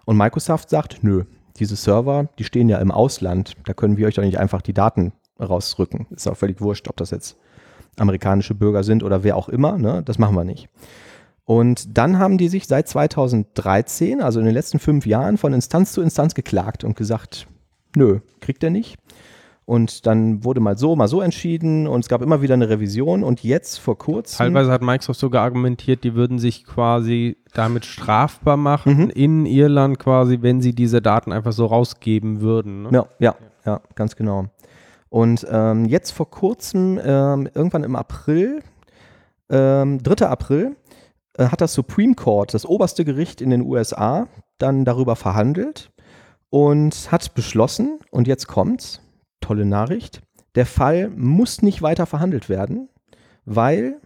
Und 0.05 0.16
Microsoft 0.16 0.70
sagt, 0.70 1.03
nö, 1.03 1.24
diese 1.59 1.77
Server, 1.77 2.29
die 2.38 2.44
stehen 2.44 2.68
ja 2.68 2.79
im 2.79 2.90
Ausland, 2.90 3.55
da 3.64 3.74
können 3.74 3.96
wir 3.96 4.07
euch 4.07 4.14
doch 4.14 4.22
nicht 4.22 4.38
einfach 4.38 4.62
die 4.62 4.74
Daten 4.74 5.12
rausrücken. 5.40 6.07
Ist 6.11 6.29
auch 6.29 6.37
völlig 6.37 6.61
wurscht, 6.61 6.88
ob 6.88 6.96
das 6.96 7.11
jetzt 7.11 7.37
amerikanische 7.96 8.55
Bürger 8.55 8.85
sind 8.85 9.03
oder 9.03 9.24
wer 9.24 9.37
auch 9.37 9.48
immer, 9.48 9.79
ne? 9.79 10.03
das 10.05 10.18
machen 10.18 10.37
wir 10.37 10.44
nicht. 10.44 10.68
Und 11.44 11.96
dann 11.96 12.18
haben 12.18 12.37
die 12.37 12.48
sich 12.48 12.66
seit 12.66 12.88
2013, 12.88 14.20
also 14.20 14.38
in 14.38 14.44
den 14.44 14.55
letzten 14.55 14.79
fünf 14.79 15.07
Jahren, 15.07 15.38
von 15.38 15.55
Instanz 15.55 15.92
zu 15.92 16.03
Instanz 16.03 16.35
geklagt 16.35 16.85
und 16.85 16.94
gesagt, 16.94 17.48
nö, 17.96 18.20
kriegt 18.40 18.62
er 18.64 18.70
nicht. 18.70 18.96
Und 19.64 20.07
dann 20.07 20.44
wurde 20.44 20.61
mal 20.61 20.79
so, 20.79 20.96
mal 20.96 21.09
so 21.09 21.20
entschieden 21.20 21.87
und 21.87 22.01
es 22.01 22.09
gab 22.09 22.22
immer 22.22 22.40
wieder 22.40 22.55
eine 22.55 22.70
Revision 22.70 23.22
und 23.22 23.42
jetzt 23.42 23.77
vor 23.79 23.98
kurzem. 23.98 24.38
Teilweise 24.38 24.70
hat 24.72 24.81
Microsoft 24.81 25.20
sogar 25.20 25.44
argumentiert, 25.44 26.05
die 26.05 26.14
würden 26.14 26.38
sich 26.38 26.64
quasi 26.64 27.37
damit 27.53 27.85
strafbar 27.85 28.57
machen 28.57 28.96
Mhm. 28.96 29.11
in 29.11 29.44
Irland 29.46 29.98
quasi, 29.98 30.38
wenn 30.40 30.62
sie 30.62 30.74
diese 30.74 31.03
Daten 31.03 31.33
einfach 31.33 31.53
so 31.53 31.66
rausgeben 31.66 32.40
würden. 32.40 32.85
Ne? 32.85 32.88
Ja, 32.92 33.07
ja, 33.18 33.35
ja, 33.66 33.81
ganz 33.94 34.16
genau. 34.16 34.46
Und 35.11 35.46
ähm, 35.51 35.85
jetzt 35.85 36.12
vor 36.12 36.31
kurzem, 36.31 36.98
ähm, 37.05 37.48
irgendwann 37.55 37.85
im 37.85 37.94
April, 37.94 38.61
ähm, 39.51 40.03
3. 40.03 40.27
April, 40.29 40.77
äh, 41.35 41.44
hat 41.46 41.61
das 41.61 41.74
Supreme 41.74 42.14
Court, 42.14 42.55
das 42.55 42.64
oberste 42.64 43.05
Gericht 43.05 43.42
in 43.42 43.51
den 43.51 43.61
USA, 43.61 44.29
dann 44.57 44.87
darüber 44.87 45.14
verhandelt 45.14 45.90
und 46.50 47.12
hat 47.12 47.34
beschlossen, 47.34 47.98
und 48.11 48.26
jetzt 48.26 48.46
kommt's, 48.46 49.00
tolle 49.40 49.64
Nachricht, 49.64 50.22
der 50.54 50.66
Fall 50.66 51.11
muss 51.11 51.62
nicht 51.62 51.82
weiter 51.82 52.06
verhandelt 52.06 52.48
werden, 52.48 52.88
weil 53.44 54.00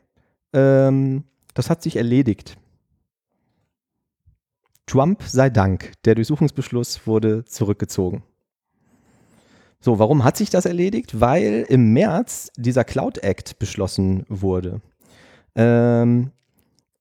ähm, 0.52 1.24
das 1.54 1.70
hat 1.70 1.82
sich 1.82 1.96
erledigt. 1.96 2.56
Trump 4.86 5.22
sei 5.22 5.48
Dank, 5.48 5.92
der 6.04 6.14
Durchsuchungsbeschluss 6.14 7.06
wurde 7.06 7.44
zurückgezogen. 7.44 8.24
So, 9.80 9.98
warum 9.98 10.22
hat 10.22 10.36
sich 10.36 10.50
das 10.50 10.64
erledigt? 10.64 11.20
Weil 11.20 11.64
im 11.68 11.92
März 11.92 12.52
dieser 12.56 12.84
Cloud 12.84 13.18
Act 13.18 13.58
beschlossen 13.58 14.24
wurde. 14.28 14.80
Ähm, 15.54 16.30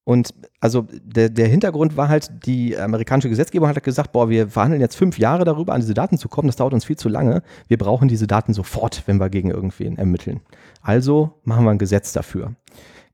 und 0.04 0.34
also 0.60 0.86
der, 0.90 1.28
der 1.28 1.46
Hintergrund 1.46 1.96
war 1.96 2.08
halt, 2.08 2.44
die 2.44 2.76
amerikanische 2.76 3.28
Gesetzgebung 3.28 3.68
hat 3.68 3.76
halt 3.76 3.84
gesagt, 3.84 4.12
boah, 4.12 4.28
wir 4.28 4.48
verhandeln 4.48 4.80
jetzt 4.80 4.96
fünf 4.96 5.18
Jahre 5.18 5.44
darüber, 5.44 5.74
an 5.74 5.80
diese 5.80 5.94
Daten 5.94 6.18
zu 6.18 6.28
kommen, 6.28 6.48
das 6.48 6.56
dauert 6.56 6.74
uns 6.74 6.84
viel 6.84 6.96
zu 6.96 7.08
lange. 7.08 7.42
Wir 7.68 7.78
brauchen 7.78 8.08
diese 8.08 8.26
Daten 8.26 8.52
sofort, 8.52 9.04
wenn 9.06 9.18
wir 9.18 9.30
gegen 9.30 9.50
irgendwen 9.50 9.98
ermitteln. 9.98 10.40
Also 10.80 11.40
machen 11.44 11.64
wir 11.64 11.70
ein 11.70 11.78
Gesetz 11.78 12.12
dafür. 12.12 12.56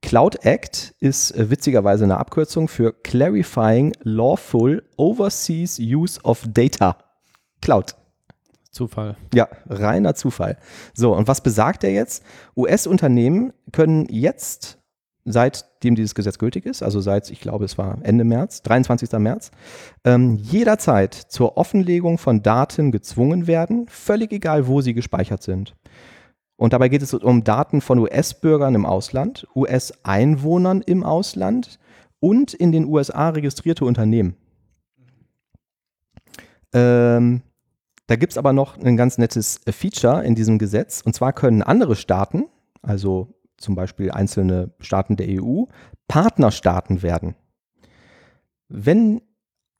Cloud 0.00 0.44
Act 0.44 0.94
ist 1.00 1.32
äh, 1.32 1.50
witzigerweise 1.50 2.04
eine 2.04 2.18
Abkürzung 2.18 2.68
für 2.68 2.92
Clarifying 2.92 3.92
Lawful 4.02 4.84
Overseas 4.96 5.78
Use 5.78 6.20
of 6.22 6.46
Data. 6.48 6.96
Cloud. 7.60 7.96
Zufall. 8.70 9.16
Ja, 9.34 9.48
reiner 9.68 10.14
Zufall. 10.14 10.56
So, 10.94 11.14
und 11.14 11.26
was 11.26 11.42
besagt 11.42 11.84
er 11.84 11.90
jetzt? 11.90 12.22
US-Unternehmen 12.56 13.52
können 13.72 14.06
jetzt 14.08 14.77
seitdem 15.32 15.94
dieses 15.94 16.14
Gesetz 16.14 16.38
gültig 16.38 16.66
ist, 16.66 16.82
also 16.82 17.00
seit, 17.00 17.30
ich 17.30 17.40
glaube, 17.40 17.64
es 17.64 17.78
war 17.78 17.98
Ende 18.02 18.24
März, 18.24 18.62
23. 18.62 19.12
März, 19.18 19.50
ähm, 20.04 20.36
jederzeit 20.36 21.14
zur 21.14 21.56
Offenlegung 21.56 22.18
von 22.18 22.42
Daten 22.42 22.92
gezwungen 22.92 23.46
werden, 23.46 23.86
völlig 23.88 24.32
egal, 24.32 24.66
wo 24.66 24.80
sie 24.80 24.94
gespeichert 24.94 25.42
sind. 25.42 25.74
Und 26.56 26.72
dabei 26.72 26.88
geht 26.88 27.02
es 27.02 27.14
um 27.14 27.44
Daten 27.44 27.80
von 27.80 28.00
US-Bürgern 28.00 28.74
im 28.74 28.84
Ausland, 28.84 29.46
US-Einwohnern 29.54 30.82
im 30.82 31.04
Ausland 31.04 31.78
und 32.20 32.52
in 32.52 32.72
den 32.72 32.84
USA 32.86 33.28
registrierte 33.28 33.84
Unternehmen. 33.84 34.34
Ähm, 36.72 37.42
da 38.08 38.16
gibt 38.16 38.32
es 38.32 38.38
aber 38.38 38.52
noch 38.52 38.78
ein 38.78 38.96
ganz 38.96 39.18
nettes 39.18 39.60
Feature 39.70 40.24
in 40.24 40.34
diesem 40.34 40.58
Gesetz. 40.58 41.02
Und 41.04 41.14
zwar 41.14 41.32
können 41.32 41.62
andere 41.62 41.94
Staaten, 41.94 42.46
also 42.82 43.37
zum 43.58 43.74
Beispiel 43.74 44.10
einzelne 44.10 44.70
Staaten 44.80 45.16
der 45.16 45.42
EU, 45.42 45.64
Partnerstaaten 46.08 47.02
werden. 47.02 47.34
Wenn 48.68 49.20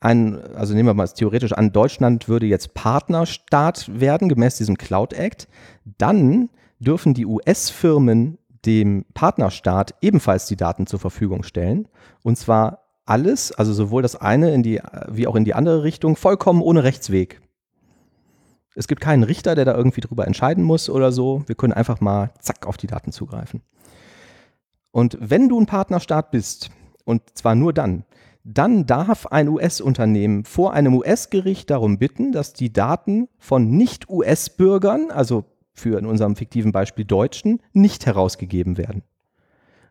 ein, 0.01 0.41
also 0.55 0.75
nehmen 0.75 0.89
wir 0.89 0.95
mal 0.95 1.09
theoretisch 1.09 1.53
an, 1.53 1.73
Deutschland 1.73 2.29
würde 2.29 2.47
jetzt 2.47 2.75
Partnerstaat 2.75 3.91
werden, 4.01 4.29
gemäß 4.29 4.57
diesem 4.57 4.77
Cloud 4.77 5.13
Act, 5.13 5.49
dann 5.85 6.51
dürfen 6.79 7.15
die 7.15 7.27
US-Firmen 7.27 8.39
dem 8.65 9.05
Partnerstaat 9.15 9.95
ebenfalls 10.01 10.47
die 10.47 10.57
Daten 10.57 10.87
zur 10.87 11.01
Verfügung 11.01 11.43
stellen. 11.43 11.89
Und 12.23 12.37
zwar 12.37 12.85
alles, 13.07 13.53
also 13.53 13.73
sowohl 13.73 14.03
das 14.03 14.17
eine 14.17 14.53
in 14.53 14.63
die, 14.63 14.81
wie 15.09 15.27
auch 15.27 15.37
in 15.37 15.45
die 15.45 15.55
andere 15.55 15.83
Richtung, 15.83 16.17
vollkommen 16.17 16.63
ohne 16.63 16.85
Rechtsweg. 16.85 17.41
Es 18.79 18.87
gibt 18.87 19.01
keinen 19.01 19.25
Richter, 19.25 19.57
der 19.57 19.65
da 19.65 19.75
irgendwie 19.75 20.03
drüber 20.03 20.25
entscheiden 20.25 20.63
muss 20.63 20.89
oder 20.89 21.11
so. 21.11 21.43
Wir 21.47 21.57
können 21.57 21.73
einfach 21.73 22.01
mal 22.01 22.31
zack 22.39 22.65
auf 22.65 22.77
die 22.77 22.87
Daten 22.87 23.11
zugreifen. 23.11 23.61
Und 24.93 25.19
wenn 25.21 25.49
du 25.49 25.61
ein 25.61 25.67
Partnerstaat 25.67 26.31
bist, 26.31 26.71
und 27.05 27.23
zwar 27.37 27.57
nur 27.57 27.73
dann, 27.73 28.05
dann 28.45 28.87
darf 28.87 29.27
ein 29.27 29.49
US-Unternehmen 29.49 30.45
vor 30.45 30.75
einem 30.75 30.95
US-Gericht 30.95 31.71
darum 31.71 31.99
bitten, 31.99 32.31
dass 32.31 32.53
die 32.53 32.73
Daten 32.73 33.27
von 33.37 33.69
Nicht-US-Bürgern, 33.69 35.11
also 35.11 35.45
für 35.75 35.99
in 35.99 36.07
unserem 36.07 36.37
fiktiven 36.37 36.71
Beispiel 36.71 37.05
Deutschen, 37.05 37.61
nicht 37.73 38.07
herausgegeben 38.07 38.79
werden. 38.79 39.03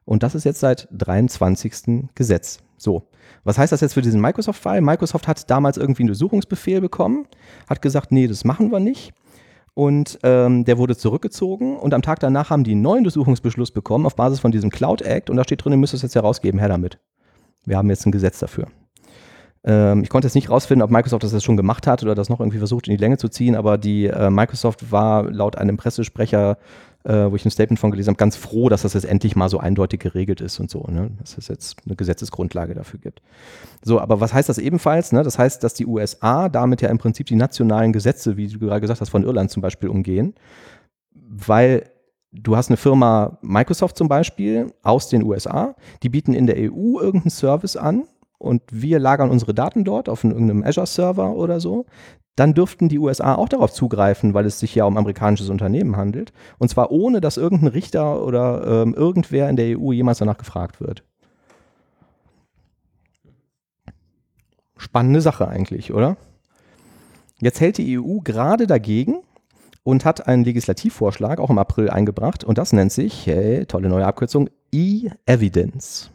Und 0.05 0.23
das 0.23 0.33
ist 0.33 0.45
jetzt 0.45 0.61
seit 0.61 0.87
23. 0.93 2.09
Gesetz. 2.15 2.59
So, 2.77 3.07
was 3.43 3.57
heißt 3.57 3.71
das 3.71 3.81
jetzt 3.81 3.93
für 3.93 4.01
diesen 4.01 4.21
Microsoft-Fall? 4.21 4.81
Microsoft 4.81 5.27
hat 5.27 5.49
damals 5.49 5.77
irgendwie 5.77 6.03
einen 6.03 6.07
Durchsuchungsbefehl 6.07 6.79
bekommen, 6.79 7.27
hat 7.69 7.81
gesagt, 7.81 8.11
nee, 8.11 8.27
das 8.27 8.45
machen 8.45 8.71
wir 8.71 8.79
nicht. 8.79 9.13
Und 9.73 10.17
ähm, 10.23 10.65
der 10.65 10.77
wurde 10.77 10.95
zurückgezogen 10.95 11.77
und 11.77 11.93
am 11.93 12.01
Tag 12.01 12.19
danach 12.19 12.49
haben 12.49 12.63
die 12.63 12.71
einen 12.71 12.81
neuen 12.81 13.03
Durchsuchungsbeschluss 13.03 13.71
bekommen 13.71 14.07
auf 14.07 14.15
Basis 14.15 14.39
von 14.39 14.51
diesem 14.51 14.71
Cloud 14.71 15.03
Act 15.03 15.29
und 15.29 15.37
da 15.37 15.43
steht 15.43 15.63
drin, 15.63 15.73
ihr 15.73 15.77
müsst 15.77 15.93
es 15.93 16.01
jetzt 16.01 16.15
herausgeben, 16.15 16.59
her 16.59 16.67
damit. 16.67 16.97
Wir 17.65 17.77
haben 17.77 17.89
jetzt 17.89 18.05
ein 18.07 18.11
Gesetz 18.11 18.39
dafür. 18.39 18.67
Ähm, 19.63 20.01
ich 20.01 20.09
konnte 20.09 20.27
jetzt 20.27 20.35
nicht 20.35 20.49
rausfinden, 20.49 20.81
ob 20.81 20.89
Microsoft 20.89 21.23
das 21.23 21.33
jetzt 21.33 21.43
schon 21.43 21.57
gemacht 21.57 21.85
hat 21.85 22.01
oder 22.01 22.15
das 22.15 22.29
noch 22.29 22.39
irgendwie 22.39 22.57
versucht 22.57 22.87
in 22.87 22.93
die 22.95 23.01
Länge 23.01 23.17
zu 23.17 23.27
ziehen, 23.27 23.55
aber 23.55 23.77
die 23.77 24.07
äh, 24.07 24.29
Microsoft 24.29 24.91
war 24.91 25.29
laut 25.29 25.57
einem 25.57 25.77
Pressesprecher, 25.77 26.57
äh, 27.07 27.31
wo 27.31 27.35
ich 27.37 27.45
ein 27.45 27.51
Statement 27.51 27.79
von 27.79 27.89
gelesen 27.89 28.09
habe, 28.09 28.17
ganz 28.17 28.35
froh, 28.35 28.67
dass 28.67 28.81
das 28.81 28.93
jetzt 28.93 29.05
endlich 29.05 29.35
mal 29.37 29.47
so 29.47 29.59
eindeutig 29.59 30.01
geregelt 30.01 30.41
ist 30.41 30.59
und 30.59 30.69
so, 30.69 30.83
ne? 30.89 31.09
dass 31.19 31.37
es 31.37 31.47
jetzt 31.47 31.77
eine 31.85 31.95
Gesetzesgrundlage 31.95 32.75
dafür 32.75 32.99
gibt. 32.99 33.21
So, 33.81 34.01
aber 34.01 34.19
was 34.19 34.33
heißt 34.33 34.49
das 34.49 34.57
ebenfalls? 34.57 35.13
Ne? 35.13 35.23
Das 35.23 35.39
heißt, 35.39 35.63
dass 35.63 35.73
die 35.73 35.85
USA 35.85 36.49
damit 36.49 36.81
ja 36.81 36.89
im 36.89 36.97
Prinzip 36.97 37.27
die 37.27 37.35
nationalen 37.35 37.93
Gesetze, 37.93 38.35
wie 38.35 38.47
du 38.47 38.59
gerade 38.59 38.81
gesagt 38.81 38.99
hast, 38.99 39.09
von 39.09 39.23
Irland 39.23 39.51
zum 39.51 39.61
Beispiel 39.61 39.87
umgehen, 39.87 40.35
weil 41.13 41.89
du 42.33 42.57
hast 42.57 42.69
eine 42.69 42.77
Firma 42.77 43.37
Microsoft 43.41 43.97
zum 43.97 44.09
Beispiel 44.09 44.73
aus 44.83 45.07
den 45.07 45.23
USA, 45.23 45.75
die 46.03 46.09
bieten 46.09 46.33
in 46.33 46.45
der 46.45 46.57
EU 46.57 46.99
irgendeinen 46.99 47.31
Service 47.31 47.77
an, 47.77 48.03
und 48.37 48.61
wir 48.71 48.99
lagern 48.99 49.29
unsere 49.29 49.53
Daten 49.53 49.83
dort 49.83 50.09
auf 50.09 50.23
irgendeinem 50.23 50.63
Azure-Server 50.63 51.35
oder 51.35 51.59
so, 51.59 51.85
dann 52.35 52.53
dürften 52.53 52.87
die 52.87 52.99
USA 52.99 53.33
auch 53.35 53.49
darauf 53.49 53.73
zugreifen, 53.73 54.35
weil 54.35 54.45
es 54.45 54.59
sich 54.59 54.75
ja 54.75 54.85
um 54.85 54.95
amerikanisches 54.95 55.49
Unternehmen 55.49 55.97
handelt. 55.97 56.33
Und 56.59 56.69
zwar 56.69 56.91
ohne, 56.91 57.19
dass 57.19 57.37
irgendein 57.37 57.69
Richter 57.69 58.23
oder 58.23 58.83
ähm, 58.83 58.93
irgendwer 58.93 59.49
in 59.49 59.55
der 59.55 59.79
EU 59.79 59.91
jemals 59.91 60.19
danach 60.19 60.37
gefragt 60.37 60.79
wird. 60.79 61.03
Spannende 64.77 65.21
Sache 65.21 65.47
eigentlich, 65.47 65.91
oder? 65.91 66.17
Jetzt 67.39 67.59
hält 67.59 67.79
die 67.79 67.99
EU 67.99 68.19
gerade 68.23 68.67
dagegen 68.67 69.17
und 69.83 70.05
hat 70.05 70.27
einen 70.27 70.43
Legislativvorschlag 70.43 71.39
auch 71.39 71.49
im 71.49 71.57
April 71.57 71.89
eingebracht 71.89 72.43
und 72.43 72.59
das 72.59 72.71
nennt 72.71 72.91
sich, 72.91 73.25
hey, 73.25 73.65
tolle 73.65 73.89
neue 73.89 74.05
Abkürzung, 74.05 74.49
E-Evidence. 74.71 76.11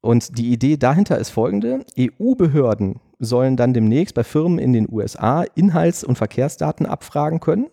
Und 0.00 0.38
die 0.38 0.50
Idee 0.52 0.76
dahinter 0.76 1.18
ist 1.18 1.30
folgende. 1.30 1.84
EU-Behörden 1.98 3.00
sollen 3.18 3.56
dann 3.56 3.74
demnächst 3.74 4.14
bei 4.14 4.24
Firmen 4.24 4.58
in 4.58 4.72
den 4.72 4.88
USA 4.90 5.44
Inhalts- 5.54 6.04
und 6.04 6.16
Verkehrsdaten 6.16 6.86
abfragen 6.86 7.40
können. 7.40 7.66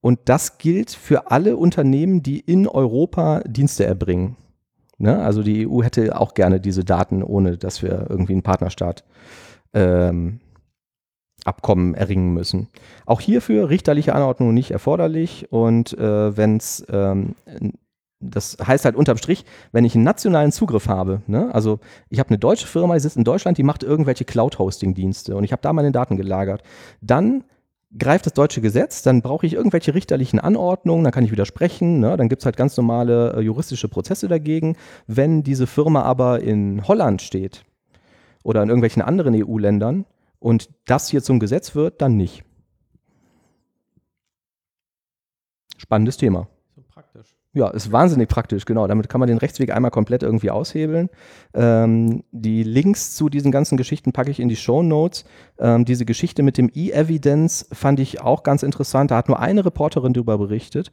Und 0.00 0.20
das 0.26 0.58
gilt 0.58 0.90
für 0.90 1.30
alle 1.30 1.56
Unternehmen, 1.56 2.22
die 2.22 2.40
in 2.40 2.68
Europa 2.68 3.40
Dienste 3.46 3.86
erbringen. 3.86 4.36
Ne? 4.98 5.18
Also 5.18 5.42
die 5.42 5.66
EU 5.66 5.82
hätte 5.82 6.20
auch 6.20 6.34
gerne 6.34 6.60
diese 6.60 6.84
Daten, 6.84 7.22
ohne 7.22 7.56
dass 7.56 7.82
wir 7.82 8.06
irgendwie 8.10 8.34
einen 8.34 8.42
Partnerstaat 8.42 9.04
ähm, 9.72 10.40
Abkommen 11.44 11.94
erringen 11.94 12.32
müssen. 12.32 12.68
Auch 13.06 13.20
hierfür 13.20 13.68
richterliche 13.68 14.14
Anordnung 14.14 14.54
nicht 14.54 14.70
erforderlich 14.70 15.50
und 15.50 15.92
äh, 15.98 16.36
wenn 16.36 16.56
es 16.56 16.84
ähm, 16.90 17.34
das 18.30 18.56
heißt 18.64 18.84
halt 18.84 18.96
unterm 18.96 19.16
Strich, 19.16 19.44
wenn 19.72 19.84
ich 19.84 19.94
einen 19.94 20.04
nationalen 20.04 20.52
Zugriff 20.52 20.88
habe, 20.88 21.22
ne, 21.26 21.54
also 21.54 21.80
ich 22.08 22.18
habe 22.18 22.30
eine 22.30 22.38
deutsche 22.38 22.66
Firma, 22.66 22.94
die 22.94 23.00
sitzt 23.00 23.16
in 23.16 23.24
Deutschland, 23.24 23.58
die 23.58 23.62
macht 23.62 23.82
irgendwelche 23.82 24.24
Cloud-Hosting-Dienste 24.24 25.36
und 25.36 25.44
ich 25.44 25.52
habe 25.52 25.62
da 25.62 25.72
meine 25.72 25.92
Daten 25.92 26.16
gelagert, 26.16 26.62
dann 27.00 27.44
greift 27.96 28.26
das 28.26 28.32
deutsche 28.32 28.60
Gesetz, 28.60 29.02
dann 29.02 29.22
brauche 29.22 29.46
ich 29.46 29.54
irgendwelche 29.54 29.94
richterlichen 29.94 30.38
Anordnungen, 30.38 31.04
dann 31.04 31.12
kann 31.12 31.24
ich 31.24 31.30
widersprechen, 31.30 32.00
ne, 32.00 32.16
dann 32.16 32.28
gibt 32.28 32.42
es 32.42 32.46
halt 32.46 32.56
ganz 32.56 32.76
normale 32.76 33.34
äh, 33.34 33.40
juristische 33.40 33.88
Prozesse 33.88 34.28
dagegen. 34.28 34.76
Wenn 35.06 35.42
diese 35.42 35.66
Firma 35.66 36.02
aber 36.02 36.40
in 36.40 36.86
Holland 36.86 37.22
steht 37.22 37.64
oder 38.42 38.62
in 38.62 38.68
irgendwelchen 38.68 39.02
anderen 39.02 39.34
EU-Ländern 39.34 40.06
und 40.38 40.70
das 40.86 41.08
hier 41.08 41.22
zum 41.22 41.38
Gesetz 41.38 41.74
wird, 41.74 42.02
dann 42.02 42.16
nicht. 42.16 42.44
Spannendes 45.76 46.16
Thema. 46.16 46.48
Ja, 47.54 47.68
ist 47.68 47.92
wahnsinnig 47.92 48.28
praktisch, 48.28 48.64
genau. 48.64 48.88
Damit 48.88 49.08
kann 49.08 49.20
man 49.20 49.28
den 49.28 49.38
Rechtsweg 49.38 49.72
einmal 49.72 49.92
komplett 49.92 50.24
irgendwie 50.24 50.50
aushebeln. 50.50 51.08
Ähm, 51.54 52.24
die 52.32 52.64
Links 52.64 53.14
zu 53.14 53.28
diesen 53.28 53.52
ganzen 53.52 53.76
Geschichten 53.76 54.12
packe 54.12 54.32
ich 54.32 54.40
in 54.40 54.48
die 54.48 54.56
Show 54.56 54.82
Notes. 54.82 55.24
Ähm, 55.60 55.84
diese 55.84 56.04
Geschichte 56.04 56.42
mit 56.42 56.58
dem 56.58 56.68
E-Evidence 56.74 57.68
fand 57.70 58.00
ich 58.00 58.20
auch 58.20 58.42
ganz 58.42 58.64
interessant. 58.64 59.12
Da 59.12 59.16
hat 59.16 59.28
nur 59.28 59.38
eine 59.38 59.64
Reporterin 59.64 60.12
darüber 60.12 60.36
berichtet. 60.36 60.90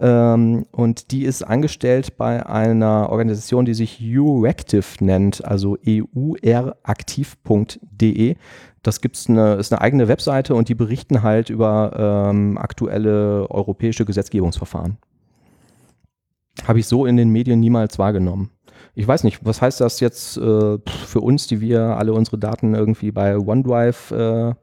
Ähm, 0.00 0.66
und 0.70 1.12
die 1.12 1.24
ist 1.24 1.42
angestellt 1.44 2.18
bei 2.18 2.44
einer 2.44 3.08
Organisation, 3.08 3.64
die 3.64 3.72
sich 3.72 3.98
Euractiv 4.02 5.00
nennt, 5.00 5.42
also 5.42 5.78
euraktiv.de. 6.44 8.36
Das 8.82 9.00
gibt's 9.00 9.30
eine, 9.30 9.54
ist 9.54 9.72
eine 9.72 9.80
eigene 9.80 10.08
Webseite 10.08 10.54
und 10.54 10.68
die 10.68 10.74
berichten 10.74 11.22
halt 11.22 11.48
über 11.48 12.28
ähm, 12.28 12.58
aktuelle 12.58 13.50
europäische 13.50 14.04
Gesetzgebungsverfahren. 14.04 14.98
Habe 16.66 16.78
ich 16.78 16.86
so 16.86 17.06
in 17.06 17.16
den 17.16 17.30
Medien 17.30 17.60
niemals 17.60 17.98
wahrgenommen. 17.98 18.50
Ich 18.94 19.06
weiß 19.06 19.24
nicht, 19.24 19.44
was 19.44 19.62
heißt 19.62 19.80
das 19.80 20.00
jetzt 20.00 20.36
äh, 20.36 20.78
für 21.06 21.20
uns, 21.20 21.46
die 21.46 21.60
wir 21.60 21.80
alle 21.96 22.12
unsere 22.12 22.38
Daten 22.38 22.74
irgendwie 22.74 23.10
bei 23.10 23.38
OneDrive 23.38 24.10
äh, 24.10 24.54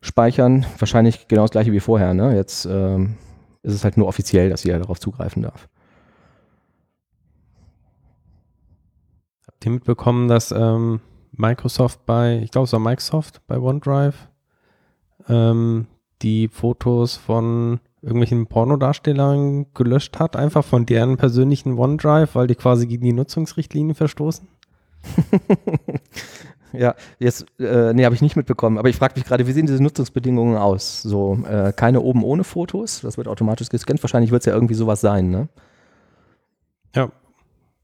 speichern? 0.00 0.64
Wahrscheinlich 0.78 1.28
genau 1.28 1.42
das 1.42 1.50
gleiche 1.50 1.72
wie 1.72 1.80
vorher. 1.80 2.14
Ne? 2.14 2.34
Jetzt 2.34 2.64
äh, 2.64 2.98
ist 3.62 3.74
es 3.74 3.84
halt 3.84 3.96
nur 3.96 4.06
offiziell, 4.06 4.48
dass 4.48 4.64
jeder 4.64 4.78
darauf 4.78 4.98
zugreifen 4.98 5.42
darf. 5.42 5.68
Habt 9.46 9.66
ihr 9.66 9.72
mitbekommen, 9.72 10.28
dass 10.28 10.52
ähm, 10.52 11.00
Microsoft 11.32 12.06
bei, 12.06 12.40
ich 12.42 12.50
glaube 12.50 12.64
es 12.64 12.72
war 12.72 12.80
Microsoft 12.80 13.42
bei 13.46 13.58
OneDrive, 13.58 14.28
ähm, 15.28 15.86
die 16.22 16.48
Fotos 16.48 17.16
von 17.16 17.80
irgendwelchen 18.02 18.46
Pornodarstellern 18.46 19.66
gelöscht 19.74 20.18
hat, 20.18 20.36
einfach 20.36 20.64
von 20.64 20.86
deren 20.86 21.16
persönlichen 21.16 21.78
OneDrive, 21.78 22.34
weil 22.34 22.46
die 22.46 22.54
quasi 22.54 22.86
gegen 22.86 23.04
die 23.04 23.12
Nutzungsrichtlinien 23.12 23.94
verstoßen? 23.94 24.48
ja, 26.72 26.94
jetzt, 27.18 27.46
äh, 27.58 27.92
nee, 27.92 28.04
habe 28.04 28.14
ich 28.14 28.22
nicht 28.22 28.36
mitbekommen. 28.36 28.78
Aber 28.78 28.88
ich 28.88 28.96
frage 28.96 29.14
mich 29.16 29.24
gerade, 29.24 29.46
wie 29.46 29.52
sehen 29.52 29.66
diese 29.66 29.82
Nutzungsbedingungen 29.82 30.56
aus? 30.56 31.02
So, 31.02 31.38
äh, 31.48 31.72
keine 31.74 32.00
oben 32.00 32.24
ohne 32.24 32.44
Fotos, 32.44 33.00
das 33.02 33.16
wird 33.16 33.28
automatisch 33.28 33.68
gescannt. 33.68 34.02
Wahrscheinlich 34.02 34.30
wird 34.30 34.42
es 34.42 34.46
ja 34.46 34.54
irgendwie 34.54 34.74
sowas 34.74 35.00
sein, 35.00 35.30
ne? 35.30 35.48
Ja, 36.94 37.10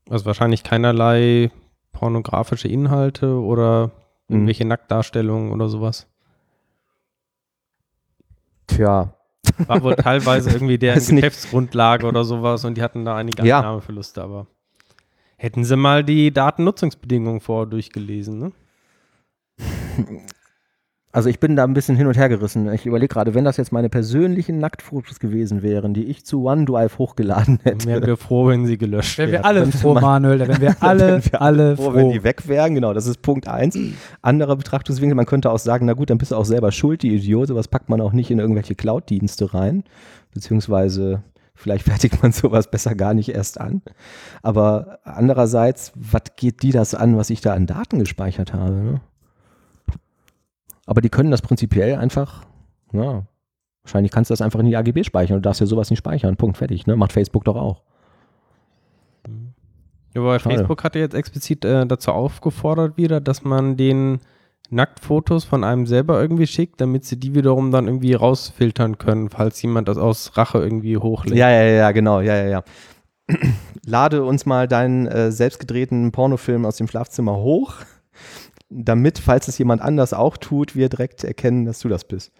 also 0.08 0.24
wahrscheinlich 0.24 0.62
keinerlei 0.64 1.50
pornografische 1.92 2.68
Inhalte 2.68 3.40
oder 3.40 3.88
mhm. 4.28 4.36
irgendwelche 4.36 4.64
mhm. 4.64 4.68
Nacktdarstellungen 4.68 5.52
oder 5.52 5.68
sowas. 5.68 6.06
Tja, 8.66 9.15
war 9.66 9.82
wohl 9.82 9.96
teilweise 9.96 10.50
irgendwie 10.50 10.78
deren 10.78 10.98
Geschäftsgrundlage 10.98 12.06
oder 12.06 12.24
sowas 12.24 12.64
und 12.64 12.76
die 12.76 12.82
hatten 12.82 13.04
da 13.04 13.16
einige 13.16 13.46
ja. 13.46 13.58
Einnahmeverluste, 13.58 14.22
aber. 14.22 14.46
Hätten 15.38 15.64
sie 15.64 15.76
mal 15.76 16.02
die 16.02 16.32
Datennutzungsbedingungen 16.32 17.40
vorher 17.40 17.66
durchgelesen, 17.66 18.38
ne? 18.38 18.52
Also 21.16 21.30
ich 21.30 21.40
bin 21.40 21.56
da 21.56 21.64
ein 21.64 21.72
bisschen 21.72 21.96
hin 21.96 22.06
und 22.06 22.16
her 22.18 22.28
gerissen. 22.28 22.70
Ich 22.74 22.84
überlege 22.84 23.08
gerade, 23.14 23.34
wenn 23.34 23.44
das 23.44 23.56
jetzt 23.56 23.72
meine 23.72 23.88
persönlichen 23.88 24.58
Nacktfotos 24.58 25.18
gewesen 25.18 25.62
wären, 25.62 25.94
die 25.94 26.04
ich 26.04 26.26
zu 26.26 26.44
OneDrive 26.44 26.98
hochgeladen 26.98 27.58
Dann 27.64 27.72
hätte. 27.74 27.86
wären 27.88 28.06
wir 28.06 28.16
froh, 28.18 28.48
wenn 28.48 28.66
sie 28.66 28.76
gelöscht 28.76 29.16
Wären 29.16 29.32
werden. 29.32 29.42
wir 29.42 29.46
alle 29.46 29.66
froh, 29.72 29.94
man- 29.94 30.02
Manuel, 30.02 30.38
da 30.38 30.48
wären 30.48 30.60
wir 30.60 30.76
alle, 30.82 31.00
wären 31.08 31.24
wir 31.32 31.40
alle 31.42 31.76
froh, 31.76 31.84
froh. 31.84 31.94
wenn 31.94 32.10
die 32.10 32.22
weg 32.22 32.46
wären. 32.48 32.74
Genau, 32.74 32.92
das 32.92 33.06
ist 33.06 33.22
Punkt 33.22 33.48
eins. 33.48 33.78
Anderer 34.20 34.56
Betrachtungswinkel, 34.56 35.14
man 35.14 35.24
könnte 35.24 35.50
auch 35.50 35.58
sagen, 35.58 35.86
na 35.86 35.94
gut, 35.94 36.10
dann 36.10 36.18
bist 36.18 36.32
du 36.32 36.36
auch 36.36 36.44
selber 36.44 36.70
schuld, 36.70 37.02
die 37.02 37.14
Idiot. 37.14 37.48
Sowas 37.48 37.68
packt 37.68 37.88
man 37.88 38.02
auch 38.02 38.12
nicht 38.12 38.30
in 38.30 38.38
irgendwelche 38.38 38.74
Cloud-Dienste 38.74 39.54
rein. 39.54 39.84
Beziehungsweise 40.34 41.22
vielleicht 41.54 41.84
fertigt 41.88 42.22
man 42.22 42.32
sowas 42.32 42.70
besser 42.70 42.94
gar 42.94 43.14
nicht 43.14 43.30
erst 43.30 43.58
an. 43.58 43.80
Aber 44.42 44.98
andererseits, 45.04 45.92
was 45.94 46.22
geht 46.36 46.62
die 46.62 46.72
das 46.72 46.94
an, 46.94 47.16
was 47.16 47.30
ich 47.30 47.40
da 47.40 47.54
an 47.54 47.66
Daten 47.66 47.98
gespeichert 48.00 48.52
habe? 48.52 48.74
Ne? 48.74 49.00
Aber 50.86 51.00
die 51.00 51.08
können 51.08 51.30
das 51.30 51.42
prinzipiell 51.42 51.96
einfach, 51.96 52.44
ja, 52.92 53.24
wahrscheinlich 53.82 54.12
kannst 54.12 54.30
du 54.30 54.32
das 54.32 54.40
einfach 54.40 54.60
in 54.60 54.66
die 54.66 54.76
AGB 54.76 55.04
speichern. 55.04 55.36
Du 55.36 55.42
darfst 55.42 55.60
ja 55.60 55.66
sowas 55.66 55.90
nicht 55.90 55.98
speichern. 55.98 56.36
Punkt, 56.36 56.56
fertig. 56.56 56.86
Ne? 56.86 56.96
Macht 56.96 57.12
Facebook 57.12 57.44
doch 57.44 57.56
auch. 57.56 57.82
Ja, 60.14 60.22
aber 60.22 60.38
Schade. 60.38 60.56
Facebook 60.56 60.82
hatte 60.84 60.98
jetzt 60.98 61.14
explizit 61.14 61.64
äh, 61.64 61.86
dazu 61.86 62.12
aufgefordert 62.12 62.96
wieder, 62.96 63.20
dass 63.20 63.44
man 63.44 63.76
den 63.76 64.20
Nacktfotos 64.70 65.44
von 65.44 65.62
einem 65.62 65.86
selber 65.86 66.20
irgendwie 66.20 66.46
schickt, 66.46 66.80
damit 66.80 67.04
sie 67.04 67.18
die 67.18 67.34
wiederum 67.34 67.70
dann 67.70 67.86
irgendwie 67.86 68.14
rausfiltern 68.14 68.98
können, 68.98 69.28
falls 69.28 69.60
jemand 69.62 69.88
das 69.88 69.98
aus 69.98 70.36
Rache 70.36 70.58
irgendwie 70.58 70.96
hochlädt. 70.96 71.36
Ja, 71.36 71.50
ja, 71.50 71.62
ja, 71.62 71.92
genau, 71.92 72.20
ja, 72.20 72.36
ja, 72.36 72.46
ja. 72.48 72.64
Lade 73.86 74.24
uns 74.24 74.46
mal 74.46 74.66
deinen 74.66 75.06
äh, 75.06 75.30
selbstgedrehten 75.30 76.10
Pornofilm 76.12 76.64
aus 76.64 76.76
dem 76.76 76.88
Schlafzimmer 76.88 77.36
hoch, 77.36 77.74
damit, 78.68 79.18
falls 79.18 79.48
es 79.48 79.58
jemand 79.58 79.82
anders 79.82 80.12
auch 80.12 80.36
tut, 80.36 80.74
wir 80.74 80.88
direkt 80.88 81.24
erkennen, 81.24 81.64
dass 81.64 81.80
du 81.80 81.88
das 81.88 82.04
bist. 82.04 82.32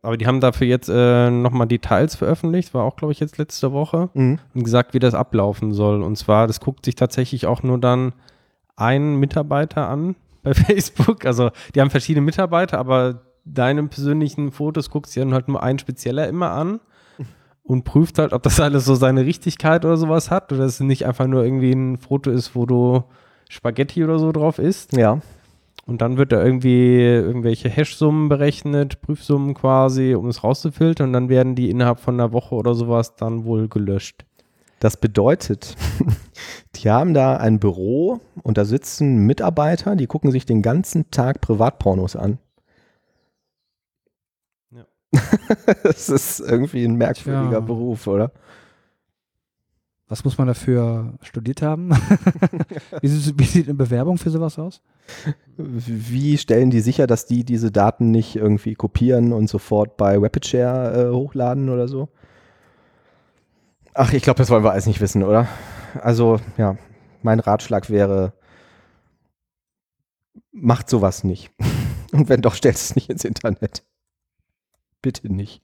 Aber 0.00 0.16
die 0.16 0.26
haben 0.26 0.40
dafür 0.40 0.66
jetzt 0.66 0.88
äh, 0.88 1.30
nochmal 1.30 1.66
Details 1.66 2.14
veröffentlicht, 2.14 2.72
war 2.72 2.84
auch, 2.84 2.94
glaube 2.96 3.12
ich, 3.12 3.20
jetzt 3.20 3.38
letzte 3.38 3.72
Woche, 3.72 4.10
Mhm. 4.14 4.38
und 4.54 4.62
gesagt, 4.64 4.94
wie 4.94 4.98
das 5.00 5.14
ablaufen 5.14 5.72
soll. 5.72 6.02
Und 6.02 6.16
zwar, 6.16 6.46
das 6.46 6.60
guckt 6.60 6.84
sich 6.84 6.94
tatsächlich 6.94 7.46
auch 7.46 7.62
nur 7.64 7.78
dann 7.78 8.12
ein 8.76 9.16
Mitarbeiter 9.16 9.88
an 9.88 10.14
bei 10.42 10.54
Facebook. 10.54 11.24
Also 11.26 11.50
die 11.74 11.80
haben 11.80 11.90
verschiedene 11.90 12.24
Mitarbeiter, 12.24 12.78
aber 12.78 13.22
deine 13.44 13.82
persönlichen 13.84 14.52
Fotos 14.52 14.88
guckt 14.90 15.08
sich 15.08 15.20
dann 15.20 15.34
halt 15.34 15.48
nur 15.48 15.62
ein 15.62 15.78
spezieller 15.80 16.28
immer 16.28 16.50
an 16.52 16.78
und 17.64 17.82
prüft 17.84 18.18
halt, 18.20 18.32
ob 18.32 18.42
das 18.44 18.60
alles 18.60 18.84
so 18.84 18.94
seine 18.94 19.24
Richtigkeit 19.26 19.84
oder 19.84 19.96
sowas 19.96 20.30
hat 20.30 20.52
oder 20.52 20.62
dass 20.62 20.74
es 20.74 20.80
nicht 20.80 21.06
einfach 21.06 21.26
nur 21.26 21.44
irgendwie 21.44 21.72
ein 21.72 21.96
Foto 21.96 22.30
ist, 22.30 22.54
wo 22.54 22.66
du 22.66 23.02
Spaghetti 23.48 24.04
oder 24.04 24.18
so 24.20 24.30
drauf 24.32 24.58
isst. 24.60 24.96
Ja, 24.96 25.18
Und 25.84 26.00
dann 26.00 26.16
wird 26.16 26.30
da 26.32 26.42
irgendwie 26.42 27.00
irgendwelche 27.00 27.68
Hash-Summen 27.68 28.28
berechnet, 28.28 29.00
Prüfsummen 29.00 29.54
quasi, 29.54 30.14
um 30.14 30.28
es 30.28 30.44
rauszufiltern. 30.44 31.08
Und 31.08 31.12
dann 31.12 31.28
werden 31.28 31.54
die 31.56 31.70
innerhalb 31.70 31.98
von 31.98 32.14
einer 32.14 32.32
Woche 32.32 32.54
oder 32.54 32.74
sowas 32.74 33.16
dann 33.16 33.44
wohl 33.44 33.68
gelöscht. 33.68 34.24
das 34.78 34.96
bedeutet, 34.96 35.76
die 36.76 36.90
haben 36.90 37.14
da 37.14 37.36
ein 37.36 37.60
Büro 37.60 38.20
und 38.42 38.58
da 38.58 38.64
sitzen 38.64 39.18
Mitarbeiter, 39.26 39.94
die 39.96 40.06
gucken 40.06 40.32
sich 40.32 40.44
den 40.44 40.62
ganzen 40.62 41.10
Tag 41.10 41.40
Privatpornos 41.40 42.16
an. 42.16 42.38
Ja. 44.70 44.84
das 45.84 46.08
ist 46.08 46.40
irgendwie 46.40 46.84
ein 46.84 46.96
merkwürdiger 46.96 47.50
Tja. 47.50 47.60
Beruf, 47.60 48.06
oder? 48.06 48.32
Was 50.12 50.24
muss 50.24 50.36
man 50.36 50.46
dafür 50.46 51.14
studiert 51.22 51.62
haben? 51.62 51.88
wie, 53.00 53.08
sieht, 53.08 53.38
wie 53.38 53.44
sieht 53.44 53.66
eine 53.66 53.72
Bewerbung 53.78 54.18
für 54.18 54.28
sowas 54.28 54.58
aus? 54.58 54.82
Wie 55.56 56.36
stellen 56.36 56.68
die 56.68 56.80
sicher, 56.80 57.06
dass 57.06 57.24
die 57.24 57.44
diese 57.44 57.72
Daten 57.72 58.10
nicht 58.10 58.36
irgendwie 58.36 58.74
kopieren 58.74 59.32
und 59.32 59.48
sofort 59.48 59.96
bei 59.96 60.18
RapidShare 60.18 61.08
äh, 61.08 61.14
hochladen 61.14 61.70
oder 61.70 61.88
so? 61.88 62.10
Ach, 63.94 64.12
ich 64.12 64.22
glaube, 64.22 64.36
das 64.36 64.50
wollen 64.50 64.64
wir 64.64 64.72
alles 64.72 64.84
nicht 64.84 65.00
wissen, 65.00 65.22
oder? 65.22 65.48
Also, 65.98 66.40
ja, 66.58 66.76
mein 67.22 67.40
Ratschlag 67.40 67.88
wäre, 67.88 68.34
macht 70.52 70.90
sowas 70.90 71.24
nicht. 71.24 71.52
Und 72.12 72.28
wenn 72.28 72.42
doch, 72.42 72.54
stellt 72.54 72.76
es 72.76 72.94
nicht 72.96 73.08
ins 73.08 73.24
Internet. 73.24 73.82
Bitte 75.00 75.32
nicht. 75.32 75.62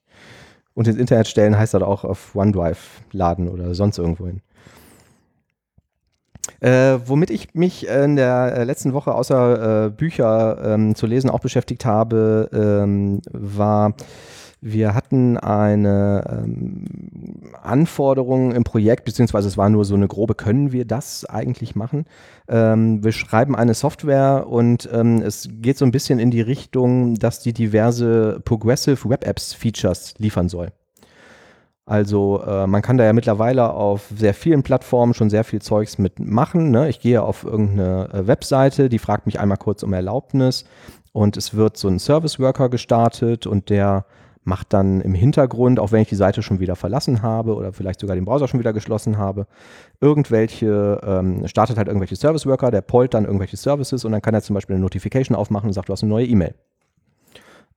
Und 0.74 0.86
ins 0.86 0.98
Internet 0.98 1.28
stellen 1.28 1.58
heißt 1.58 1.74
das 1.74 1.82
auch 1.82 2.04
auf 2.04 2.34
OneDrive 2.34 3.02
laden 3.12 3.48
oder 3.48 3.74
sonst 3.74 3.98
irgendwo 3.98 4.26
hin. 4.26 4.42
Äh, 6.60 6.98
womit 7.06 7.30
ich 7.30 7.54
mich 7.54 7.86
in 7.86 8.16
der 8.16 8.52
äh, 8.56 8.64
letzten 8.64 8.92
Woche 8.92 9.14
außer 9.14 9.86
äh, 9.86 9.90
Bücher 9.90 10.58
ähm, 10.64 10.94
zu 10.94 11.06
lesen 11.06 11.30
auch 11.30 11.40
beschäftigt 11.40 11.84
habe, 11.84 12.48
ähm, 12.52 13.20
war, 13.30 13.94
wir 14.60 14.94
hatten 14.94 15.36
eine 15.36 16.24
ähm, 16.28 17.52
Anforderung 17.62 18.52
im 18.52 18.64
Projekt, 18.64 19.04
beziehungsweise 19.04 19.46
es 19.46 19.56
war 19.56 19.68
nur 19.68 19.84
so 19.84 19.94
eine 19.94 20.08
grobe, 20.08 20.34
können 20.34 20.72
wir 20.72 20.84
das 20.84 21.24
eigentlich 21.24 21.76
machen? 21.76 22.06
Ähm, 22.48 23.04
wir 23.04 23.12
schreiben 23.12 23.54
eine 23.54 23.74
Software 23.74 24.46
und 24.48 24.88
ähm, 24.92 25.22
es 25.22 25.48
geht 25.60 25.78
so 25.78 25.84
ein 25.84 25.92
bisschen 25.92 26.18
in 26.18 26.30
die 26.30 26.40
Richtung, 26.40 27.14
dass 27.14 27.40
die 27.40 27.52
diverse 27.52 28.40
Progressive 28.44 29.08
Web 29.08 29.26
Apps 29.26 29.54
Features 29.54 30.14
liefern 30.18 30.48
soll. 30.48 30.72
Also 31.86 32.42
äh, 32.42 32.66
man 32.66 32.82
kann 32.82 32.98
da 32.98 33.04
ja 33.04 33.14
mittlerweile 33.14 33.70
auf 33.72 34.12
sehr 34.14 34.34
vielen 34.34 34.62
Plattformen 34.62 35.14
schon 35.14 35.30
sehr 35.30 35.42
viel 35.42 35.62
Zeugs 35.62 35.96
mitmachen. 35.96 36.70
Ne? 36.70 36.90
Ich 36.90 37.00
gehe 37.00 37.22
auf 37.22 37.44
irgendeine 37.44 38.10
äh, 38.12 38.26
Webseite, 38.26 38.90
die 38.90 38.98
fragt 38.98 39.24
mich 39.24 39.40
einmal 39.40 39.56
kurz 39.56 39.82
um 39.82 39.94
Erlaubnis 39.94 40.66
und 41.12 41.38
es 41.38 41.54
wird 41.54 41.78
so 41.78 41.88
ein 41.88 41.98
Service 41.98 42.38
Worker 42.38 42.68
gestartet 42.68 43.46
und 43.46 43.70
der 43.70 44.04
macht 44.48 44.72
dann 44.72 45.00
im 45.00 45.14
Hintergrund, 45.14 45.78
auch 45.78 45.92
wenn 45.92 46.02
ich 46.02 46.08
die 46.08 46.16
Seite 46.16 46.42
schon 46.42 46.58
wieder 46.58 46.74
verlassen 46.74 47.22
habe 47.22 47.54
oder 47.54 47.72
vielleicht 47.72 48.00
sogar 48.00 48.16
den 48.16 48.24
Browser 48.24 48.48
schon 48.48 48.58
wieder 48.60 48.72
geschlossen 48.72 49.18
habe, 49.18 49.46
irgendwelche, 50.00 51.00
ähm, 51.04 51.46
startet 51.46 51.76
halt 51.76 51.86
irgendwelche 51.86 52.16
Service 52.16 52.46
Worker, 52.46 52.70
der 52.70 52.80
pollt 52.80 53.14
dann 53.14 53.24
irgendwelche 53.24 53.56
Services 53.56 54.04
und 54.04 54.12
dann 54.12 54.22
kann 54.22 54.34
er 54.34 54.42
zum 54.42 54.54
Beispiel 54.54 54.74
eine 54.74 54.82
Notification 54.82 55.36
aufmachen 55.36 55.68
und 55.68 55.74
sagt, 55.74 55.88
du 55.88 55.92
hast 55.92 56.02
eine 56.02 56.10
neue 56.10 56.26
E-Mail 56.26 56.54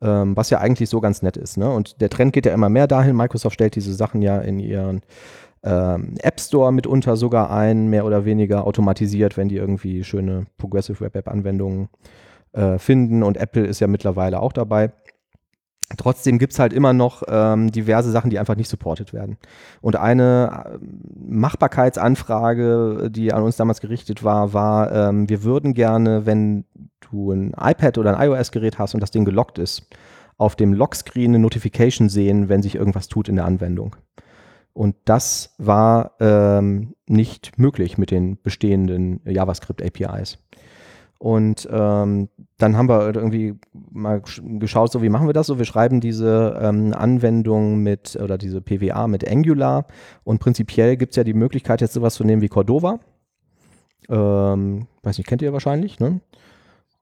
ähm, 0.01 0.36
was 0.36 0.49
ja 0.49 0.59
eigentlich 0.59 0.89
so 0.89 0.99
ganz 0.99 1.22
nett 1.22 1.38
ist. 1.38 1.57
Ne? 1.57 1.69
Und 1.69 2.01
der 2.01 2.09
Trend 2.09 2.34
geht 2.34 2.45
ja 2.45 2.53
immer 2.53 2.69
mehr 2.69 2.88
dahin. 2.88 3.15
Microsoft 3.15 3.53
stellt 3.53 3.76
diese 3.76 3.93
Sachen 3.93 4.22
ja 4.22 4.39
in 4.39 4.59
ihren 4.59 5.01
ähm, 5.63 6.15
App 6.22 6.39
Store 6.39 6.72
mitunter 6.72 7.15
sogar 7.15 7.51
ein, 7.51 7.88
mehr 7.88 8.05
oder 8.05 8.26
weniger 8.26 8.65
automatisiert, 8.65 9.38
wenn 9.38 9.49
die 9.49 9.57
irgendwie 9.57 10.03
schöne 10.03 10.45
Progressive 10.57 10.99
Web 11.01 11.15
App 11.15 11.28
Anwendungen 11.28 11.89
äh, 12.53 12.80
finden. 12.80 13.24
Und 13.24 13.38
Apple 13.38 13.65
ist 13.65 13.80
ja 13.80 13.88
mittlerweile 13.88 14.39
auch 14.39 14.53
dabei. 14.53 14.91
Trotzdem 15.98 16.39
gibt 16.39 16.54
es 16.54 16.60
halt 16.60 16.74
immer 16.74 16.94
noch 16.94 17.24
ähm, 17.28 17.72
diverse 17.72 18.12
Sachen, 18.12 18.30
die 18.30 18.39
einfach 18.39 18.56
nicht 18.56 18.70
supported 18.70 19.14
werden. 19.14 19.38
Und 19.82 19.96
eine 19.96 20.80
äh, 20.82 20.86
Machbarkeitsanfrage, 21.28 23.10
die 23.12 23.34
an 23.34 23.44
uns 23.44 23.58
damals 23.58 23.82
gerichtet 23.82 24.24
war, 24.24 24.54
war, 24.54 24.92
ähm, 24.92 25.30
wir 25.30 25.44
würden 25.44 25.74
gerne, 25.74 26.26
wenn 26.26 26.66
du 27.10 27.32
ein 27.32 27.54
iPad 27.60 27.98
oder 27.98 28.18
ein 28.18 28.30
iOS-Gerät 28.30 28.80
hast 28.80 28.94
und 28.94 29.02
das 29.02 29.12
Ding 29.12 29.26
gelockt 29.26 29.58
ist, 29.58 29.88
auf 30.38 30.56
dem 30.56 30.74
Lockscreen 30.74 31.32
eine 31.32 31.39
Notification 31.39 32.10
sehen, 32.10 32.50
wenn 32.50 32.64
sich 32.64 32.76
irgendwas 32.76 33.08
tut 33.08 33.30
in 33.30 33.36
der 33.36 33.46
Anwendung. 33.46 33.96
Und 34.74 34.96
das 35.06 35.54
war 35.58 36.14
ähm, 36.20 36.96
nicht 37.08 37.58
möglich 37.60 37.98
mit 37.98 38.10
den 38.12 38.42
bestehenden 38.42 39.20
JavaScript-APIs. 39.26 40.38
Und 41.22 41.69
ähm, 41.72 42.30
dann 42.57 42.76
haben 42.76 42.89
wir 42.89 43.15
irgendwie 43.15 43.53
mal 43.91 44.22
gesch- 44.22 44.41
geschaut, 44.57 44.91
so 44.91 45.03
wie 45.03 45.09
machen 45.09 45.28
wir 45.28 45.34
das? 45.34 45.45
So, 45.45 45.59
wir 45.59 45.65
schreiben 45.65 46.01
diese 46.01 46.59
ähm, 46.59 46.95
Anwendung 46.95 47.84
mit 47.84 48.17
oder 48.19 48.39
diese 48.39 48.59
PWA 48.59 49.05
mit 49.05 49.30
Angular 49.30 49.86
und 50.24 50.39
prinzipiell 50.39 50.97
gibt 50.97 51.11
es 51.11 51.17
ja 51.17 51.24
die 51.24 51.36
Möglichkeit, 51.36 51.80
jetzt 51.80 51.93
sowas 51.93 52.15
zu 52.15 52.24
nehmen 52.24 52.41
wie 52.41 52.47
Cordova. 52.47 53.01
Ähm, 54.09 54.88
weiß 55.03 55.19
nicht, 55.19 55.28
kennt 55.28 55.43
ihr 55.43 55.53
wahrscheinlich, 55.53 55.99
ne? 55.99 56.22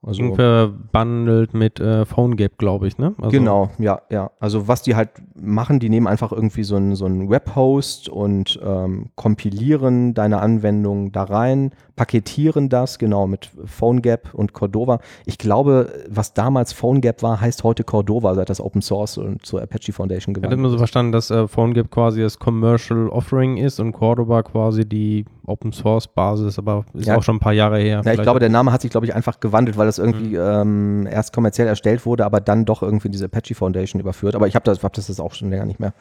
Also, 0.01 0.23
Und 0.23 0.35
verbandelt 0.35 1.53
mit 1.53 1.81
äh, 1.81 2.05
PhoneGap, 2.05 2.57
glaube 2.57 2.87
ich, 2.87 2.97
ne? 2.97 3.15
Also, 3.17 3.31
genau, 3.31 3.69
ja, 3.79 4.01
ja. 4.09 4.31
Also 4.39 4.69
was 4.69 4.81
die 4.81 4.95
halt 4.95 5.09
machen, 5.35 5.79
die 5.79 5.89
nehmen 5.89 6.07
einfach 6.07 6.31
irgendwie 6.31 6.63
so 6.63 6.77
einen 6.77 6.95
so 6.95 7.05
Webhost 7.05 8.07
und 8.07 8.57
ähm, 8.63 9.09
kompilieren 9.15 10.13
deine 10.13 10.39
Anwendung 10.39 11.11
da 11.11 11.23
rein, 11.23 11.71
paketieren 11.97 12.69
das, 12.69 12.97
genau, 12.97 13.27
mit 13.27 13.51
PhoneGap 13.65 14.33
und 14.33 14.53
Cordova. 14.53 14.99
Ich 15.25 15.37
glaube, 15.37 15.91
was 16.07 16.33
damals 16.33 16.71
PhoneGap 16.71 17.21
war, 17.21 17.41
heißt 17.41 17.65
heute 17.65 17.83
Cordova, 17.83 18.35
seit 18.35 18.49
das 18.49 18.61
Open 18.61 18.81
Source 18.81 19.17
und 19.17 19.45
zur 19.45 19.61
Apache 19.61 19.91
Foundation 19.91 20.33
Ich 20.33 20.41
hatte 20.41 20.53
immer 20.53 20.69
so 20.69 20.75
ist. 20.75 20.79
verstanden, 20.79 21.11
dass 21.11 21.29
äh, 21.29 21.45
PhoneGap 21.45 21.91
quasi 21.91 22.21
das 22.21 22.39
Commercial 22.39 23.09
Offering 23.09 23.57
ist 23.57 23.81
und 23.81 23.91
Cordoba 23.91 24.43
quasi 24.43 24.87
die 24.87 25.25
Open 25.49 25.71
Source 25.73 26.07
Basis, 26.07 26.57
aber 26.57 26.85
ist 26.93 27.07
Ja. 27.07 27.17
auch 27.17 27.23
schon 27.23 27.35
ein 27.37 27.39
paar 27.39 27.53
Jahre 27.53 27.79
her. 27.79 28.01
Ja, 28.05 28.13
ich 28.13 28.21
glaube, 28.21 28.39
der 28.39 28.49
Name 28.49 28.71
hat 28.71 28.81
sich, 28.81 28.91
glaube 28.91 29.05
ich, 29.05 29.15
einfach 29.15 29.39
gewandelt, 29.39 29.77
weil 29.77 29.85
das 29.87 29.97
irgendwie 29.97 30.35
ähm, 30.35 31.07
erst 31.11 31.33
kommerziell 31.33 31.67
erstellt 31.67 32.05
wurde, 32.05 32.25
aber 32.25 32.39
dann 32.41 32.65
doch 32.65 32.81
irgendwie 32.83 33.07
in 33.07 33.11
diese 33.11 33.25
Apache 33.25 33.55
Foundation 33.55 33.99
überführt. 33.99 34.35
Aber 34.35 34.47
ich 34.47 34.55
habe 34.55 34.63
das, 34.65 34.83
hab 34.83 34.93
das 34.93 35.07
jetzt 35.07 35.19
auch 35.19 35.33
schon 35.33 35.49
länger 35.49 35.65
nicht 35.65 35.79
mehr 35.79 35.93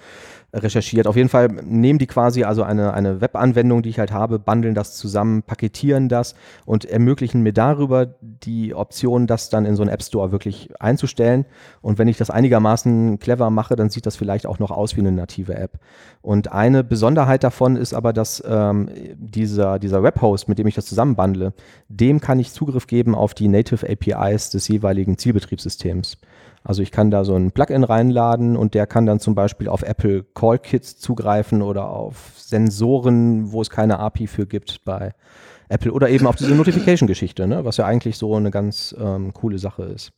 recherchiert. 0.53 1.07
Auf 1.07 1.17
jeden 1.17 1.29
Fall 1.29 1.49
nehmen 1.49 1.99
die 1.99 2.07
quasi 2.07 2.45
also 2.45 2.63
eine, 2.63 2.95
eine 2.95 3.21
Webanwendung, 3.21 3.83
die 3.83 3.91
ich 3.91 3.99
halt 3.99 4.13
habe, 4.13 4.39
bundeln 4.39 4.75
das 4.75 4.95
zusammen, 4.97 5.43
paketieren 5.43 6.09
das 6.09 6.35
und 6.65 6.87
ermöglichen 6.87 7.43
mir 7.43 7.53
darüber 7.53 8.07
die 8.21 8.75
Option, 8.75 9.27
das 9.27 9.51
dann 9.51 9.67
in 9.67 9.77
so 9.77 9.83
einen 9.83 9.91
App 9.91 10.03
Store 10.03 10.33
wirklich 10.33 10.71
einzustellen. 10.81 11.45
Und 11.83 11.99
wenn 11.99 12.09
ich 12.09 12.17
das 12.17 12.31
einigermaßen 12.31 13.19
clever 13.19 13.51
mache, 13.51 13.77
dann 13.77 13.91
sieht 13.91 14.07
das 14.07 14.17
vielleicht 14.17 14.47
auch 14.47 14.59
noch 14.59 14.71
aus 14.71 14.97
wie 14.97 15.01
eine 15.01 15.13
native 15.13 15.55
App. 15.55 15.79
Und 16.23 16.51
eine 16.51 16.83
Besonderheit 16.83 17.45
davon 17.45 17.77
ist 17.77 17.93
aber, 17.93 18.15
dass 18.15 18.43
ähm, 18.47 18.89
dieser, 19.17 19.79
dieser 19.79 20.03
Webhost, 20.03 20.49
mit 20.49 20.59
dem 20.59 20.67
ich 20.67 20.75
das 20.75 20.87
zusammenbundle, 20.87 21.53
dem 21.89 22.21
kann 22.21 22.39
ich 22.39 22.53
Zugriff 22.53 22.87
geben 22.87 23.15
auf 23.15 23.35
die 23.35 23.49
Native 23.49 23.87
APIs 23.87 24.51
des 24.51 24.67
jeweiligen 24.69 25.19
Zielbetriebssystems. 25.19 26.17
Also 26.69 26.83
ich 26.83 26.93
kann 26.93 27.11
da 27.11 27.25
so 27.25 27.35
ein 27.35 27.51
Plugin 27.51 27.83
reinladen 27.83 28.55
und 28.55 28.75
der 28.75 28.87
kann 28.87 29.07
dann 29.07 29.21
zum 29.21 29.35
Beispiel 29.35 29.69
auf 29.69 29.83
Apple 29.83 30.23
Call 30.35 30.59
Kits 30.59 30.99
zugreifen 30.99 31.63
oder 31.63 31.89
auf 31.89 32.35
Sensoren, 32.37 33.53
wo 33.53 33.63
es 33.63 33.71
keine 33.71 33.99
API 33.99 34.27
für 34.27 34.47
gibt 34.47 34.85
bei 34.85 35.15
Apple 35.71 35.91
oder 35.93 36.11
eben 36.11 36.27
auf 36.27 36.37
diese 36.37 36.55
Notification-Geschichte, 36.55 37.47
ne? 37.47 37.65
was 37.65 37.79
ja 37.79 37.87
eigentlich 37.87 38.19
so 38.19 38.35
eine 38.35 38.51
ganz 38.51 38.95
ähm, 39.01 39.33
coole 39.33 39.59
Sache 39.59 39.85
ist. 39.85 40.13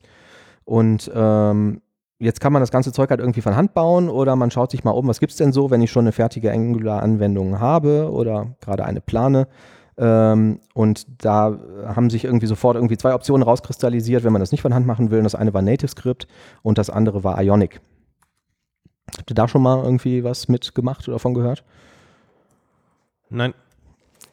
Und 0.64 1.09
ähm, 1.14 1.82
jetzt 2.18 2.40
kann 2.40 2.53
man 2.53 2.61
das 2.61 2.72
ganze 2.72 2.90
Zeug 2.90 3.11
halt 3.11 3.20
irgendwie 3.20 3.42
von 3.42 3.55
Hand 3.55 3.72
bauen 3.72 4.09
oder 4.09 4.34
man 4.34 4.51
schaut 4.51 4.72
sich 4.72 4.82
mal 4.82 4.90
um, 4.90 5.07
was 5.07 5.20
gibt 5.20 5.30
es 5.30 5.38
denn 5.38 5.53
so, 5.53 5.70
wenn 5.70 5.82
ich 5.82 5.92
schon 5.92 6.03
eine 6.03 6.12
fertige 6.12 6.51
Angular-Anwendung 6.51 7.61
habe 7.61 8.11
oder 8.11 8.57
gerade 8.61 8.84
eine 8.84 9.01
plane. 9.01 9.46
Ähm, 10.01 10.61
und 10.72 11.07
da 11.22 11.59
haben 11.86 12.09
sich 12.09 12.24
irgendwie 12.24 12.46
sofort 12.46 12.76
irgendwie 12.76 12.96
zwei 12.96 13.14
Optionen 13.14 13.42
rauskristallisiert, 13.42 14.24
wenn 14.24 14.32
man 14.32 14.40
das 14.40 14.51
nicht 14.51 14.62
von 14.62 14.72
Hand 14.72 14.86
machen 14.86 15.11
will. 15.11 15.22
Das 15.22 15.34
eine 15.34 15.53
war 15.53 15.61
NativeScript 15.61 16.26
und 16.62 16.78
das 16.78 16.88
andere 16.88 17.22
war 17.22 17.40
Ionic. 17.42 17.82
Habt 19.16 19.30
ihr 19.30 19.34
da 19.34 19.46
schon 19.46 19.62
mal 19.62 19.84
irgendwie 19.84 20.24
was 20.24 20.48
mitgemacht 20.48 21.07
oder 21.07 21.18
von 21.18 21.34
gehört? 21.34 21.64
Nein. 23.28 23.53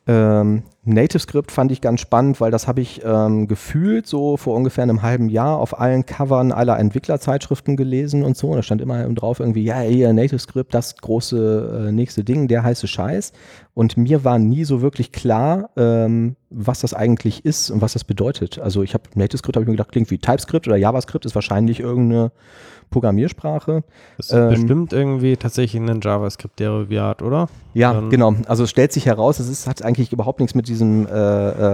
Ähm, 0.07 0.63
NativeScript 0.85 1.51
fand 1.51 1.69
ich 1.73 1.81
ganz 1.81 1.99
spannend, 1.99 2.39
weil 2.39 2.49
das 2.49 2.65
habe 2.65 2.79
ich 2.79 3.01
ähm, 3.03 3.49
gefühlt 3.49 4.07
so 4.07 4.37
vor 4.37 4.55
ungefähr 4.55 4.83
einem 4.83 5.01
halben 5.01 5.27
Jahr 5.27 5.59
auf 5.59 5.77
allen 5.77 6.05
Covern 6.05 6.53
aller 6.53 6.79
Entwicklerzeitschriften 6.79 7.75
gelesen 7.75 8.23
und 8.23 8.37
so. 8.37 8.47
Und 8.47 8.55
da 8.55 8.63
stand 8.63 8.79
immer 8.79 9.03
drauf 9.09 9.41
irgendwie, 9.41 9.65
ja, 9.65 9.81
hier 9.81 10.13
NativeScript, 10.13 10.73
das 10.73 10.95
große 10.95 11.87
äh, 11.89 11.91
nächste 11.91 12.23
Ding, 12.23 12.47
der 12.47 12.63
heiße 12.63 12.87
Scheiß. 12.87 13.33
Und 13.73 13.97
mir 13.97 14.23
war 14.23 14.39
nie 14.39 14.63
so 14.63 14.81
wirklich 14.81 15.11
klar, 15.11 15.71
ähm, 15.75 16.37
was 16.49 16.79
das 16.79 16.93
eigentlich 16.93 17.43
ist 17.43 17.69
und 17.69 17.81
was 17.81 17.91
das 17.91 18.05
bedeutet. 18.05 18.57
Also 18.59 18.83
ich 18.83 18.93
habe 18.93 19.03
NativeScript, 19.13 19.57
habe 19.57 19.65
ich 19.65 19.67
mir 19.67 19.73
gedacht, 19.73 19.91
klingt 19.91 20.09
wie 20.09 20.19
TypeScript 20.19 20.67
oder 20.67 20.77
JavaScript, 20.77 21.25
ist 21.25 21.35
wahrscheinlich 21.35 21.81
irgendeine 21.81 22.31
Programmiersprache. 22.89 23.83
Das 24.17 24.27
ist 24.27 24.33
Ähm, 24.33 24.49
bestimmt 24.49 24.93
irgendwie 24.93 25.37
tatsächlich 25.37 25.81
ein 25.81 25.99
JavaScript-Derivat, 26.01 27.21
oder? 27.21 27.49
Ja, 27.73 27.93
Dann- 27.93 28.09
genau. 28.09 28.33
Also 28.47 28.63
es 28.63 28.69
stellt 28.69 28.91
sich 28.91 29.05
heraus, 29.05 29.39
es 29.39 29.49
ist, 29.49 29.67
hat 29.67 29.81
eigentlich 29.83 30.11
überhaupt 30.13 30.39
nichts 30.39 30.55
mit 30.55 30.67
diesem, 30.67 31.05
äh, 31.07 31.11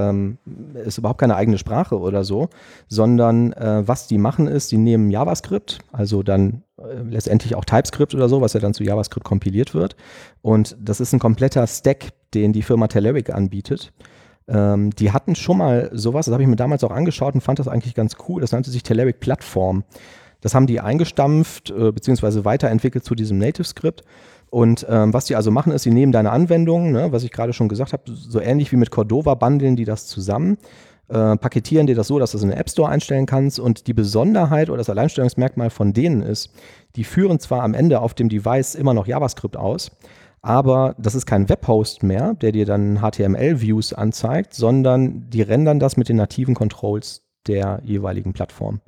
ähm, 0.10 0.38
ist 0.86 0.98
überhaupt 0.98 1.20
keine 1.20 1.36
eigene 1.36 1.58
Sprache 1.58 2.00
oder 2.00 2.24
so, 2.24 2.50
sondern 2.88 3.54
äh, 3.54 3.84
was 3.86 4.08
die 4.08 4.18
machen 4.18 4.48
ist, 4.48 4.72
die 4.72 4.78
nehmen 4.78 5.10
JavaScript, 5.12 5.80
also 5.92 6.24
dann 6.24 6.64
äh, 6.78 7.02
letztendlich 7.10 7.56
auch 7.56 7.66
TypeScript 7.66 8.14
oder 8.16 8.28
so, 8.30 8.42
was 8.42 8.54
ja 8.54 8.60
dann 8.60 8.74
zu 8.74 8.84
JavaScript 8.84 9.24
kompiliert 9.26 9.74
wird. 9.74 9.96
Und 10.42 10.76
das 10.80 11.00
ist 11.00 11.14
ein 11.14 11.20
kompletter 11.20 11.66
Stack, 11.68 12.10
den 12.34 12.54
die 12.54 12.64
Firma 12.64 12.88
Telerik 12.88 13.30
anbietet. 13.34 13.94
Ähm, 14.48 14.90
die 14.92 15.12
hatten 15.14 15.36
schon 15.36 15.58
mal 15.58 15.90
sowas, 15.94 16.26
das 16.26 16.34
habe 16.34 16.44
ich 16.44 16.50
mir 16.50 16.58
damals 16.58 16.84
auch 16.84 16.92
angeschaut 16.92 17.34
und 17.34 17.40
fand 17.42 17.60
das 17.60 17.70
eigentlich 17.70 17.96
ganz 17.96 18.18
cool. 18.28 18.42
Das 18.42 18.52
nannte 18.52 18.72
sich 18.72 18.84
Telerik 18.84 19.22
Plattform. 19.22 19.86
Das 20.44 20.54
haben 20.54 20.68
die 20.68 20.82
eingestampft 20.82 21.72
äh, 21.72 21.92
beziehungsweise 21.92 22.44
weiterentwickelt 22.44 23.06
zu 23.06 23.16
diesem 23.16 23.38
Native-Script. 23.38 24.04
Und 24.50 24.86
ähm, 24.90 25.14
was 25.14 25.26
die 25.26 25.36
also 25.38 25.50
machen, 25.50 25.72
ist, 25.72 25.84
sie 25.84 25.92
nehmen 25.92 26.12
deine 26.12 26.32
Anwendung, 26.32 26.92
ne, 26.92 27.12
was 27.12 27.24
ich 27.24 27.32
gerade 27.32 27.54
schon 27.54 27.70
gesagt 27.70 27.94
habe, 27.94 28.04
so 28.08 28.40
ähnlich 28.40 28.72
wie 28.72 28.76
mit 28.76 28.92
Cordova 28.92 29.34
bundeln 29.36 29.76
die 29.78 29.86
das 29.86 30.06
zusammen, 30.06 30.58
äh, 31.08 31.38
paketieren 31.38 31.88
dir 31.88 31.96
das 31.96 32.08
so, 32.08 32.20
dass 32.20 32.32
du 32.32 32.38
es 32.38 32.44
in 32.44 32.50
den 32.50 32.60
App 32.60 32.70
Store 32.70 32.90
einstellen 32.90 33.26
kannst. 33.26 33.58
Und 33.58 33.88
die 33.88 33.94
Besonderheit 33.94 34.70
oder 34.70 34.80
das 34.80 34.90
Alleinstellungsmerkmal 34.90 35.70
von 35.70 35.94
denen 35.94 36.22
ist, 36.22 36.52
die 36.98 37.06
führen 37.06 37.40
zwar 37.40 37.64
am 37.64 37.74
Ende 37.74 38.02
auf 38.02 38.14
dem 38.14 38.28
Device 38.28 38.76
immer 38.76 38.94
noch 38.94 39.08
JavaScript 39.08 39.56
aus, 39.56 39.92
aber 40.42 40.94
das 40.98 41.16
ist 41.16 41.26
kein 41.26 41.48
Webhost 41.48 42.04
mehr, 42.04 42.34
der 42.34 42.52
dir 42.52 42.66
dann 42.66 43.00
HTML-Views 43.00 43.94
anzeigt, 43.94 44.54
sondern 44.54 45.30
die 45.30 45.42
rendern 45.42 45.80
das 45.80 45.96
mit 45.96 46.10
den 46.10 46.18
nativen 46.18 46.54
Controls 46.54 47.24
der 47.48 47.82
jeweiligen 47.86 48.34
Plattform. 48.34 48.82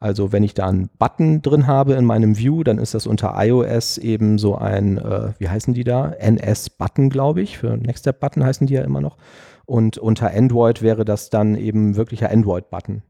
Also 0.00 0.32
wenn 0.32 0.44
ich 0.44 0.54
da 0.54 0.68
einen 0.68 0.90
Button 0.98 1.42
drin 1.42 1.66
habe 1.66 1.94
in 1.94 2.04
meinem 2.04 2.38
View, 2.38 2.62
dann 2.62 2.78
ist 2.78 2.94
das 2.94 3.06
unter 3.06 3.34
iOS 3.36 3.98
eben 3.98 4.38
so 4.38 4.54
ein, 4.54 4.98
äh, 4.98 5.32
wie 5.38 5.48
heißen 5.48 5.74
die 5.74 5.84
da? 5.84 6.10
NS-Button, 6.10 7.10
glaube 7.10 7.40
ich. 7.42 7.58
Für 7.58 7.76
Next 7.76 8.02
Step-Button 8.02 8.44
heißen 8.44 8.66
die 8.68 8.74
ja 8.74 8.82
immer 8.82 9.00
noch. 9.00 9.16
Und 9.66 9.98
unter 9.98 10.32
Android 10.32 10.82
wäre 10.82 11.04
das 11.04 11.30
dann 11.30 11.56
eben 11.56 11.96
wirklicher 11.96 12.30
Android-Button. 12.30 13.02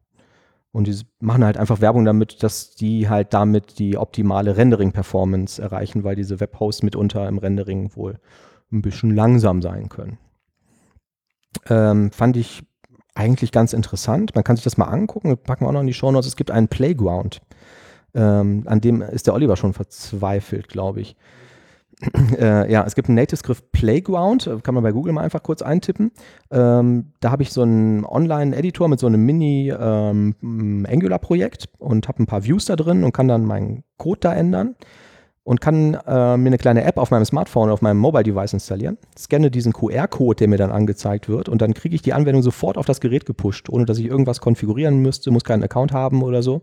Und 0.72 0.86
die 0.86 0.96
machen 1.20 1.44
halt 1.44 1.56
einfach 1.56 1.80
Werbung 1.80 2.04
damit, 2.04 2.42
dass 2.42 2.74
die 2.74 3.08
halt 3.08 3.34
damit 3.34 3.78
die 3.78 3.96
optimale 3.96 4.56
Rendering-Performance 4.56 5.60
erreichen, 5.60 6.04
weil 6.04 6.16
diese 6.16 6.40
Webhosts 6.40 6.82
mitunter 6.82 7.28
im 7.28 7.38
Rendering 7.38 7.94
wohl 7.96 8.18
ein 8.72 8.82
bisschen 8.82 9.14
langsam 9.14 9.60
sein 9.62 9.88
können. 9.88 10.18
Ähm, 11.68 12.10
fand 12.12 12.36
ich 12.36 12.64
eigentlich 13.18 13.52
ganz 13.52 13.72
interessant. 13.72 14.34
Man 14.34 14.44
kann 14.44 14.56
sich 14.56 14.64
das 14.64 14.76
mal 14.76 14.86
angucken, 14.86 15.36
packen 15.36 15.64
wir 15.64 15.68
auch 15.68 15.72
noch 15.72 15.80
in 15.80 15.86
die 15.88 15.92
Show 15.92 16.12
Notes. 16.12 16.28
Es 16.28 16.36
gibt 16.36 16.52
einen 16.52 16.68
Playground. 16.68 17.40
Ähm, 18.14 18.62
an 18.66 18.80
dem 18.80 19.02
ist 19.02 19.26
der 19.26 19.34
Oliver 19.34 19.56
schon 19.56 19.74
verzweifelt, 19.74 20.68
glaube 20.68 21.00
ich. 21.00 21.16
äh, 22.38 22.70
ja, 22.70 22.84
es 22.86 22.94
gibt 22.94 23.08
einen 23.08 23.16
NativeScript 23.16 23.72
Playground, 23.72 24.46
äh, 24.46 24.58
kann 24.62 24.74
man 24.74 24.84
bei 24.84 24.92
Google 24.92 25.12
mal 25.12 25.22
einfach 25.22 25.42
kurz 25.42 25.62
eintippen. 25.62 26.12
Ähm, 26.52 27.06
da 27.18 27.32
habe 27.32 27.42
ich 27.42 27.52
so 27.52 27.62
einen 27.62 28.04
Online-Editor 28.04 28.86
mit 28.86 29.00
so 29.00 29.08
einem 29.08 29.26
Mini-Angular-Projekt 29.26 31.70
und 31.78 32.06
habe 32.06 32.22
ein 32.22 32.26
paar 32.26 32.44
Views 32.44 32.66
da 32.66 32.76
drin 32.76 33.02
und 33.02 33.10
kann 33.10 33.26
dann 33.26 33.44
meinen 33.44 33.82
Code 33.96 34.20
da 34.20 34.32
ändern 34.32 34.76
und 35.48 35.62
kann 35.62 35.94
äh, 35.94 36.36
mir 36.36 36.48
eine 36.48 36.58
kleine 36.58 36.84
App 36.84 36.98
auf 36.98 37.10
meinem 37.10 37.24
Smartphone 37.24 37.70
auf 37.70 37.80
meinem 37.80 37.96
Mobile-Device 37.96 38.52
installieren, 38.52 38.98
scanne 39.16 39.50
diesen 39.50 39.72
QR-Code, 39.72 40.36
der 40.36 40.48
mir 40.48 40.58
dann 40.58 40.70
angezeigt 40.70 41.26
wird 41.26 41.48
und 41.48 41.62
dann 41.62 41.72
kriege 41.72 41.94
ich 41.94 42.02
die 42.02 42.12
Anwendung 42.12 42.42
sofort 42.42 42.76
auf 42.76 42.84
das 42.84 43.00
Gerät 43.00 43.24
gepusht, 43.24 43.70
ohne 43.70 43.86
dass 43.86 43.96
ich 43.96 44.04
irgendwas 44.04 44.42
konfigurieren 44.42 44.98
müsste, 44.98 45.30
muss 45.30 45.44
keinen 45.44 45.62
Account 45.62 45.92
haben 45.92 46.22
oder 46.22 46.42
so. 46.42 46.60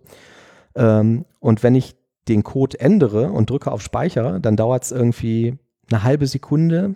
Ähm, 0.75 1.25
und 1.39 1.63
wenn 1.63 1.73
ich 1.73 1.95
den 2.27 2.43
Code 2.43 2.79
ändere 2.79 3.31
und 3.31 3.49
drücke 3.49 3.71
auf 3.71 3.81
Speicher, 3.81 4.39
dann 4.39 4.55
dauert 4.55 4.83
es 4.83 4.91
irgendwie 4.91 5.57
eine 5.89 6.03
halbe 6.03 6.27
Sekunde 6.27 6.93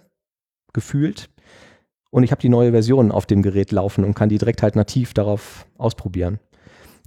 gefühlt 0.73 1.31
und 2.11 2.21
ich 2.21 2.29
habe 2.29 2.41
die 2.41 2.49
neue 2.49 2.69
Version 2.69 3.11
auf 3.11 3.25
dem 3.25 3.41
Gerät 3.41 3.71
laufen 3.71 4.03
und 4.03 4.13
kann 4.13 4.29
die 4.29 4.37
direkt 4.37 4.61
halt 4.61 4.75
nativ 4.75 5.15
darauf 5.15 5.65
ausprobieren. 5.79 6.37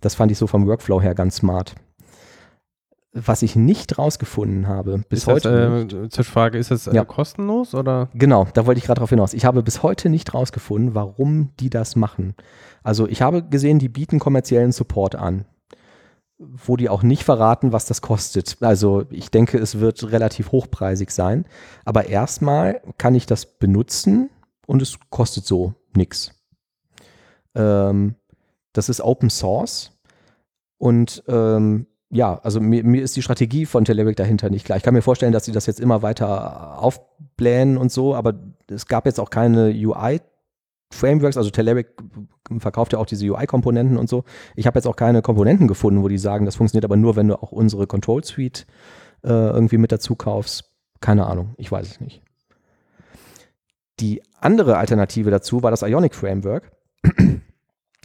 Das 0.00 0.16
fand 0.16 0.32
ich 0.32 0.38
so 0.38 0.48
vom 0.48 0.66
Workflow 0.66 1.00
her 1.00 1.14
ganz 1.14 1.36
smart. 1.36 1.76
Was 3.14 3.42
ich 3.42 3.56
nicht 3.56 3.98
rausgefunden 3.98 4.68
habe, 4.68 5.02
bis 5.10 5.20
ist 5.20 5.28
das, 5.28 5.34
heute. 5.44 5.50
äh, 5.50 5.84
nicht, 5.84 6.12
Zwischenfrage, 6.14 6.56
ist 6.56 6.70
das 6.70 6.86
äh, 6.86 6.94
Ja. 6.94 7.04
kostenlos 7.04 7.74
oder? 7.74 8.08
Genau, 8.14 8.46
da 8.54 8.64
wollte 8.64 8.78
ich 8.78 8.86
gerade 8.86 9.00
drauf 9.00 9.10
hinaus. 9.10 9.34
Ich 9.34 9.44
habe 9.44 9.62
bis 9.62 9.82
heute 9.82 10.08
nicht 10.08 10.32
rausgefunden, 10.32 10.94
warum 10.94 11.50
die 11.60 11.68
das 11.68 11.94
machen. 11.94 12.34
Also 12.82 13.06
ich 13.06 13.20
habe 13.20 13.42
gesehen, 13.42 13.78
die 13.78 13.90
bieten 13.90 14.18
kommerziellen 14.18 14.72
Support 14.72 15.14
an, 15.14 15.44
wo 16.38 16.76
die 16.78 16.88
auch 16.88 17.02
nicht 17.02 17.22
verraten, 17.24 17.72
was 17.72 17.84
das 17.84 18.00
kostet. 18.00 18.56
Also 18.62 19.04
ich 19.10 19.30
denke, 19.30 19.58
es 19.58 19.78
wird 19.78 20.10
relativ 20.10 20.50
hochpreisig 20.50 21.10
sein. 21.10 21.44
Aber 21.84 22.06
erstmal 22.06 22.80
kann 22.96 23.14
ich 23.14 23.26
das 23.26 23.44
benutzen 23.44 24.30
und 24.66 24.80
es 24.80 24.98
kostet 25.10 25.44
so 25.44 25.74
nichts. 25.94 26.32
Ähm, 27.54 28.14
das 28.72 28.88
ist 28.88 29.02
Open 29.02 29.28
Source 29.28 29.92
und 30.78 31.22
ähm, 31.28 31.86
ja, 32.12 32.38
also 32.42 32.60
mir, 32.60 32.84
mir 32.84 33.02
ist 33.02 33.16
die 33.16 33.22
Strategie 33.22 33.64
von 33.64 33.86
Telerik 33.86 34.16
dahinter 34.16 34.50
nicht 34.50 34.66
klar. 34.66 34.76
Ich 34.76 34.84
kann 34.84 34.92
mir 34.92 35.00
vorstellen, 35.00 35.32
dass 35.32 35.46
sie 35.46 35.52
das 35.52 35.64
jetzt 35.64 35.80
immer 35.80 36.02
weiter 36.02 36.78
aufblähen 36.78 37.78
und 37.78 37.90
so, 37.90 38.14
aber 38.14 38.34
es 38.68 38.86
gab 38.86 39.06
jetzt 39.06 39.18
auch 39.18 39.30
keine 39.30 39.70
UI-Frameworks, 39.70 41.38
also 41.38 41.48
Telerik 41.48 41.88
verkauft 42.58 42.92
ja 42.92 42.98
auch 42.98 43.06
diese 43.06 43.24
UI-Komponenten 43.24 43.96
und 43.96 44.10
so. 44.10 44.24
Ich 44.56 44.66
habe 44.66 44.78
jetzt 44.78 44.84
auch 44.86 44.96
keine 44.96 45.22
Komponenten 45.22 45.68
gefunden, 45.68 46.02
wo 46.02 46.08
die 46.08 46.18
sagen, 46.18 46.44
das 46.44 46.56
funktioniert 46.56 46.84
aber 46.84 46.98
nur, 46.98 47.16
wenn 47.16 47.28
du 47.28 47.42
auch 47.42 47.50
unsere 47.50 47.86
Control 47.86 48.22
Suite 48.22 48.66
äh, 49.24 49.28
irgendwie 49.30 49.78
mit 49.78 49.90
dazu 49.90 50.14
kaufst. 50.14 50.70
Keine 51.00 51.26
Ahnung, 51.26 51.54
ich 51.56 51.72
weiß 51.72 51.90
es 51.90 52.00
nicht. 52.00 52.20
Die 54.00 54.22
andere 54.38 54.76
Alternative 54.76 55.30
dazu 55.30 55.62
war 55.62 55.70
das 55.70 55.80
Ionic 55.80 56.14
Framework. 56.14 56.72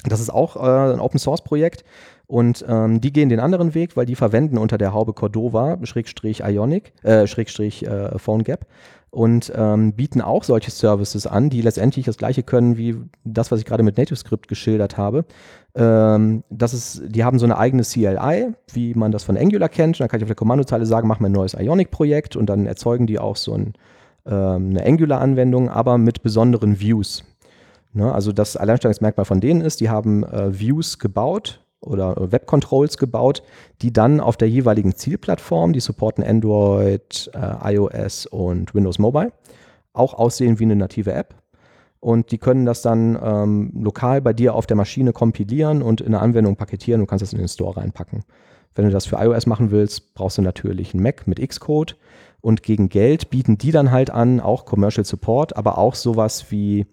Das 0.09 0.19
ist 0.19 0.29
auch 0.29 0.55
äh, 0.55 0.93
ein 0.93 0.99
Open 0.99 1.19
Source 1.19 1.43
Projekt 1.43 1.83
und 2.27 2.65
ähm, 2.67 2.99
die 2.99 3.13
gehen 3.13 3.29
den 3.29 3.39
anderen 3.39 3.73
Weg, 3.73 3.95
weil 3.95 4.05
die 4.05 4.15
verwenden 4.15 4.57
unter 4.57 4.77
der 4.77 4.93
Haube 4.93 5.13
Cordova 5.13 5.77
Schrägstrich 5.83 6.41
Ionic, 6.41 6.93
äh, 7.03 7.25
Schrägstrich 7.25 7.85
äh, 7.85 8.17
PhoneGap 8.17 8.65
und 9.09 9.51
ähm, 9.55 9.93
bieten 9.93 10.21
auch 10.21 10.43
solche 10.43 10.69
Services 10.69 11.25
an, 11.25 11.49
die 11.49 11.61
letztendlich 11.61 12.05
das 12.05 12.17
gleiche 12.17 12.43
können 12.43 12.77
wie 12.77 12.97
das, 13.23 13.51
was 13.51 13.59
ich 13.59 13.65
gerade 13.65 13.83
mit 13.83 13.97
NativeScript 13.97 14.47
geschildert 14.47 14.97
habe. 14.97 15.25
Ähm, 15.75 16.43
das 16.49 16.73
ist, 16.73 17.01
die 17.07 17.23
haben 17.23 17.39
so 17.39 17.45
eine 17.45 17.57
eigene 17.57 17.83
CLI, 17.83 18.53
wie 18.73 18.93
man 18.93 19.11
das 19.11 19.23
von 19.23 19.37
Angular 19.37 19.69
kennt. 19.69 19.95
Und 19.95 20.01
dann 20.01 20.09
kann 20.09 20.19
ich 20.19 20.23
auf 20.25 20.29
der 20.29 20.35
Kommandozeile 20.35 20.85
sagen, 20.85 21.07
mach 21.07 21.19
mir 21.19 21.29
ein 21.29 21.33
neues 21.33 21.53
Ionic-Projekt 21.53 22.35
und 22.35 22.47
dann 22.47 22.65
erzeugen 22.65 23.07
die 23.07 23.17
auch 23.17 23.37
so 23.37 23.53
ein, 23.53 23.73
ähm, 24.25 24.71
eine 24.71 24.85
Angular-Anwendung, 24.85 25.69
aber 25.69 25.97
mit 25.97 26.21
besonderen 26.21 26.79
Views. 26.79 27.23
Ne? 27.97 28.13
Also 28.13 28.31
das 28.31 28.55
Alleinstellungsmerkmal 28.55 29.25
von 29.25 29.41
denen 29.41 29.61
ist, 29.61 29.81
die 29.81 29.89
haben 29.89 30.23
äh, 30.23 30.57
Views 30.57 30.99
gebaut 30.99 31.61
oder 31.81 32.31
Web 32.31 32.45
Controls 32.45 32.97
gebaut, 32.97 33.41
die 33.81 33.91
dann 33.91 34.19
auf 34.19 34.37
der 34.37 34.49
jeweiligen 34.49 34.95
Zielplattform, 34.95 35.73
die 35.73 35.79
supporten 35.79 36.23
Android, 36.23 37.29
äh, 37.33 37.73
iOS 37.73 38.27
und 38.27 38.73
Windows 38.75 38.99
Mobile, 38.99 39.31
auch 39.93 40.13
aussehen 40.13 40.59
wie 40.59 40.63
eine 40.63 40.75
native 40.75 41.11
App. 41.11 41.35
Und 41.99 42.31
die 42.31 42.37
können 42.37 42.65
das 42.65 42.83
dann 42.83 43.17
ähm, 43.21 43.71
lokal 43.73 44.21
bei 44.21 44.33
dir 44.33 44.53
auf 44.53 44.67
der 44.67 44.77
Maschine 44.77 45.11
kompilieren 45.11 45.81
und 45.81 45.99
in 45.99 46.07
eine 46.07 46.19
Anwendung 46.19 46.55
paketieren 46.55 47.01
und 47.01 47.07
kannst 47.07 47.23
das 47.23 47.33
in 47.33 47.39
den 47.39 47.47
Store 47.47 47.77
reinpacken. 47.77 48.23
Wenn 48.75 48.85
du 48.85 48.91
das 48.91 49.07
für 49.07 49.15
iOS 49.15 49.47
machen 49.47 49.71
willst, 49.71 50.13
brauchst 50.13 50.37
du 50.37 50.43
natürlich 50.43 50.93
einen 50.93 51.01
Mac 51.01 51.25
mit 51.25 51.39
Xcode. 51.39 51.97
Und 52.41 52.61
gegen 52.61 52.89
Geld 52.89 53.31
bieten 53.31 53.57
die 53.57 53.71
dann 53.71 53.89
halt 53.89 54.11
an, 54.11 54.39
auch 54.39 54.65
Commercial 54.65 55.03
Support, 55.03 55.57
aber 55.57 55.79
auch 55.79 55.95
sowas 55.95 56.51
wie 56.51 56.85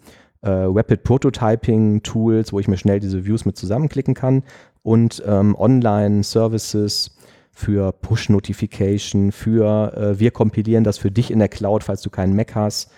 äh, 0.45 0.67
Rapid 0.67 1.03
Prototyping 1.03 2.03
Tools, 2.03 2.53
wo 2.53 2.61
ich 2.61 2.69
mir 2.69 2.77
schnell 2.77 3.01
diese 3.01 3.25
Views 3.25 3.45
mit 3.45 3.57
zusammenklicken 3.57 4.15
kann 4.15 4.43
und 4.83 5.23
ähm, 5.27 5.57
Online-Services 5.57 7.17
für 7.51 7.93
Push-Notification, 7.93 9.33
für 9.33 9.97
äh, 9.97 10.19
wir 10.19 10.31
kompilieren 10.33 10.85
das 10.85 10.99
für 10.99 11.11
dich 11.11 11.31
in 11.31 11.39
der 11.39 11.49
Cloud, 11.49 11.85
falls 11.85 12.03
du 12.03 12.11
keinen 12.11 12.37
Mac 12.37 12.55
hast 12.55 12.91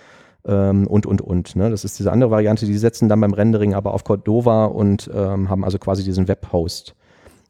ähm, 0.46 0.86
und, 0.86 1.06
und, 1.06 1.20
und. 1.20 1.56
Ne? 1.56 1.70
Das 1.70 1.84
ist 1.84 1.98
diese 1.98 2.10
andere 2.10 2.30
Variante, 2.30 2.66
die 2.66 2.78
setzen 2.78 3.08
dann 3.08 3.20
beim 3.20 3.34
Rendering 3.34 3.74
aber 3.74 3.94
auf 3.94 4.04
Cordova 4.04 4.64
und 4.64 5.10
ähm, 5.14 5.48
haben 5.48 5.64
also 5.64 5.78
quasi 5.78 6.02
diesen 6.04 6.26
Webhost 6.26 6.94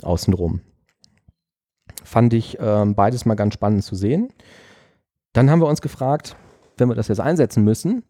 außenrum. 0.03 0.61
Fand 2.05 2.35
ich 2.35 2.59
ähm, 2.61 2.95
beides 2.95 3.25
mal 3.25 3.35
ganz 3.35 3.55
spannend 3.55 3.85
zu 3.85 3.95
sehen. 3.95 4.29
Dann 5.33 5.51
haben 5.51 5.61
wir 5.61 5.69
uns 5.69 5.81
gefragt, 5.81 6.37
wenn 6.77 6.89
wir 6.89 6.95
das 6.95 7.09
jetzt 7.09 7.21
einsetzen 7.21 7.65
müssen, 7.65 8.03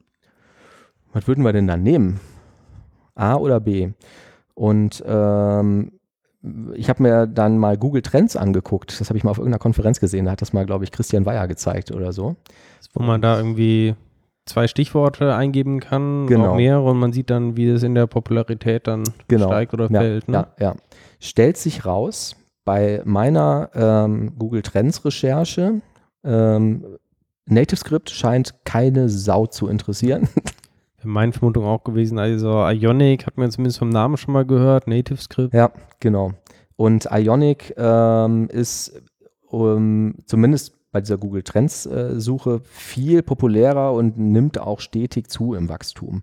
was 1.16 1.26
würden 1.26 1.42
wir 1.44 1.54
denn 1.54 1.66
dann 1.66 1.82
nehmen? 1.82 2.20
A 3.14 3.36
oder 3.36 3.58
B? 3.58 3.88
Und 4.54 5.02
ähm, 5.06 5.92
ich 6.74 6.90
habe 6.90 7.02
mir 7.02 7.26
dann 7.26 7.56
mal 7.56 7.78
Google 7.78 8.02
Trends 8.02 8.36
angeguckt. 8.36 9.00
Das 9.00 9.08
habe 9.08 9.16
ich 9.16 9.24
mal 9.24 9.30
auf 9.30 9.38
irgendeiner 9.38 9.58
Konferenz 9.58 9.98
gesehen. 9.98 10.26
Da 10.26 10.32
hat 10.32 10.42
das 10.42 10.52
mal, 10.52 10.66
glaube 10.66 10.84
ich, 10.84 10.92
Christian 10.92 11.24
Weyer 11.24 11.48
gezeigt 11.48 11.90
oder 11.90 12.12
so. 12.12 12.36
Wo 12.92 13.02
man 13.02 13.22
da 13.22 13.38
irgendwie 13.38 13.94
zwei 14.44 14.68
Stichworte 14.68 15.34
eingeben 15.34 15.80
kann, 15.80 16.26
genau. 16.26 16.52
auch 16.52 16.56
mehrere 16.56 16.90
und 16.90 16.98
man 16.98 17.14
sieht 17.14 17.30
dann, 17.30 17.56
wie 17.56 17.68
es 17.68 17.82
in 17.82 17.94
der 17.94 18.06
Popularität 18.06 18.86
dann 18.86 19.02
genau. 19.26 19.46
steigt 19.46 19.72
oder 19.72 19.90
ja, 19.90 20.00
fällt. 20.00 20.28
Ne? 20.28 20.46
Ja, 20.60 20.66
ja. 20.66 20.76
Stellt 21.18 21.56
sich 21.56 21.86
raus, 21.86 22.36
bei 22.66 23.00
meiner 23.06 23.70
ähm, 23.74 24.32
Google 24.38 24.60
Trends 24.60 25.02
Recherche, 25.04 25.80
ähm, 26.24 26.84
NativeScript 27.46 28.10
scheint 28.10 28.54
keine 28.64 29.08
Sau 29.08 29.46
zu 29.46 29.68
interessieren. 29.68 30.28
Meine 31.07 31.32
Vermutung 31.32 31.64
auch 31.64 31.84
gewesen, 31.84 32.18
also 32.18 32.66
Ionic 32.68 33.26
hat 33.26 33.38
man 33.38 33.50
zumindest 33.50 33.78
vom 33.78 33.88
Namen 33.88 34.16
schon 34.16 34.34
mal 34.34 34.44
gehört, 34.44 34.86
NativeScript. 34.86 35.54
Ja, 35.54 35.70
genau. 36.00 36.32
Und 36.76 37.09
Ionic 37.11 37.74
ähm, 37.76 38.48
ist 38.48 39.02
um, 39.48 40.14
zumindest 40.26 40.74
bei 40.92 41.00
dieser 41.00 41.18
Google 41.18 41.42
Trends 41.42 41.86
äh, 41.86 42.18
Suche 42.20 42.61
viel 42.64 43.22
populärer 43.22 43.92
und 43.92 44.18
nimmt 44.18 44.59
auch 44.59 44.80
stetig 44.80 45.28
zu 45.28 45.54
im 45.54 45.68
Wachstum. 45.68 46.22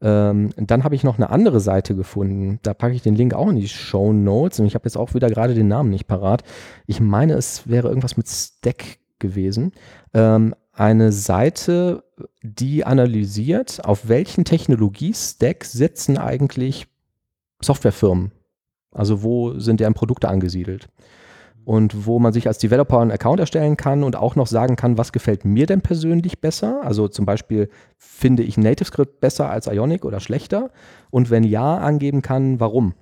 Ähm, 0.00 0.50
dann 0.56 0.84
habe 0.84 0.94
ich 0.94 1.04
noch 1.04 1.16
eine 1.16 1.30
andere 1.30 1.60
Seite 1.60 1.94
gefunden. 1.94 2.60
Da 2.62 2.72
packe 2.72 2.94
ich 2.94 3.02
den 3.02 3.14
Link 3.14 3.34
auch 3.34 3.48
in 3.48 3.56
die 3.56 3.68
Show 3.68 4.12
Notes. 4.12 4.60
Und 4.60 4.66
ich 4.66 4.74
habe 4.74 4.84
jetzt 4.84 4.96
auch 4.96 5.14
wieder 5.14 5.28
gerade 5.28 5.54
den 5.54 5.68
Namen 5.68 5.90
nicht 5.90 6.06
parat. 6.06 6.44
Ich 6.86 7.00
meine, 7.00 7.34
es 7.34 7.68
wäre 7.68 7.88
irgendwas 7.88 8.16
mit 8.16 8.28
Stack 8.28 8.98
gewesen. 9.18 9.72
Ähm, 10.14 10.54
eine 10.78 11.10
Seite, 11.12 12.04
die 12.42 12.84
analysiert, 12.84 13.84
auf 13.84 14.08
welchen 14.08 14.44
Technologie-Stack 14.44 15.64
setzen 15.64 16.18
eigentlich 16.18 16.86
Softwarefirmen. 17.60 18.30
Also 18.92 19.22
wo 19.22 19.58
sind 19.58 19.80
deren 19.80 19.94
Produkte 19.94 20.28
angesiedelt? 20.28 20.88
Und 21.64 22.06
wo 22.06 22.18
man 22.18 22.32
sich 22.32 22.46
als 22.46 22.58
Developer 22.58 23.00
einen 23.00 23.10
Account 23.10 23.40
erstellen 23.40 23.76
kann 23.76 24.02
und 24.02 24.16
auch 24.16 24.36
noch 24.36 24.46
sagen 24.46 24.76
kann, 24.76 24.96
was 24.96 25.12
gefällt 25.12 25.44
mir 25.44 25.66
denn 25.66 25.82
persönlich 25.82 26.40
besser? 26.40 26.82
Also 26.82 27.08
zum 27.08 27.26
Beispiel, 27.26 27.68
finde 27.98 28.42
ich 28.42 28.56
NativeScript 28.56 29.20
besser 29.20 29.50
als 29.50 29.66
Ionic 29.66 30.04
oder 30.04 30.20
schlechter? 30.20 30.70
Und 31.10 31.28
wenn 31.28 31.44
ja, 31.44 31.76
angeben 31.76 32.22
kann, 32.22 32.60
warum? 32.60 32.94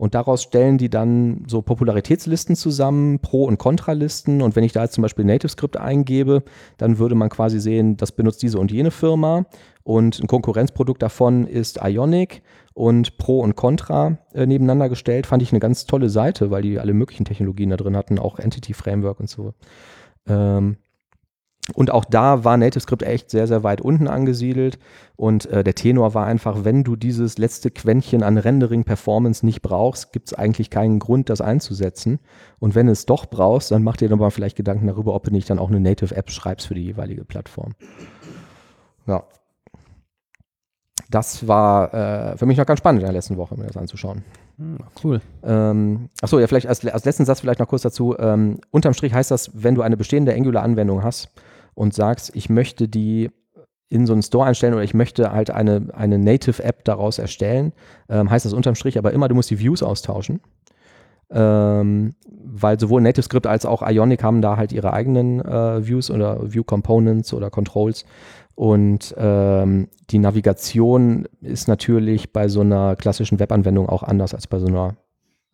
Und 0.00 0.14
daraus 0.14 0.42
stellen 0.42 0.78
die 0.78 0.88
dann 0.88 1.44
so 1.46 1.60
Popularitätslisten 1.60 2.56
zusammen, 2.56 3.18
Pro- 3.18 3.44
und 3.44 3.58
Kontralisten. 3.58 4.40
Und 4.40 4.56
wenn 4.56 4.64
ich 4.64 4.72
da 4.72 4.84
jetzt 4.84 4.94
zum 4.94 5.02
Beispiel 5.02 5.26
NativeScript 5.26 5.76
eingebe, 5.76 6.42
dann 6.78 6.96
würde 6.96 7.14
man 7.14 7.28
quasi 7.28 7.60
sehen, 7.60 7.98
das 7.98 8.10
benutzt 8.10 8.42
diese 8.42 8.58
und 8.58 8.72
jene 8.72 8.92
Firma. 8.92 9.44
Und 9.82 10.18
ein 10.18 10.26
Konkurrenzprodukt 10.26 11.02
davon 11.02 11.46
ist 11.46 11.80
Ionic 11.84 12.40
und 12.72 13.18
Pro 13.18 13.40
und 13.40 13.56
Contra 13.56 14.16
äh, 14.32 14.46
nebeneinander 14.46 14.88
gestellt. 14.88 15.26
Fand 15.26 15.42
ich 15.42 15.52
eine 15.52 15.60
ganz 15.60 15.84
tolle 15.84 16.08
Seite, 16.08 16.50
weil 16.50 16.62
die 16.62 16.78
alle 16.78 16.94
möglichen 16.94 17.26
Technologien 17.26 17.68
da 17.68 17.76
drin 17.76 17.94
hatten, 17.94 18.18
auch 18.18 18.38
Entity 18.38 18.72
Framework 18.72 19.20
und 19.20 19.28
so. 19.28 19.52
Ähm, 20.26 20.78
und 21.74 21.90
auch 21.90 22.04
da 22.04 22.44
war 22.44 22.56
NativeScript 22.56 23.02
echt 23.02 23.30
sehr, 23.30 23.46
sehr 23.46 23.62
weit 23.62 23.80
unten 23.80 24.08
angesiedelt. 24.08 24.78
Und 25.16 25.46
äh, 25.46 25.62
der 25.62 25.74
Tenor 25.74 26.14
war 26.14 26.26
einfach, 26.26 26.64
wenn 26.64 26.84
du 26.84 26.96
dieses 26.96 27.38
letzte 27.38 27.70
Quäntchen 27.70 28.22
an 28.22 28.38
Rendering-Performance 28.38 29.44
nicht 29.44 29.62
brauchst, 29.62 30.12
gibt 30.12 30.28
es 30.28 30.34
eigentlich 30.34 30.70
keinen 30.70 30.98
Grund, 30.98 31.28
das 31.28 31.40
einzusetzen. 31.40 32.18
Und 32.58 32.74
wenn 32.74 32.88
es 32.88 33.06
doch 33.06 33.26
brauchst, 33.26 33.70
dann 33.70 33.82
mach 33.82 33.96
dir 33.96 34.08
nochmal 34.08 34.30
vielleicht 34.30 34.56
Gedanken 34.56 34.86
darüber, 34.86 35.14
ob 35.14 35.24
du 35.24 35.30
nicht 35.30 35.50
dann 35.50 35.58
auch 35.58 35.68
eine 35.68 35.80
Native-App 35.80 36.30
schreibst 36.30 36.66
für 36.66 36.74
die 36.74 36.84
jeweilige 36.84 37.24
Plattform. 37.24 37.74
Ja. 39.06 39.24
Das 41.10 41.48
war 41.48 41.92
äh, 41.92 42.36
für 42.36 42.46
mich 42.46 42.56
noch 42.56 42.66
ganz 42.66 42.78
spannend 42.78 43.00
in 43.00 43.06
der 43.06 43.12
letzten 43.12 43.36
Woche, 43.36 43.56
mir 43.56 43.66
das 43.66 43.76
anzuschauen. 43.76 44.22
Hm, 44.58 44.78
cool. 45.02 45.20
Ähm, 45.42 46.08
achso, 46.22 46.38
ja, 46.38 46.46
vielleicht 46.46 46.68
als, 46.68 46.86
als 46.86 47.04
letzten 47.04 47.24
Satz 47.24 47.40
vielleicht 47.40 47.58
noch 47.58 47.66
kurz 47.66 47.82
dazu. 47.82 48.16
Ähm, 48.18 48.60
unterm 48.70 48.94
Strich 48.94 49.12
heißt 49.12 49.30
das, 49.30 49.50
wenn 49.54 49.74
du 49.74 49.82
eine 49.82 49.96
bestehende 49.96 50.34
Angular-Anwendung 50.34 51.02
hast, 51.02 51.30
und 51.74 51.94
sagst, 51.94 52.34
ich 52.34 52.48
möchte 52.48 52.88
die 52.88 53.30
in 53.88 54.06
so 54.06 54.12
einen 54.12 54.22
Store 54.22 54.46
einstellen 54.46 54.74
oder 54.74 54.84
ich 54.84 54.94
möchte 54.94 55.32
halt 55.32 55.50
eine, 55.50 55.88
eine 55.92 56.18
Native-App 56.18 56.84
daraus 56.84 57.18
erstellen, 57.18 57.72
ähm, 58.08 58.30
heißt 58.30 58.46
das 58.46 58.52
unterm 58.52 58.76
Strich 58.76 58.98
aber 58.98 59.12
immer, 59.12 59.28
du 59.28 59.34
musst 59.34 59.50
die 59.50 59.58
Views 59.58 59.82
austauschen. 59.82 60.40
Ähm, 61.32 62.14
weil 62.42 62.80
sowohl 62.80 63.00
NativeScript 63.02 63.46
als 63.46 63.64
auch 63.64 63.88
Ionic 63.88 64.22
haben 64.24 64.42
da 64.42 64.56
halt 64.56 64.72
ihre 64.72 64.92
eigenen 64.92 65.40
äh, 65.40 65.86
Views 65.86 66.10
oder 66.10 66.52
View 66.52 66.64
Components 66.64 67.32
oder 67.32 67.50
Controls. 67.50 68.04
Und 68.56 69.14
ähm, 69.16 69.88
die 70.10 70.18
Navigation 70.18 71.28
ist 71.40 71.68
natürlich 71.68 72.32
bei 72.32 72.48
so 72.48 72.62
einer 72.62 72.96
klassischen 72.96 73.38
Webanwendung 73.38 73.88
auch 73.88 74.02
anders 74.02 74.34
als 74.34 74.48
bei 74.48 74.58
so 74.58 74.66
einer 74.66 74.96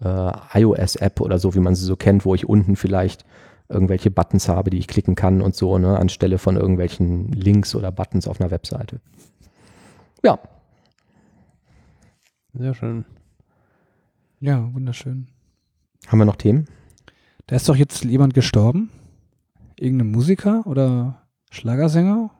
äh, 0.02 0.60
iOS-App 0.60 1.20
oder 1.20 1.38
so, 1.38 1.54
wie 1.54 1.60
man 1.60 1.74
sie 1.74 1.84
so 1.84 1.96
kennt, 1.96 2.24
wo 2.24 2.34
ich 2.34 2.48
unten 2.48 2.76
vielleicht 2.76 3.24
irgendwelche 3.68 4.10
Buttons 4.10 4.48
habe, 4.48 4.70
die 4.70 4.78
ich 4.78 4.88
klicken 4.88 5.14
kann 5.14 5.40
und 5.42 5.54
so, 5.54 5.78
ne, 5.78 5.98
anstelle 5.98 6.38
von 6.38 6.56
irgendwelchen 6.56 7.32
Links 7.32 7.74
oder 7.74 7.90
Buttons 7.92 8.28
auf 8.28 8.40
einer 8.40 8.50
Webseite. 8.50 9.00
Ja. 10.24 10.38
Sehr 12.54 12.74
schön. 12.74 13.04
Ja, 14.40 14.72
wunderschön. 14.72 15.28
Haben 16.06 16.18
wir 16.18 16.24
noch 16.24 16.36
Themen? 16.36 16.66
Da 17.46 17.56
ist 17.56 17.68
doch 17.68 17.76
jetzt 17.76 18.04
jemand 18.04 18.34
gestorben. 18.34 18.90
Irgendein 19.78 20.10
Musiker 20.10 20.66
oder 20.66 21.22
Schlagersänger? 21.50 22.30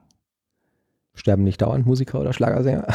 Sterben 1.14 1.44
nicht 1.44 1.62
dauernd 1.62 1.86
Musiker 1.86 2.20
oder 2.20 2.32
Schlagersänger? 2.32 2.86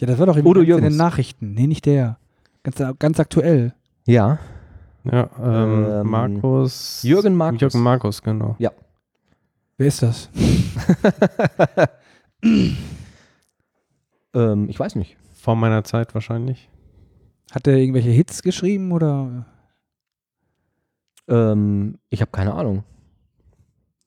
Ja, 0.00 0.06
das 0.06 0.18
war 0.18 0.26
doch 0.26 0.36
Udo 0.44 0.60
in 0.60 0.82
den. 0.82 0.96
Nachrichten. 0.96 1.52
Nee, 1.54 1.66
nicht 1.66 1.86
der. 1.86 2.18
Ganz, 2.62 2.98
ganz 2.98 3.20
aktuell. 3.20 3.74
ja. 4.06 4.38
Ja, 5.10 5.30
ähm, 5.42 5.86
Ähm, 5.88 6.10
Markus. 6.10 7.02
Jürgen 7.02 7.34
Markus. 7.34 7.60
Jürgen 7.60 7.80
Markus, 7.82 8.22
genau. 8.22 8.56
Wer 9.76 9.86
ist 9.86 10.02
das? 10.02 10.28
Ähm, 14.34 14.68
ich 14.68 14.78
weiß 14.78 14.94
nicht. 14.96 15.16
Vor 15.34 15.56
meiner 15.56 15.84
Zeit 15.84 16.14
wahrscheinlich. 16.14 16.68
Hat 17.50 17.66
er 17.66 17.76
irgendwelche 17.76 18.10
Hits 18.10 18.42
geschrieben 18.42 18.92
oder? 18.92 19.46
Ähm, 21.28 21.98
ich 22.10 22.20
habe 22.20 22.30
keine 22.30 22.54
Ahnung. 22.54 22.84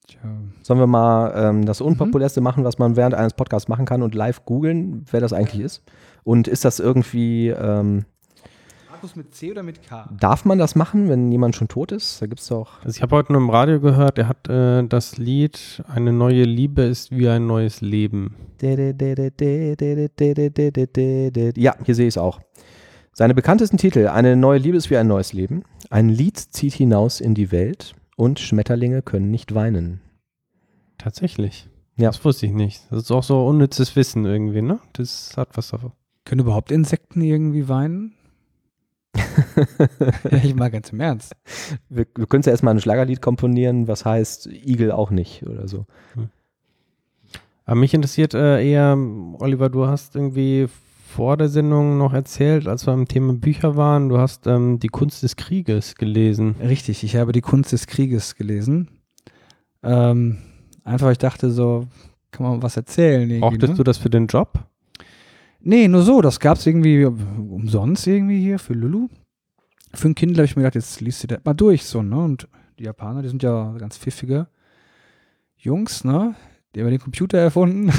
Tja. 0.07 0.19
Sollen 0.61 0.79
wir 0.79 0.87
mal 0.87 1.33
ähm, 1.35 1.65
das 1.65 1.81
Unpopulärste 1.81 2.39
machen, 2.41 2.63
was 2.63 2.77
man 2.77 2.95
während 2.95 3.15
eines 3.15 3.33
Podcasts 3.33 3.67
machen 3.67 3.85
kann 3.85 4.03
und 4.03 4.13
live 4.13 4.45
googeln, 4.45 5.05
wer 5.11 5.21
das 5.21 5.33
eigentlich 5.33 5.61
ist? 5.61 5.83
Und 6.23 6.47
ist 6.47 6.65
das 6.65 6.79
irgendwie, 6.79 7.49
ähm, 7.49 8.05
Markus 9.01 9.15
mit 9.15 9.33
C 9.33 9.49
oder 9.49 9.63
mit 9.63 9.81
K? 9.81 10.07
Darf 10.15 10.45
man 10.45 10.59
das 10.59 10.75
machen, 10.75 11.09
wenn 11.09 11.31
jemand 11.31 11.55
schon 11.55 11.67
tot 11.67 11.91
ist? 11.91 12.21
Da 12.21 12.27
gibt 12.27 12.39
es 12.39 12.45
doch. 12.49 12.85
Also 12.85 12.95
ich 12.95 13.01
habe 13.01 13.15
heute 13.15 13.31
nur 13.31 13.41
im 13.41 13.49
Radio 13.49 13.79
gehört, 13.79 14.19
er 14.19 14.27
hat 14.27 14.47
äh, 14.47 14.83
das 14.83 15.17
Lied 15.17 15.81
Eine 15.87 16.13
neue 16.13 16.43
Liebe 16.43 16.83
ist 16.83 17.09
wie 17.09 17.27
ein 17.27 17.47
neues 17.47 17.81
Leben. 17.81 18.35
Ja, 18.61 18.69
hier 21.83 21.95
sehe 21.95 22.07
ich 22.07 22.13
es 22.13 22.17
auch. 22.19 22.41
Seine 23.11 23.33
bekanntesten 23.33 23.77
Titel: 23.77 24.07
Eine 24.07 24.35
neue 24.35 24.59
Liebe 24.59 24.77
ist 24.77 24.91
wie 24.91 24.97
ein 24.97 25.07
neues 25.07 25.33
Leben. 25.33 25.63
Ein 25.89 26.07
Lied 26.07 26.37
zieht 26.37 26.73
hinaus 26.73 27.21
in 27.21 27.33
die 27.33 27.51
Welt 27.51 27.95
und 28.17 28.39
Schmetterlinge 28.39 29.01
können 29.01 29.31
nicht 29.31 29.55
weinen. 29.55 30.01
Tatsächlich. 30.99 31.67
Ja. 31.95 32.09
Das 32.09 32.23
wusste 32.23 32.45
ich 32.45 32.51
nicht. 32.51 32.83
Das 32.91 33.01
ist 33.01 33.11
auch 33.11 33.23
so 33.23 33.47
unnützes 33.47 33.95
Wissen 33.95 34.25
irgendwie, 34.25 34.61
ne? 34.61 34.79
Das 34.93 35.33
hat 35.37 35.57
was 35.57 35.69
davon. 35.69 35.93
Können 36.23 36.41
überhaupt 36.41 36.71
Insekten 36.71 37.21
irgendwie 37.21 37.67
weinen? 37.67 38.13
Ich 40.31 40.55
mal 40.55 40.69
ganz 40.69 40.89
im 40.91 40.99
Ernst. 40.99 41.33
Wir, 41.89 42.05
wir 42.15 42.25
können 42.25 42.43
ja 42.43 42.51
erstmal 42.51 42.73
ein 42.73 42.81
Schlagerlied 42.81 43.21
komponieren, 43.21 43.87
was 43.87 44.05
heißt 44.05 44.47
Igel 44.47 44.91
auch 44.91 45.11
nicht 45.11 45.43
oder 45.45 45.67
so. 45.67 45.85
Aber 47.65 47.79
mich 47.79 47.93
interessiert 47.93 48.33
äh, 48.33 48.65
eher, 48.65 48.97
Oliver, 49.39 49.69
du 49.69 49.87
hast 49.87 50.15
irgendwie 50.15 50.67
vor 51.11 51.37
der 51.37 51.49
Sendung 51.49 51.97
noch 51.97 52.13
erzählt, 52.13 52.67
als 52.67 52.87
wir 52.87 52.93
am 52.93 53.07
Thema 53.07 53.33
Bücher 53.33 53.75
waren, 53.75 54.09
du 54.09 54.17
hast 54.17 54.47
ähm, 54.47 54.79
die 54.79 54.87
Kunst 54.87 55.23
des 55.23 55.35
Krieges 55.35 55.95
gelesen. 55.95 56.55
Richtig, 56.61 57.03
ich 57.03 57.17
habe 57.17 57.33
die 57.33 57.41
Kunst 57.41 57.73
des 57.73 57.87
Krieges 57.87 58.35
gelesen. 58.35 58.87
Ähm, 59.83 60.37
einfach, 60.83 61.11
ich 61.11 61.17
dachte 61.17 61.51
so, 61.51 61.87
kann 62.31 62.45
man 62.45 62.63
was 62.63 62.77
erzählen. 62.77 63.21
irgendwie, 63.29 63.39
Brauchtest 63.41 63.73
ne? 63.73 63.77
du 63.77 63.83
das 63.83 63.97
für 63.97 64.09
den 64.09 64.27
Job? 64.27 64.59
Nee, 65.63 65.87
nur 65.87 66.03
so. 66.03 66.21
Das 66.21 66.39
gab 66.39 66.57
es 66.57 66.65
irgendwie 66.65 67.05
umsonst 67.05 68.07
irgendwie 68.07 68.39
hier 68.41 68.59
für 68.59 68.73
Lulu. 68.73 69.09
Für 69.93 70.07
ein 70.07 70.15
Kind 70.15 70.37
habe 70.37 70.45
ich 70.45 70.55
mir 70.55 70.63
gedacht, 70.63 70.75
jetzt 70.75 71.01
liest 71.01 71.23
du 71.23 71.27
das 71.27 71.39
mal 71.43 71.53
durch 71.53 71.85
so, 71.85 72.01
ne? 72.01 72.17
Und 72.17 72.47
die 72.79 72.85
Japaner, 72.85 73.21
die 73.21 73.29
sind 73.29 73.43
ja 73.43 73.73
ganz 73.77 73.97
pfiffige 73.97 74.47
Jungs, 75.57 76.03
ne? 76.03 76.35
Die 76.73 76.79
haben 76.81 76.89
den 76.89 76.99
Computer 76.99 77.37
erfunden. 77.37 77.91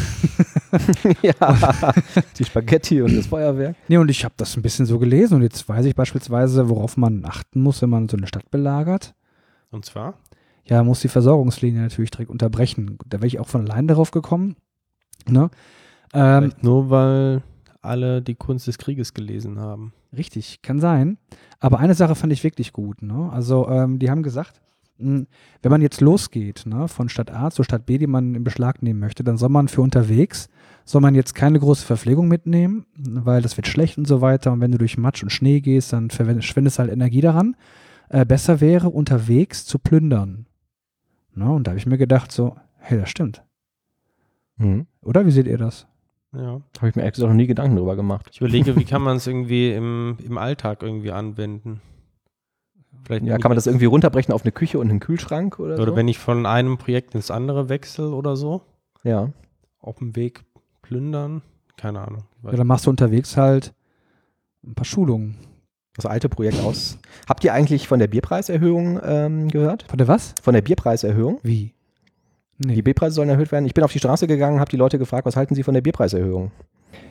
ja, 1.22 1.92
die 2.38 2.44
Spaghetti 2.44 3.02
und 3.02 3.14
das 3.14 3.26
Feuerwerk. 3.26 3.76
nee, 3.88 3.98
und 3.98 4.10
ich 4.10 4.24
habe 4.24 4.34
das 4.38 4.56
ein 4.56 4.62
bisschen 4.62 4.86
so 4.86 4.98
gelesen 4.98 5.34
und 5.34 5.42
jetzt 5.42 5.68
weiß 5.68 5.84
ich 5.84 5.94
beispielsweise, 5.94 6.70
worauf 6.70 6.96
man 6.96 7.24
achten 7.26 7.60
muss, 7.60 7.82
wenn 7.82 7.90
man 7.90 8.08
so 8.08 8.16
eine 8.16 8.26
Stadt 8.26 8.50
belagert. 8.50 9.14
Und 9.70 9.84
zwar? 9.84 10.14
Ja, 10.64 10.78
man 10.78 10.86
muss 10.86 11.00
die 11.00 11.08
Versorgungslinie 11.08 11.82
natürlich 11.82 12.10
direkt 12.10 12.30
unterbrechen. 12.30 12.98
Da 13.06 13.18
wäre 13.18 13.26
ich 13.26 13.40
auch 13.40 13.48
von 13.48 13.68
allein 13.68 13.88
darauf 13.88 14.10
gekommen. 14.10 14.56
Ne? 15.28 15.50
Ähm, 16.14 16.52
nur, 16.62 16.88
weil 16.88 17.42
alle 17.82 18.22
die 18.22 18.34
Kunst 18.34 18.66
des 18.66 18.78
Krieges 18.78 19.12
gelesen 19.12 19.58
haben. 19.58 19.92
Richtig, 20.16 20.62
kann 20.62 20.80
sein. 20.80 21.18
Aber 21.60 21.78
eine 21.78 21.94
Sache 21.94 22.14
fand 22.14 22.32
ich 22.32 22.44
wirklich 22.44 22.72
gut. 22.72 23.02
Ne? 23.02 23.30
Also, 23.32 23.68
ähm, 23.68 23.98
die 23.98 24.10
haben 24.10 24.22
gesagt, 24.22 24.60
mh, 24.98 25.26
wenn 25.62 25.70
man 25.70 25.82
jetzt 25.82 26.00
losgeht, 26.00 26.64
ne, 26.66 26.88
von 26.88 27.08
Stadt 27.08 27.32
A 27.32 27.50
zur 27.50 27.64
Stadt 27.64 27.86
B, 27.86 27.98
die 27.98 28.06
man 28.06 28.34
in 28.34 28.44
Beschlag 28.44 28.82
nehmen 28.82 29.00
möchte, 29.00 29.24
dann 29.24 29.36
soll 29.36 29.48
man 29.48 29.68
für 29.68 29.82
unterwegs, 29.82 30.48
soll 30.84 31.00
man 31.00 31.14
jetzt 31.14 31.34
keine 31.34 31.58
große 31.58 31.84
Verpflegung 31.84 32.28
mitnehmen, 32.28 32.86
weil 32.96 33.42
das 33.42 33.56
wird 33.56 33.66
schlecht 33.66 33.98
und 33.98 34.06
so 34.06 34.20
weiter. 34.20 34.52
Und 34.52 34.60
wenn 34.60 34.72
du 34.72 34.78
durch 34.78 34.98
Matsch 34.98 35.22
und 35.22 35.30
Schnee 35.30 35.60
gehst, 35.60 35.92
dann 35.92 36.10
verschwendest 36.10 36.78
halt 36.78 36.90
Energie 36.90 37.20
daran. 37.20 37.56
Äh, 38.08 38.26
besser 38.26 38.60
wäre, 38.60 38.90
unterwegs 38.90 39.64
zu 39.64 39.78
plündern. 39.78 40.46
Ne? 41.34 41.50
Und 41.50 41.66
da 41.66 41.70
habe 41.70 41.78
ich 41.78 41.86
mir 41.86 41.98
gedacht, 41.98 42.30
so, 42.32 42.56
hey, 42.78 42.98
das 42.98 43.08
stimmt. 43.08 43.42
Mhm. 44.56 44.86
Oder? 45.00 45.24
Wie 45.26 45.30
seht 45.30 45.46
ihr 45.46 45.58
das? 45.58 45.86
Ja. 46.34 46.60
Habe 46.78 46.88
ich 46.88 46.96
mir 46.96 47.02
ehrlich 47.02 47.14
gesagt 47.14 47.28
noch 47.30 47.36
nie 47.36 47.46
Gedanken 47.46 47.76
drüber 47.76 47.96
gemacht. 47.96 48.28
Ich 48.32 48.40
überlege, 48.40 48.74
wie 48.76 48.84
kann 48.84 49.02
man 49.02 49.16
es 49.16 49.26
irgendwie 49.26 49.72
im, 49.72 50.16
im 50.24 50.38
Alltag 50.38 50.82
irgendwie 50.82 51.12
anwenden? 51.12 51.80
Vielleicht 53.04 53.24
Ja, 53.24 53.38
kann 53.38 53.50
man 53.50 53.56
das 53.56 53.66
irgendwie 53.66 53.84
runterbrechen 53.86 54.32
auf 54.32 54.42
eine 54.42 54.52
Küche 54.52 54.78
und 54.78 54.88
einen 54.88 55.00
Kühlschrank 55.00 55.58
oder, 55.58 55.74
Oder 55.74 55.90
so? 55.92 55.96
wenn 55.96 56.08
ich 56.08 56.18
von 56.18 56.46
einem 56.46 56.78
Projekt 56.78 57.14
ins 57.14 57.30
andere 57.30 57.68
wechsle 57.68 58.10
oder 58.10 58.36
so, 58.36 58.62
ja. 59.02 59.30
auf 59.80 59.98
dem 59.98 60.14
Weg 60.16 60.44
plündern, 60.82 61.42
keine 61.76 62.00
Ahnung. 62.00 62.24
Ja, 62.44 62.52
dann 62.52 62.66
machst 62.66 62.86
du 62.86 62.90
unterwegs 62.90 63.36
halt 63.36 63.74
ein 64.64 64.74
paar 64.74 64.84
Schulungen. 64.84 65.36
Das 65.94 66.06
alte 66.06 66.28
Projekt 66.30 66.60
aus. 66.60 66.98
Habt 67.28 67.44
ihr 67.44 67.52
eigentlich 67.52 67.86
von 67.86 67.98
der 67.98 68.06
Bierpreiserhöhung 68.06 68.98
ähm, 69.04 69.48
gehört? 69.48 69.82
Von 69.88 69.98
der 69.98 70.08
was? 70.08 70.34
Von 70.40 70.54
der 70.54 70.62
Bierpreiserhöhung? 70.62 71.38
Wie? 71.42 71.74
Nee. 72.64 72.74
Die 72.74 72.82
Bierpreise 72.82 73.14
sollen 73.14 73.28
erhöht 73.28 73.50
werden. 73.52 73.66
Ich 73.66 73.74
bin 73.74 73.84
auf 73.84 73.92
die 73.92 73.98
Straße 73.98 74.26
gegangen, 74.26 74.60
habe 74.60 74.70
die 74.70 74.76
Leute 74.76 74.98
gefragt, 74.98 75.26
was 75.26 75.36
halten 75.36 75.54
sie 75.54 75.62
von 75.62 75.74
der 75.74 75.80
Bierpreiserhöhung? 75.80 76.50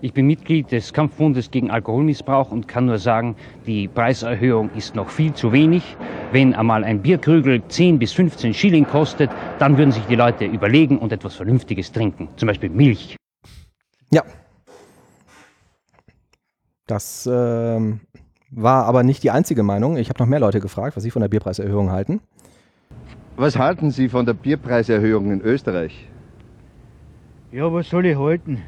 Ich 0.01 0.13
bin 0.13 0.27
Mitglied 0.27 0.71
des 0.71 0.93
Kampfbundes 0.93 1.51
gegen 1.51 1.69
Alkoholmissbrauch 1.69 2.51
und 2.51 2.67
kann 2.67 2.85
nur 2.85 2.97
sagen, 2.97 3.35
die 3.65 3.87
Preiserhöhung 3.87 4.69
ist 4.75 4.95
noch 4.95 5.09
viel 5.09 5.33
zu 5.33 5.51
wenig. 5.51 5.95
Wenn 6.31 6.53
einmal 6.53 6.83
ein 6.83 7.01
Bierkrügel 7.01 7.61
10 7.67 7.99
bis 7.99 8.13
15 8.13 8.53
Schilling 8.53 8.85
kostet, 8.85 9.29
dann 9.59 9.77
würden 9.77 9.91
sich 9.91 10.03
die 10.05 10.15
Leute 10.15 10.45
überlegen 10.45 10.97
und 10.97 11.11
etwas 11.11 11.35
Vernünftiges 11.35 11.91
trinken. 11.91 12.29
Zum 12.37 12.47
Beispiel 12.47 12.69
Milch. 12.69 13.15
Ja. 14.11 14.23
Das 16.87 17.29
ähm, 17.31 18.01
war 18.49 18.85
aber 18.85 19.03
nicht 19.03 19.23
die 19.23 19.31
einzige 19.31 19.63
Meinung. 19.63 19.97
Ich 19.97 20.09
habe 20.09 20.19
noch 20.19 20.27
mehr 20.27 20.39
Leute 20.39 20.59
gefragt, 20.59 20.95
was 20.95 21.03
sie 21.03 21.11
von 21.11 21.21
der 21.21 21.29
Bierpreiserhöhung 21.29 21.91
halten. 21.91 22.21
Was 23.41 23.57
halten 23.57 23.89
Sie 23.89 24.07
von 24.07 24.23
der 24.23 24.35
Bierpreiserhöhung 24.35 25.31
in 25.31 25.41
Österreich? 25.41 26.07
Ja, 27.51 27.73
was 27.73 27.89
soll 27.89 28.05
ich 28.05 28.15
halten? 28.15 28.61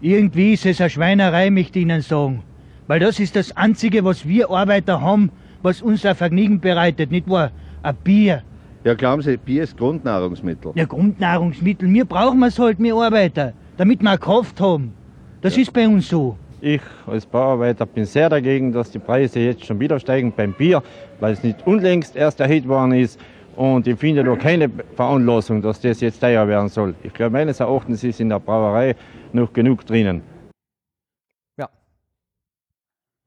Irgendwie 0.00 0.54
ist 0.54 0.66
es 0.66 0.80
eine 0.80 0.90
Schweinerei, 0.90 1.50
möchte 1.50 1.78
ich 1.78 1.84
Ihnen 1.84 2.02
sagen. 2.02 2.42
Weil 2.88 2.98
das 2.98 3.20
ist 3.20 3.36
das 3.36 3.56
Einzige, 3.56 4.04
was 4.04 4.26
wir 4.26 4.50
Arbeiter 4.50 5.00
haben, 5.00 5.30
was 5.62 5.80
uns 5.80 6.04
ein 6.04 6.16
Vergnügen 6.16 6.58
bereitet, 6.58 7.12
nicht 7.12 7.30
wahr? 7.30 7.52
Ein 7.84 7.94
Bier. 8.02 8.42
Ja, 8.82 8.94
glauben 8.94 9.22
Sie, 9.22 9.36
Bier 9.36 9.62
ist 9.62 9.76
Grundnahrungsmittel. 9.76 10.72
Ja, 10.74 10.84
Grundnahrungsmittel. 10.84 11.88
Wir 11.94 12.04
brauchen 12.04 12.42
es 12.42 12.58
halt, 12.58 12.80
wir 12.80 12.96
Arbeiter, 12.96 13.52
damit 13.76 14.02
wir 14.02 14.10
eine 14.10 14.18
Kraft 14.18 14.60
haben. 14.60 14.92
Das 15.40 15.56
ist 15.56 15.72
bei 15.72 15.86
uns 15.86 16.08
so. 16.08 16.36
Ich 16.60 16.80
als 17.06 17.24
Bauarbeiter 17.24 17.86
bin 17.86 18.06
sehr 18.06 18.28
dagegen, 18.28 18.72
dass 18.72 18.90
die 18.90 18.98
Preise 18.98 19.38
jetzt 19.38 19.64
schon 19.64 19.78
wieder 19.78 20.00
steigen 20.00 20.32
beim 20.36 20.52
Bier, 20.52 20.82
weil 21.20 21.34
es 21.34 21.44
nicht 21.44 21.64
unlängst 21.64 22.16
erst 22.16 22.40
erhöht 22.40 22.66
worden 22.66 22.92
ist. 22.92 23.20
Und 23.56 23.86
ich 23.86 23.98
finde 23.98 24.22
da 24.22 24.36
keine 24.36 24.70
Veranlassung, 24.94 25.62
dass 25.62 25.80
das 25.80 26.00
jetzt 26.00 26.20
teuer 26.20 26.46
werden 26.46 26.68
soll. 26.68 26.94
Ich 27.02 27.12
glaube, 27.12 27.32
meines 27.32 27.60
Erachtens 27.60 28.04
ist 28.04 28.20
in 28.20 28.28
der 28.28 28.38
Brauerei 28.38 28.94
noch 29.32 29.52
genug 29.52 29.84
drinnen. 29.86 30.22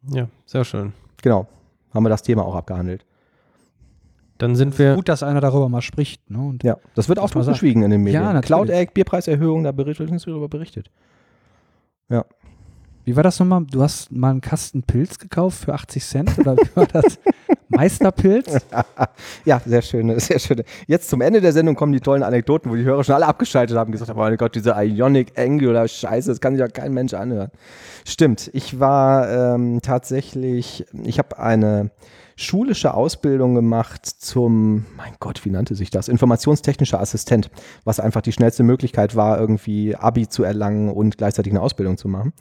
Ja, 0.07 0.27
sehr 0.45 0.63
schön. 0.63 0.93
Genau. 1.21 1.47
Haben 1.93 2.05
wir 2.05 2.09
das 2.09 2.23
Thema 2.23 2.45
auch 2.45 2.55
abgehandelt. 2.55 3.05
Dann 4.37 4.55
sind 4.55 4.77
wir. 4.79 4.95
Gut, 4.95 5.09
dass 5.09 5.23
einer 5.23 5.41
darüber 5.41 5.67
mal 5.67 5.81
spricht. 5.81 6.29
Ne? 6.29 6.39
Und 6.39 6.63
Ja, 6.63 6.77
das 6.95 7.09
wird 7.09 7.19
auch 7.19 7.29
totgeschwiegen 7.29 7.83
in 7.83 7.91
den 7.91 8.03
Medien. 8.03 8.23
Ja. 8.23 8.41
Cloud 8.41 8.69
Egg, 8.69 8.91
Bierpreiserhöhung, 8.93 9.63
da 9.63 9.71
berichtet 9.71 10.09
nichts 10.09 10.25
darüber 10.25 10.47
berichtet. 10.47 10.89
Wie 13.09 13.15
war 13.15 13.23
das 13.23 13.39
nochmal? 13.39 13.65
Du 13.65 13.81
hast 13.81 14.11
mal 14.11 14.29
einen 14.29 14.39
Kasten 14.39 14.83
Pilz 14.83 15.17
gekauft 15.17 15.65
für 15.65 15.73
80 15.73 16.05
Cent? 16.05 16.37
Oder 16.37 16.55
wie 16.55 16.75
war 16.75 16.85
das? 16.85 17.17
Meisterpilz? 17.69 18.55
Ja, 19.45 19.59
sehr 19.65 19.81
schöne, 19.81 20.19
sehr 20.19 20.37
schöne. 20.37 20.63
Jetzt 20.85 21.09
zum 21.09 21.21
Ende 21.21 21.41
der 21.41 21.51
Sendung 21.51 21.73
kommen 21.73 21.91
die 21.91 22.01
tollen 22.01 22.21
Anekdoten, 22.21 22.69
wo 22.69 22.75
die 22.75 22.83
Hörer 22.83 23.03
schon 23.03 23.15
alle 23.15 23.25
abgeschaltet 23.25 23.75
haben 23.75 23.87
und 23.87 23.93
gesagt 23.93 24.11
haben, 24.11 24.19
oh 24.19 24.21
mein 24.21 24.37
Gott, 24.37 24.53
diese 24.53 24.75
Ionic 24.77 25.39
Angular 25.39 25.87
Scheiße, 25.87 26.29
das 26.29 26.39
kann 26.39 26.53
sich 26.53 26.59
ja 26.59 26.67
kein 26.67 26.93
Mensch 26.93 27.15
anhören. 27.15 27.49
Stimmt, 28.05 28.51
ich 28.53 28.79
war 28.79 29.55
ähm, 29.55 29.81
tatsächlich, 29.81 30.85
ich 31.03 31.17
habe 31.17 31.39
eine 31.39 31.89
schulische 32.39 32.93
Ausbildung 32.93 33.53
gemacht 33.53 34.05
zum, 34.05 34.85
mein 34.95 35.13
Gott, 35.19 35.43
wie 35.45 35.49
nannte 35.49 35.75
sich 35.75 35.89
das? 35.89 36.07
Informationstechnischer 36.07 36.99
Assistent, 36.99 37.51
was 37.83 37.99
einfach 37.99 38.21
die 38.21 38.31
schnellste 38.31 38.63
Möglichkeit 38.63 39.15
war, 39.15 39.39
irgendwie 39.39 39.95
Abi 39.95 40.27
zu 40.27 40.43
erlangen 40.43 40.89
und 40.89 41.17
gleichzeitig 41.17 41.51
eine 41.51 41.61
Ausbildung 41.61 41.97
zu 41.97 42.07
machen. 42.07 42.33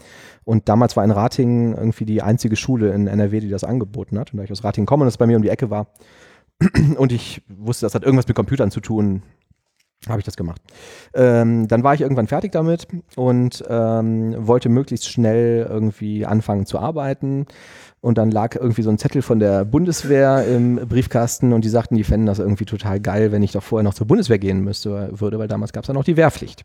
Und 0.44 0.68
damals 0.68 0.96
war 0.96 1.04
in 1.04 1.10
Ratingen 1.10 1.74
irgendwie 1.74 2.04
die 2.04 2.22
einzige 2.22 2.56
Schule 2.56 2.92
in 2.92 3.06
NRW, 3.06 3.40
die 3.40 3.48
das 3.48 3.64
angeboten 3.64 4.18
hat. 4.18 4.32
Und 4.32 4.38
da 4.38 4.44
ich 4.44 4.52
aus 4.52 4.64
Ratingen 4.64 4.86
komme 4.86 5.02
und 5.02 5.08
es 5.08 5.16
bei 5.16 5.26
mir 5.26 5.36
um 5.36 5.42
die 5.42 5.50
Ecke 5.50 5.70
war 5.70 5.88
und 6.96 7.12
ich 7.12 7.42
wusste, 7.48 7.86
das 7.86 7.94
hat 7.94 8.04
irgendwas 8.04 8.28
mit 8.28 8.36
Computern 8.36 8.70
zu 8.70 8.80
tun, 8.80 9.22
habe 10.06 10.20
ich 10.20 10.24
das 10.24 10.36
gemacht. 10.36 10.62
Ähm, 11.14 11.66
dann 11.66 11.82
war 11.82 11.94
ich 11.94 12.00
irgendwann 12.00 12.28
fertig 12.28 12.52
damit 12.52 12.86
und 13.16 13.64
ähm, 13.68 14.34
wollte 14.46 14.68
möglichst 14.68 15.08
schnell 15.08 15.66
irgendwie 15.68 16.24
anfangen 16.24 16.66
zu 16.66 16.78
arbeiten. 16.78 17.46
Und 18.00 18.16
dann 18.16 18.30
lag 18.30 18.54
irgendwie 18.54 18.82
so 18.82 18.90
ein 18.90 18.98
Zettel 18.98 19.22
von 19.22 19.40
der 19.40 19.64
Bundeswehr 19.64 20.46
im 20.46 20.76
Briefkasten 20.76 21.52
und 21.52 21.64
die 21.64 21.68
sagten, 21.68 21.96
die 21.96 22.04
fänden 22.04 22.26
das 22.26 22.38
irgendwie 22.38 22.64
total 22.64 23.00
geil, 23.00 23.32
wenn 23.32 23.42
ich 23.42 23.52
doch 23.52 23.62
vorher 23.62 23.82
noch 23.82 23.94
zur 23.94 24.06
Bundeswehr 24.06 24.38
gehen 24.38 24.62
müsste, 24.62 25.10
würde, 25.18 25.38
weil 25.38 25.48
damals 25.48 25.72
gab 25.72 25.82
es 25.82 25.88
ja 25.88 25.94
noch 25.94 26.04
die 26.04 26.16
Wehrpflicht. 26.16 26.64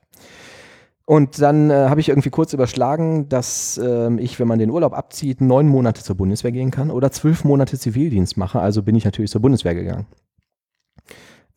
Und 1.06 1.42
dann 1.42 1.70
äh, 1.70 1.74
habe 1.90 2.00
ich 2.00 2.10
irgendwie 2.10 2.30
kurz 2.30 2.54
überschlagen, 2.54 3.28
dass 3.28 3.78
ähm, 3.78 4.20
ich, 4.20 4.40
wenn 4.40 4.48
man 4.48 4.60
den 4.60 4.70
Urlaub 4.70 4.94
abzieht, 4.94 5.42
neun 5.42 5.68
Monate 5.68 6.02
zur 6.02 6.16
Bundeswehr 6.16 6.52
gehen 6.52 6.72
kann 6.72 6.92
oder 6.92 7.12
zwölf 7.12 7.44
Monate 7.44 7.78
Zivildienst 7.78 8.38
mache. 8.38 8.60
Also 8.60 8.84
bin 8.84 8.96
ich 8.96 9.04
natürlich 9.04 9.32
zur 9.32 9.42
Bundeswehr 9.42 9.76
gegangen. 9.76 10.06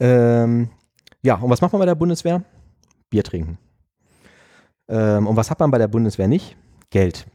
Ähm, 0.00 0.70
ja, 1.22 1.36
und 1.36 1.48
was 1.48 1.60
macht 1.60 1.72
man 1.72 1.80
bei 1.80 1.86
der 1.86 1.94
Bundeswehr? 1.94 2.42
Bier 3.08 3.22
trinken. 3.22 3.58
Ähm, 4.88 5.26
und 5.28 5.36
was 5.36 5.50
hat 5.50 5.60
man 5.60 5.70
bei 5.70 5.78
der 5.78 5.88
Bundeswehr 5.88 6.26
nicht? 6.28 6.56
Geld. 6.90 7.26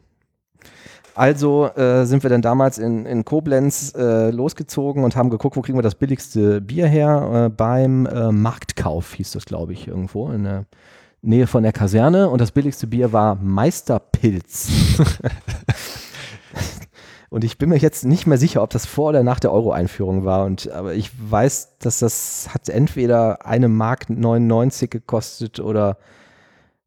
Also 1.21 1.67
äh, 1.75 2.07
sind 2.07 2.23
wir 2.23 2.31
dann 2.31 2.41
damals 2.41 2.79
in, 2.79 3.05
in 3.05 3.23
Koblenz 3.23 3.93
äh, 3.95 4.31
losgezogen 4.31 5.03
und 5.03 5.15
haben 5.15 5.29
geguckt, 5.29 5.55
wo 5.55 5.61
kriegen 5.61 5.77
wir 5.77 5.83
das 5.83 5.93
billigste 5.93 6.61
Bier 6.61 6.87
her. 6.87 7.45
Äh, 7.45 7.49
beim 7.49 8.07
äh, 8.07 8.31
Marktkauf 8.31 9.13
hieß 9.13 9.33
das, 9.33 9.45
glaube 9.45 9.73
ich, 9.73 9.87
irgendwo 9.87 10.31
in 10.31 10.45
der 10.45 10.65
Nähe 11.21 11.45
von 11.45 11.61
der 11.61 11.73
Kaserne. 11.73 12.27
Und 12.27 12.41
das 12.41 12.51
billigste 12.51 12.87
Bier 12.87 13.13
war 13.13 13.35
Meisterpilz. 13.35 14.69
und 17.29 17.43
ich 17.43 17.59
bin 17.59 17.69
mir 17.69 17.77
jetzt 17.77 18.03
nicht 18.03 18.25
mehr 18.25 18.39
sicher, 18.39 18.63
ob 18.63 18.71
das 18.71 18.87
vor 18.87 19.09
oder 19.09 19.21
nach 19.21 19.39
der 19.39 19.51
Euro-Einführung 19.51 20.25
war. 20.25 20.45
Und, 20.45 20.71
aber 20.71 20.95
ich 20.95 21.11
weiß, 21.21 21.77
dass 21.77 21.99
das 21.99 22.49
hat 22.51 22.67
entweder 22.67 23.45
eine 23.45 23.67
Mark 23.67 24.09
99 24.09 24.89
gekostet 24.89 25.59
oder 25.59 25.97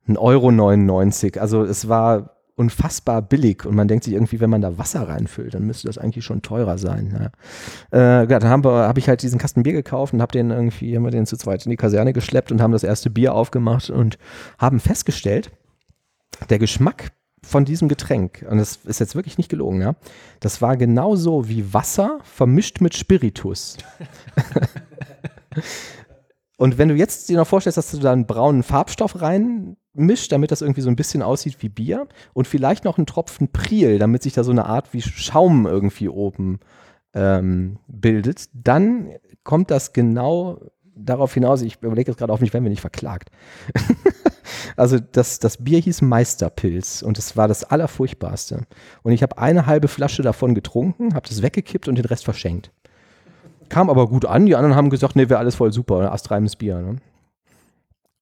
ein 0.09 0.17
Euro 0.17 0.51
99. 0.51 1.41
Also 1.41 1.63
es 1.63 1.89
war 1.89 2.34
unfassbar 2.57 3.21
billig 3.21 3.65
und 3.65 3.75
man 3.75 3.89
denkt 3.89 4.05
sich 4.05 4.15
irgendwie, 4.15 4.39
wenn 4.39 4.51
man 4.51 4.63
da 4.63 4.79
Wasser 4.79 5.09
reinfüllt, 5.09 5.55
dann 5.55 5.65
müsste 5.65 5.89
das 5.89 5.99
eigentlich 5.99 6.25
schon 6.25 6.43
teurer 6.43 6.79
sein. 6.79 7.31
Ja. 7.91 8.23
Äh, 8.23 8.27
dann 8.29 8.45
habe 8.45 8.71
hab 8.71 8.97
ich 8.97 9.09
halt 9.09 9.23
diesen 9.23 9.41
Kasten 9.41 9.65
Bier 9.65 9.73
gekauft 9.73 10.15
und 10.15 10.23
habe 10.23 10.33
den 10.33 10.51
irgendwie, 10.51 10.97
haben 10.97 11.05
wir 11.05 11.11
den 11.11 11.27
zu 11.27 11.37
zweit 11.37 11.67
in 11.67 11.71
die 11.71 11.77
Kaserne 11.77 12.13
geschleppt 12.13 12.53
und 12.53 12.63
haben 12.63 12.73
das 12.73 12.85
erste 12.85 13.11
Bier 13.11 13.35
aufgemacht 13.35 13.91
und 13.91 14.19
haben 14.59 14.79
festgestellt, 14.79 15.51
der 16.49 16.59
Geschmack 16.59 17.11
von 17.43 17.65
diesem 17.65 17.89
Getränk, 17.89 18.47
und 18.49 18.59
das 18.59 18.77
ist 18.85 19.01
jetzt 19.01 19.17
wirklich 19.17 19.37
nicht 19.37 19.51
gelogen, 19.51 19.81
ja, 19.81 19.97
das 20.41 20.63
war 20.63 20.77
genauso 20.77 21.49
wie 21.49 21.75
Wasser 21.75 22.21
vermischt 22.23 22.81
mit 22.81 22.97
Spiritus. 22.97 23.77
und 26.57 26.79
wenn 26.79 26.89
du 26.89 26.95
jetzt 26.95 27.29
dir 27.29 27.37
noch 27.37 27.47
vorstellst, 27.47 27.79
dass 27.79 27.91
du 27.91 27.99
da 27.99 28.13
einen 28.13 28.27
braunen 28.27 28.63
Farbstoff 28.63 29.21
rein 29.21 29.77
mischt, 29.95 30.33
damit 30.33 30.51
das 30.51 30.63
irgendwie 30.63 30.81
so 30.81 30.91
ein 30.91 30.97
bisschen 30.97 31.23
aussieht 31.23 31.57
wie 31.61 31.69
Bier 31.69 32.07
und 32.33 32.47
vielleicht 32.47 32.85
noch 32.85 32.99
einen 32.99 33.07
Tropfen 33.07 33.49
Priel, 33.49 33.99
damit 33.99 34.23
sich 34.23 34.33
da 34.33 34.45
so 34.45 34.51
eine 34.51 34.67
Art 34.67 34.93
wie 34.93 35.03
Schaum 35.03 35.67
irgendwie 35.67 36.09
oben 36.09 36.61
ähm, 37.15 37.79
bildet, 37.87 38.49
dann 38.53 39.11
kommt 39.45 39.71
das 39.71 39.93
genau 39.93 40.59
darauf 40.97 41.35
hinaus, 41.35 41.63
ich 41.63 41.83
überlege 41.83 42.11
jetzt 42.11 42.19
gerade 42.19 42.33
auf 42.33 42.41
mich, 42.41 42.53
wenn 42.53 42.63
wir 42.63 42.71
nicht 42.71 42.81
verklagt. 42.81 43.31
also 44.77 44.99
das, 44.99 45.39
das 45.39 45.57
Bier 45.63 45.81
hieß 45.81 46.03
Meisterpilz 46.03 47.03
und 47.03 47.19
es 47.19 47.37
war 47.37 47.49
das 47.49 47.65
Allerfurchtbarste. 47.65 48.63
Und 49.03 49.13
ich 49.13 49.23
habe 49.23 49.39
eine 49.39 49.67
halbe 49.67 49.89
Flasche 49.89 50.23
davon 50.23 50.55
getrunken, 50.55 51.15
habe 51.15 51.29
das 51.29 51.43
weggekippt 51.43 51.89
und 51.89 51.97
den 51.97 52.05
Rest 52.05 52.25
verschenkt. 52.25 52.71
Kam 53.69 53.91
aber 53.91 54.09
gut 54.09 54.25
an, 54.25 54.47
die 54.47 54.57
anderen 54.57 54.77
haben 54.77 54.91
gesagt, 54.91 55.17
nee, 55.17 55.29
wäre 55.29 55.41
alles 55.41 55.57
voll 55.57 55.73
super, 55.73 56.13
astreines 56.13 56.57
Bier. 56.57 56.81
Ne? 56.81 56.97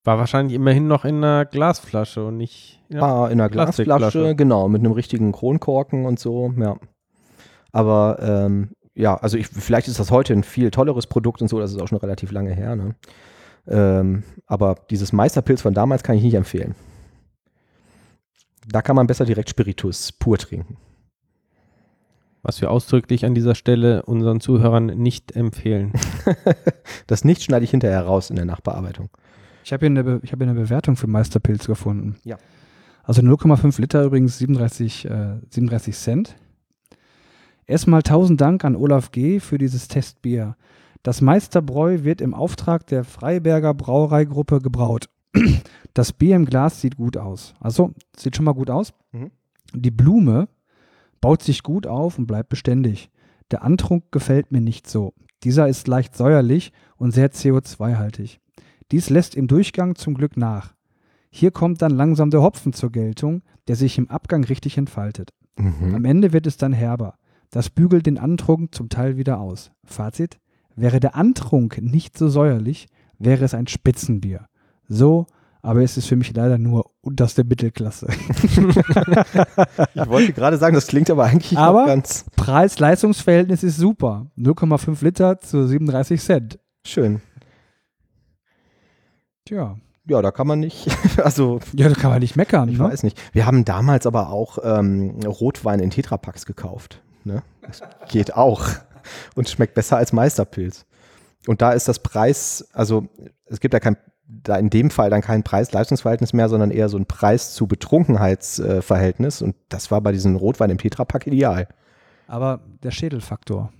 War 0.04 0.18
wahrscheinlich 0.18 0.54
immerhin 0.54 0.88
noch 0.88 1.04
in 1.04 1.16
einer 1.16 1.44
Glasflasche 1.44 2.26
und 2.26 2.36
nicht 2.36 2.80
in 2.88 2.96
einer, 2.96 3.06
War 3.06 3.30
in 3.30 3.40
einer 3.40 3.48
Glasflasche, 3.48 4.34
genau, 4.34 4.68
mit 4.68 4.80
einem 4.80 4.92
richtigen 4.92 5.32
Kronkorken 5.32 6.06
und 6.06 6.18
so, 6.18 6.52
ja. 6.58 6.76
Aber 7.70 8.18
ähm, 8.20 8.70
ja, 8.94 9.16
also 9.16 9.38
ich, 9.38 9.46
vielleicht 9.46 9.88
ist 9.88 10.00
das 10.00 10.10
heute 10.10 10.32
ein 10.32 10.42
viel 10.42 10.70
tolleres 10.70 11.06
Produkt 11.06 11.40
und 11.40 11.48
so, 11.48 11.60
das 11.60 11.72
ist 11.72 11.80
auch 11.80 11.88
schon 11.88 11.98
relativ 11.98 12.32
lange 12.32 12.52
her, 12.52 12.76
ne? 12.76 12.94
Ähm, 13.68 14.24
aber 14.46 14.74
dieses 14.90 15.12
Meisterpilz 15.12 15.62
von 15.62 15.72
damals 15.72 16.02
kann 16.02 16.16
ich 16.16 16.22
nicht 16.22 16.34
empfehlen. 16.34 16.74
Da 18.66 18.82
kann 18.82 18.96
man 18.96 19.06
besser 19.06 19.24
direkt 19.24 19.50
Spiritus 19.50 20.12
pur 20.12 20.36
trinken. 20.36 20.76
Was 22.42 22.60
wir 22.60 22.72
ausdrücklich 22.72 23.24
an 23.24 23.34
dieser 23.34 23.54
Stelle 23.54 24.02
unseren 24.02 24.40
Zuhörern 24.40 24.86
nicht 24.86 25.36
empfehlen. 25.36 25.92
das 27.06 27.24
nicht 27.24 27.42
schneide 27.44 27.64
ich 27.64 27.70
hinterher 27.70 28.02
raus 28.04 28.30
in 28.30 28.36
der 28.36 28.44
Nachbearbeitung. 28.44 29.10
Ich 29.64 29.72
habe 29.72 29.86
hier, 29.86 29.98
eine 29.98 30.14
hab 30.14 30.22
hier 30.22 30.40
eine 30.40 30.54
Bewertung 30.54 30.96
für 30.96 31.06
Meisterpilz 31.06 31.66
gefunden. 31.66 32.16
Ja. 32.24 32.36
Also 33.04 33.22
0,5 33.22 33.80
Liter 33.80 34.04
übrigens 34.04 34.38
37, 34.38 35.06
äh, 35.06 35.38
37 35.50 35.96
Cent. 35.96 36.36
Erstmal 37.66 38.02
tausend 38.02 38.40
Dank 38.40 38.64
an 38.64 38.76
Olaf 38.76 39.10
G. 39.10 39.40
für 39.40 39.58
dieses 39.58 39.88
Testbier. 39.88 40.56
Das 41.02 41.20
Meisterbräu 41.20 42.04
wird 42.04 42.20
im 42.20 42.34
Auftrag 42.34 42.86
der 42.86 43.04
Freiberger 43.04 43.74
Brauereigruppe 43.74 44.60
gebraut. 44.60 45.08
Das 45.94 46.14
Bier 46.14 46.36
im 46.36 46.46
Glas 46.46 46.80
sieht 46.80 46.96
gut 46.96 47.18
aus. 47.18 47.52
Also, 47.60 47.92
sieht 48.16 48.34
schon 48.34 48.46
mal 48.46 48.54
gut 48.54 48.70
aus. 48.70 48.94
Mhm. 49.12 49.30
Die 49.74 49.90
Blume 49.90 50.48
baut 51.20 51.42
sich 51.42 51.62
gut 51.62 51.86
auf 51.86 52.16
und 52.16 52.26
bleibt 52.26 52.48
beständig. 52.48 53.10
Der 53.50 53.62
Antrunk 53.62 54.10
gefällt 54.10 54.52
mir 54.52 54.62
nicht 54.62 54.88
so. 54.88 55.12
Dieser 55.44 55.68
ist 55.68 55.88
leicht 55.88 56.16
säuerlich 56.16 56.72
und 56.96 57.10
sehr 57.10 57.30
CO2-haltig. 57.30 58.40
Dies 58.92 59.08
lässt 59.08 59.34
im 59.34 59.48
Durchgang 59.48 59.96
zum 59.96 60.14
Glück 60.14 60.36
nach. 60.36 60.74
Hier 61.30 61.50
kommt 61.50 61.80
dann 61.80 61.92
langsam 61.92 62.28
der 62.30 62.42
Hopfen 62.42 62.74
zur 62.74 62.92
Geltung, 62.92 63.40
der 63.66 63.74
sich 63.74 63.96
im 63.96 64.10
Abgang 64.10 64.44
richtig 64.44 64.76
entfaltet. 64.76 65.30
Mhm. 65.56 65.94
Am 65.94 66.04
Ende 66.04 66.34
wird 66.34 66.46
es 66.46 66.58
dann 66.58 66.74
herber. 66.74 67.14
Das 67.50 67.70
bügelt 67.70 68.04
den 68.04 68.18
Antrunk 68.18 68.74
zum 68.74 68.90
Teil 68.90 69.16
wieder 69.16 69.40
aus. 69.40 69.70
Fazit: 69.82 70.38
Wäre 70.76 71.00
der 71.00 71.16
Antrunk 71.16 71.80
nicht 71.80 72.18
so 72.18 72.28
säuerlich, 72.28 72.86
wäre 73.18 73.46
es 73.46 73.54
ein 73.54 73.66
Spitzenbier. 73.66 74.46
So, 74.88 75.26
aber 75.62 75.82
es 75.82 75.96
ist 75.96 76.06
für 76.06 76.16
mich 76.16 76.34
leider 76.34 76.58
nur 76.58 76.90
unterste 77.00 77.44
Mittelklasse. 77.44 78.08
ich 78.42 78.56
wollte 80.06 80.34
gerade 80.34 80.58
sagen, 80.58 80.74
das 80.74 80.86
klingt 80.86 81.08
aber 81.08 81.24
eigentlich 81.24 81.56
aber 81.58 81.86
ganz. 81.86 82.26
Preis-Leistungsverhältnis 82.36 83.62
ist 83.62 83.78
super. 83.78 84.26
0,5 84.36 85.02
Liter 85.02 85.38
zu 85.38 85.66
37 85.66 86.20
Cent. 86.20 86.58
Schön. 86.84 87.22
Tja. 89.44 89.76
Ja, 90.04 90.20
da 90.20 90.32
kann 90.32 90.46
man 90.46 90.58
nicht, 90.60 90.88
also. 91.22 91.60
Ja, 91.74 91.88
da 91.88 91.94
kann 91.94 92.10
man 92.10 92.20
nicht 92.20 92.36
meckern. 92.36 92.68
Ich 92.68 92.78
ne? 92.78 92.84
weiß 92.84 93.02
nicht. 93.04 93.20
Wir 93.32 93.46
haben 93.46 93.64
damals 93.64 94.06
aber 94.06 94.30
auch 94.30 94.58
ähm, 94.62 95.20
Rotwein 95.24 95.80
in 95.80 95.90
Tetrapacks 95.90 96.44
gekauft. 96.44 97.00
Ne? 97.24 97.42
Das 97.62 97.82
geht 98.08 98.34
auch 98.34 98.66
und 99.34 99.48
schmeckt 99.48 99.74
besser 99.74 99.96
als 99.96 100.12
Meisterpilz. 100.12 100.86
Und 101.46 101.62
da 101.62 101.72
ist 101.72 101.88
das 101.88 102.00
Preis, 102.00 102.68
also 102.72 103.08
es 103.46 103.60
gibt 103.60 103.74
ja 103.74 103.80
kein, 103.80 103.96
da 104.26 104.56
in 104.56 104.70
dem 104.70 104.90
Fall 104.90 105.10
dann 105.10 105.20
kein 105.20 105.42
Preis-Leistungsverhältnis 105.42 106.32
mehr, 106.32 106.48
sondern 106.48 106.70
eher 106.70 106.88
so 106.88 106.96
ein 106.96 107.06
Preis 107.06 107.52
zu 107.54 107.66
Betrunkenheitsverhältnis. 107.66 109.42
und 109.42 109.56
das 109.68 109.90
war 109.90 110.00
bei 110.00 110.12
diesem 110.12 110.36
Rotwein 110.36 110.70
im 110.70 110.78
Tetrapack 110.78 111.26
ideal. 111.26 111.68
Aber 112.28 112.60
der 112.82 112.92
Schädelfaktor, 112.92 113.72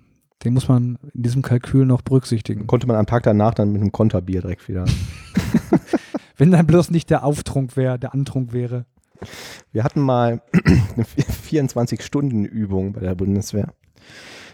den 0.45 0.55
muss 0.55 0.69
man 0.69 0.99
in 1.15 1.23
diesem 1.23 1.43
Kalkül 1.43 1.87
noch 1.87 2.03
berücksichtigen. 2.03 2.67
Konnte 2.67 2.87
man 2.87 2.97
am 2.97 3.07
Tag 3.07 3.23
danach 3.23 3.55
dann 3.55 3.73
mit 3.73 3.81
einem 3.81 3.93
Konterbier 3.93 4.41
direkt 4.41 4.69
wieder. 4.69 4.85
Wenn 6.37 6.51
dann 6.51 6.67
bloß 6.67 6.91
nicht 6.91 7.11
der 7.11 7.25
Auftrunk 7.25 7.77
wäre, 7.77 7.99
der 7.99 8.15
Antrunk 8.15 8.53
wäre. 8.53 8.85
Wir 9.71 9.85
hatten 9.85 10.01
mal 10.01 10.43
eine 10.65 11.05
24-Stunden-Übung 11.05 12.95
bei 12.95 13.01
der 13.01 13.15
Bundeswehr. 13.15 13.73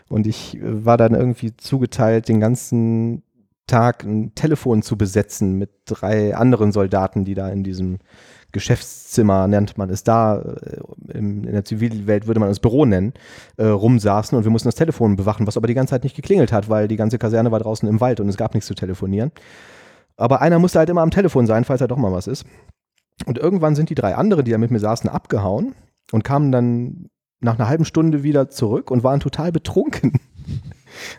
Und 0.09 0.26
ich 0.26 0.57
äh, 0.57 0.84
war 0.84 0.97
dann 0.97 1.14
irgendwie 1.14 1.57
zugeteilt, 1.57 2.28
den 2.28 2.41
ganzen 2.41 3.22
Tag 3.66 4.05
ein 4.05 4.34
Telefon 4.34 4.82
zu 4.82 4.97
besetzen 4.97 5.55
mit 5.55 5.70
drei 5.84 6.34
anderen 6.34 6.72
Soldaten, 6.72 7.24
die 7.24 7.34
da 7.34 7.49
in 7.51 7.62
diesem 7.62 7.99
Geschäftszimmer, 8.53 9.46
nennt 9.46 9.76
man 9.76 9.90
es 9.90 10.05
da, 10.05 10.38
äh, 10.38 10.80
in 11.12 11.42
der 11.42 11.64
Zivilwelt 11.64 12.26
würde 12.26 12.40
man 12.40 12.51
es 12.51 12.61
Büro 12.61 12.84
nennen, 12.84 13.12
äh, 13.57 13.66
rumsaßen 13.66 14.36
und 14.36 14.44
wir 14.44 14.51
mussten 14.51 14.68
das 14.68 14.74
Telefon 14.74 15.16
bewachen, 15.16 15.46
was 15.46 15.57
aber 15.57 15.66
die 15.66 15.74
ganze 15.74 15.90
Zeit 15.90 16.05
nicht 16.05 16.16
geklingelt 16.16 16.53
hat, 16.53 16.68
weil 16.68 16.88
die 16.88 16.96
ganze 16.96 17.18
Kaserne 17.18 17.53
war 17.53 17.61
draußen 17.61 17.88
im 17.88 18.01
Wald 18.01 18.20
und 18.20 18.28
es 18.28 18.36
gab 18.36 18.55
nichts 18.55 18.66
zu 18.66 18.74
telefonieren. 18.74 19.32
Aber 20.16 20.40
einer 20.40 20.59
musste 20.59 20.78
halt 20.78 20.88
immer 20.88 21.03
am 21.03 21.11
Telefon 21.11 21.46
sein, 21.46 21.64
falls 21.64 21.80
da 21.80 21.86
doch 21.86 21.96
mal 21.96 22.12
was 22.12 22.26
ist. 22.26 22.44
Und 23.26 23.38
irgendwann 23.38 23.74
sind 23.74 23.90
die 23.90 23.94
drei 23.94 24.14
anderen, 24.14 24.44
die 24.44 24.51
da 24.51 24.59
mit 24.59 24.70
mir 24.70 24.80
saßen, 24.80 25.11
abgehauen 25.11 25.74
und 26.12 26.24
kamen 26.24 26.53
dann 26.53 27.11
nach 27.40 27.59
einer 27.59 27.68
halben 27.68 27.84
Stunde 27.84 28.22
wieder 28.22 28.49
zurück 28.49 28.90
und 28.90 29.05
waren 29.05 29.20
total 29.20 29.53
betrunken. 29.53 30.20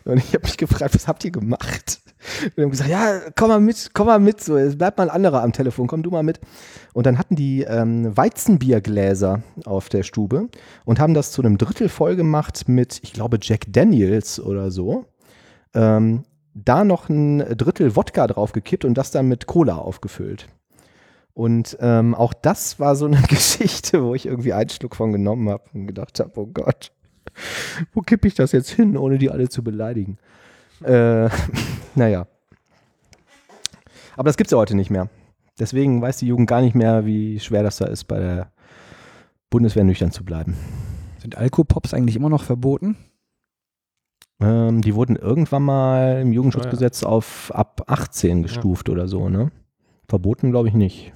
Und 0.06 0.18
ich 0.18 0.34
habe 0.34 0.44
mich 0.44 0.58
gefragt, 0.58 0.96
was 0.96 1.08
habt 1.08 1.24
ihr 1.26 1.32
gemacht? 1.32 2.02
Und 2.44 2.58
wir 2.58 2.64
haben 2.66 2.72
gesagt, 2.72 2.90
ja, 2.90 3.22
komm 3.36 3.50
mal 3.50 3.60
mit, 3.60 3.92
komm 3.94 4.08
mal 4.08 4.20
mit, 4.20 4.42
so, 4.42 4.58
es 4.58 4.78
bleibt 4.78 4.98
mal 4.98 5.10
ein 5.10 5.16
anderer 5.16 5.42
am 5.42 5.54
Telefon, 5.54 5.88
komm 5.88 6.04
du 6.04 6.12
mal 6.12 6.24
mit. 6.24 6.40
Und 6.94 7.06
dann 7.06 7.18
hatten 7.18 7.36
die 7.36 7.64
ähm, 7.64 8.16
Weizenbiergläser 8.16 9.42
auf 9.66 9.90
der 9.90 10.04
Stube 10.04 10.50
und 10.86 11.00
haben 11.00 11.14
das 11.14 11.32
zu 11.32 11.42
einem 11.42 11.58
Drittel 11.58 11.90
voll 11.90 12.16
gemacht 12.16 12.68
mit, 12.68 13.00
ich 13.04 13.14
glaube, 13.14 13.40
Jack 13.42 13.66
Daniels 13.70 14.40
oder 14.40 14.72
so. 14.72 15.06
Ähm, 15.74 16.24
da 16.54 16.84
noch 16.84 17.10
ein 17.10 17.40
Drittel 17.58 17.96
Wodka 17.96 18.28
draufgekippt 18.28 18.86
und 18.86 18.96
das 18.96 19.12
dann 19.12 19.28
mit 19.28 19.46
Cola 19.46 19.78
aufgefüllt. 19.78 20.48
Und 21.34 21.78
ähm, 21.80 22.16
auch 22.16 22.34
das 22.34 22.80
war 22.80 22.96
so 22.96 23.06
eine 23.06 23.22
Geschichte, 23.30 24.04
wo 24.04 24.14
ich 24.14 24.26
irgendwie 24.26 24.54
einen 24.54 24.70
Schluck 24.70 24.96
von 24.96 25.14
genommen 25.14 25.50
habe 25.50 25.64
und 25.74 25.88
gedacht 25.88 26.20
habe, 26.20 26.32
oh 26.36 26.48
Gott, 26.48 26.92
wo 27.94 28.02
kippe 28.02 28.28
ich 28.28 28.36
das 28.36 28.52
jetzt 28.52 28.70
hin, 28.70 28.98
ohne 28.98 29.18
die 29.18 29.30
alle 29.30 29.50
zu 29.50 29.64
beleidigen? 29.64 30.18
Äh, 30.84 31.30
naja. 31.96 32.28
Aber 34.16 34.28
das 34.28 34.38
gibt 34.38 34.48
es 34.48 34.52
ja 34.52 34.58
heute 34.58 34.76
nicht 34.76 34.90
mehr. 34.90 35.10
Deswegen 35.60 36.02
weiß 36.02 36.18
die 36.18 36.28
Jugend 36.28 36.50
gar 36.50 36.62
nicht 36.62 36.76
mehr, 36.76 37.06
wie 37.06 37.40
schwer 37.40 37.64
das 37.64 37.78
da 37.78 37.86
ist, 37.86 38.06
bei 38.06 38.20
der 38.20 38.52
Bundeswehr 39.50 39.84
nüchtern 39.84 40.12
zu 40.12 40.24
bleiben. 40.24 40.56
Sind 41.20 41.38
Alkopops 41.38 41.94
eigentlich 41.94 42.16
immer 42.16 42.30
noch 42.30 42.44
verboten? 42.44 42.98
Ähm, 44.42 44.82
die 44.82 44.96
wurden 44.96 45.18
irgendwann 45.18 45.64
mal 45.64 46.22
im 46.22 46.32
Jugendschutzgesetz 46.32 47.04
oh 47.04 47.08
ja. 47.08 47.12
auf 47.12 47.52
ab 47.54 47.84
18 47.88 48.44
gestuft 48.44 48.88
ja. 48.88 48.94
oder 48.94 49.08
so, 49.08 49.28
ne? 49.28 49.52
Verboten 50.08 50.52
glaube 50.52 50.70
ich 50.70 50.74
nicht. 50.74 51.14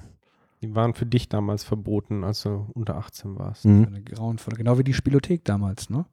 Die 0.62 0.74
waren 0.74 0.94
für 0.94 1.06
dich 1.06 1.28
damals 1.28 1.64
verboten, 1.64 2.22
als 2.22 2.42
du 2.42 2.66
unter 2.74 2.96
18 2.96 3.38
warst. 3.38 3.64
Mhm. 3.64 3.86
Eine 3.86 4.02
grauenvolle, 4.02 4.56
genau 4.56 4.78
wie 4.78 4.84
die 4.84 4.94
Spielothek 4.94 5.44
damals, 5.44 5.90
ne? 5.90 6.04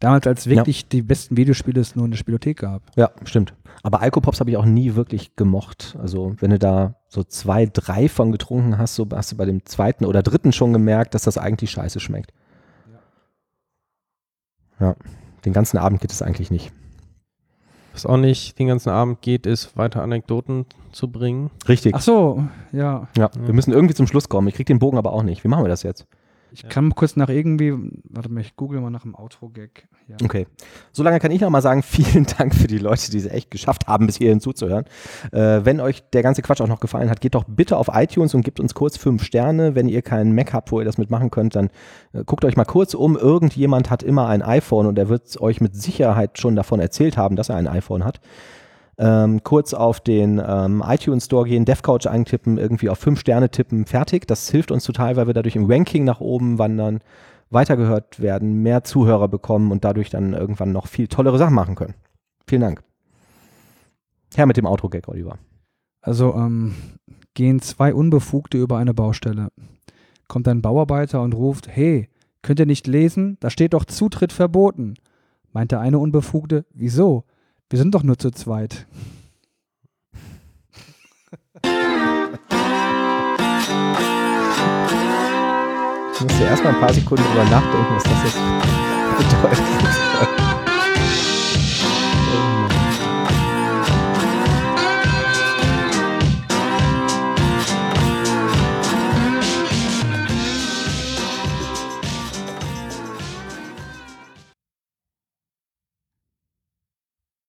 Damals, 0.00 0.26
als 0.26 0.46
wirklich 0.46 0.88
die 0.88 1.02
besten 1.02 1.36
Videospiele 1.36 1.80
es 1.80 1.94
nur 1.94 2.06
in 2.06 2.10
der 2.10 2.18
Spielothek 2.18 2.58
gab. 2.58 2.82
Ja, 2.96 3.10
stimmt. 3.24 3.54
Aber 3.82 4.00
Alkopops 4.00 4.40
habe 4.40 4.50
ich 4.50 4.56
auch 4.56 4.64
nie 4.64 4.94
wirklich 4.94 5.36
gemocht. 5.36 5.96
Also 6.00 6.34
wenn 6.40 6.50
du 6.50 6.58
da 6.58 6.94
so 7.08 7.22
zwei, 7.22 7.66
drei 7.66 8.08
von 8.08 8.32
getrunken 8.32 8.78
hast, 8.78 8.94
so 8.94 9.06
hast 9.12 9.32
du 9.32 9.36
bei 9.36 9.44
dem 9.44 9.64
zweiten 9.66 10.06
oder 10.06 10.22
dritten 10.22 10.52
schon 10.52 10.72
gemerkt, 10.72 11.14
dass 11.14 11.22
das 11.22 11.36
eigentlich 11.36 11.70
scheiße 11.70 12.00
schmeckt. 12.00 12.32
Ja, 14.80 14.96
den 15.44 15.52
ganzen 15.52 15.76
Abend 15.76 16.00
geht 16.00 16.12
es 16.12 16.22
eigentlich 16.22 16.50
nicht. 16.50 16.72
Was 17.92 18.06
auch 18.06 18.16
nicht 18.16 18.58
den 18.58 18.68
ganzen 18.68 18.88
Abend 18.88 19.20
geht, 19.20 19.46
ist 19.46 19.76
weiter 19.76 20.02
Anekdoten 20.02 20.64
zu 20.92 21.10
bringen. 21.10 21.50
Richtig. 21.68 21.94
Ach 21.94 22.00
so, 22.00 22.44
ja. 22.72 23.08
Ja, 23.18 23.30
wir 23.38 23.52
müssen 23.52 23.72
irgendwie 23.72 23.94
zum 23.94 24.06
Schluss 24.06 24.30
kommen. 24.30 24.48
Ich 24.48 24.54
krieg 24.54 24.66
den 24.66 24.78
Bogen 24.78 24.96
aber 24.96 25.12
auch 25.12 25.22
nicht. 25.22 25.44
Wie 25.44 25.48
machen 25.48 25.64
wir 25.64 25.68
das 25.68 25.82
jetzt? 25.82 26.06
Ich 26.52 26.68
kann 26.68 26.86
mal 26.86 26.94
kurz 26.94 27.16
nach 27.16 27.28
irgendwie, 27.28 27.72
warte 28.04 28.28
mal, 28.30 28.40
ich 28.40 28.56
google 28.56 28.80
mal 28.80 28.90
nach 28.90 29.02
dem 29.02 29.14
Outro-Gag. 29.14 29.88
Ja. 30.08 30.16
Okay. 30.22 30.46
Solange 30.92 31.20
kann 31.20 31.30
ich 31.30 31.40
noch 31.40 31.50
mal 31.50 31.62
sagen, 31.62 31.82
vielen 31.84 32.26
Dank 32.26 32.54
für 32.54 32.66
die 32.66 32.78
Leute, 32.78 33.10
die 33.10 33.18
es 33.18 33.26
echt 33.26 33.50
geschafft 33.50 33.86
haben, 33.86 34.06
bis 34.06 34.18
hierhin 34.18 34.40
zuzuhören. 34.40 34.84
Äh, 35.32 35.64
wenn 35.64 35.80
euch 35.80 36.02
der 36.10 36.22
ganze 36.22 36.42
Quatsch 36.42 36.60
auch 36.60 36.68
noch 36.68 36.80
gefallen 36.80 37.10
hat, 37.10 37.20
geht 37.20 37.34
doch 37.34 37.44
bitte 37.44 37.76
auf 37.76 37.88
iTunes 37.92 38.34
und 38.34 38.44
gebt 38.44 38.60
uns 38.60 38.74
kurz 38.74 38.96
fünf 38.96 39.24
Sterne. 39.24 39.74
Wenn 39.74 39.88
ihr 39.88 40.02
keinen 40.02 40.34
Mac 40.34 40.52
habt, 40.52 40.72
wo 40.72 40.80
ihr 40.80 40.84
das 40.84 40.98
mitmachen 40.98 41.30
könnt, 41.30 41.54
dann 41.54 41.70
äh, 42.12 42.24
guckt 42.24 42.44
euch 42.44 42.56
mal 42.56 42.64
kurz 42.64 42.94
um. 42.94 43.16
Irgendjemand 43.16 43.90
hat 43.90 44.02
immer 44.02 44.28
ein 44.28 44.42
iPhone 44.42 44.86
und 44.86 44.98
er 44.98 45.08
wird 45.08 45.40
euch 45.40 45.60
mit 45.60 45.74
Sicherheit 45.76 46.38
schon 46.38 46.56
davon 46.56 46.80
erzählt 46.80 47.16
haben, 47.16 47.36
dass 47.36 47.48
er 47.48 47.56
ein 47.56 47.68
iPhone 47.68 48.04
hat. 48.04 48.20
Ähm, 49.02 49.42
kurz 49.42 49.72
auf 49.72 50.00
den 50.00 50.42
ähm, 50.46 50.84
iTunes 50.86 51.24
Store 51.24 51.48
gehen, 51.48 51.64
DevCouch 51.64 52.06
eintippen, 52.06 52.58
irgendwie 52.58 52.90
auf 52.90 52.98
fünf 52.98 53.20
Sterne 53.20 53.48
tippen, 53.48 53.86
fertig. 53.86 54.26
Das 54.26 54.50
hilft 54.50 54.70
uns 54.70 54.84
total, 54.84 55.16
weil 55.16 55.26
wir 55.26 55.32
dadurch 55.32 55.56
im 55.56 55.64
Ranking 55.64 56.04
nach 56.04 56.20
oben 56.20 56.58
wandern, 56.58 57.00
weitergehört 57.48 58.20
werden, 58.20 58.62
mehr 58.62 58.84
Zuhörer 58.84 59.28
bekommen 59.28 59.72
und 59.72 59.84
dadurch 59.84 60.10
dann 60.10 60.34
irgendwann 60.34 60.72
noch 60.72 60.86
viel 60.86 61.08
tollere 61.08 61.38
Sachen 61.38 61.54
machen 61.54 61.76
können. 61.76 61.94
Vielen 62.46 62.60
Dank. 62.60 62.82
Herr 64.34 64.44
mit 64.44 64.58
dem 64.58 64.66
Outro-Gag, 64.66 65.08
Oliver. 65.08 65.38
Also 66.02 66.34
ähm, 66.34 66.74
gehen 67.32 67.62
zwei 67.62 67.94
Unbefugte 67.94 68.58
über 68.58 68.76
eine 68.76 68.92
Baustelle. 68.92 69.48
Kommt 70.28 70.46
ein 70.46 70.60
Bauarbeiter 70.60 71.22
und 71.22 71.32
ruft, 71.32 71.68
hey, 71.68 72.10
könnt 72.42 72.60
ihr 72.60 72.66
nicht 72.66 72.86
lesen? 72.86 73.38
Da 73.40 73.48
steht 73.48 73.72
doch 73.72 73.86
Zutritt 73.86 74.34
verboten. 74.34 74.96
Meint 75.52 75.72
der 75.72 75.80
eine 75.80 75.98
Unbefugte, 75.98 76.66
wieso? 76.74 77.24
Wir 77.72 77.78
sind 77.78 77.94
doch 77.94 78.02
nur 78.02 78.18
zu 78.18 78.32
zweit. 78.32 78.84
Ich 86.12 86.20
musste 86.20 86.42
erst 86.42 86.64
mal 86.64 86.74
ein 86.74 86.80
paar 86.80 86.92
Sekunden 86.92 87.22
drüber 87.22 87.44
nachdenken, 87.44 87.94
was 87.94 88.02
das 88.02 88.24
jetzt 88.24 88.38
bedeutet. 89.18 90.69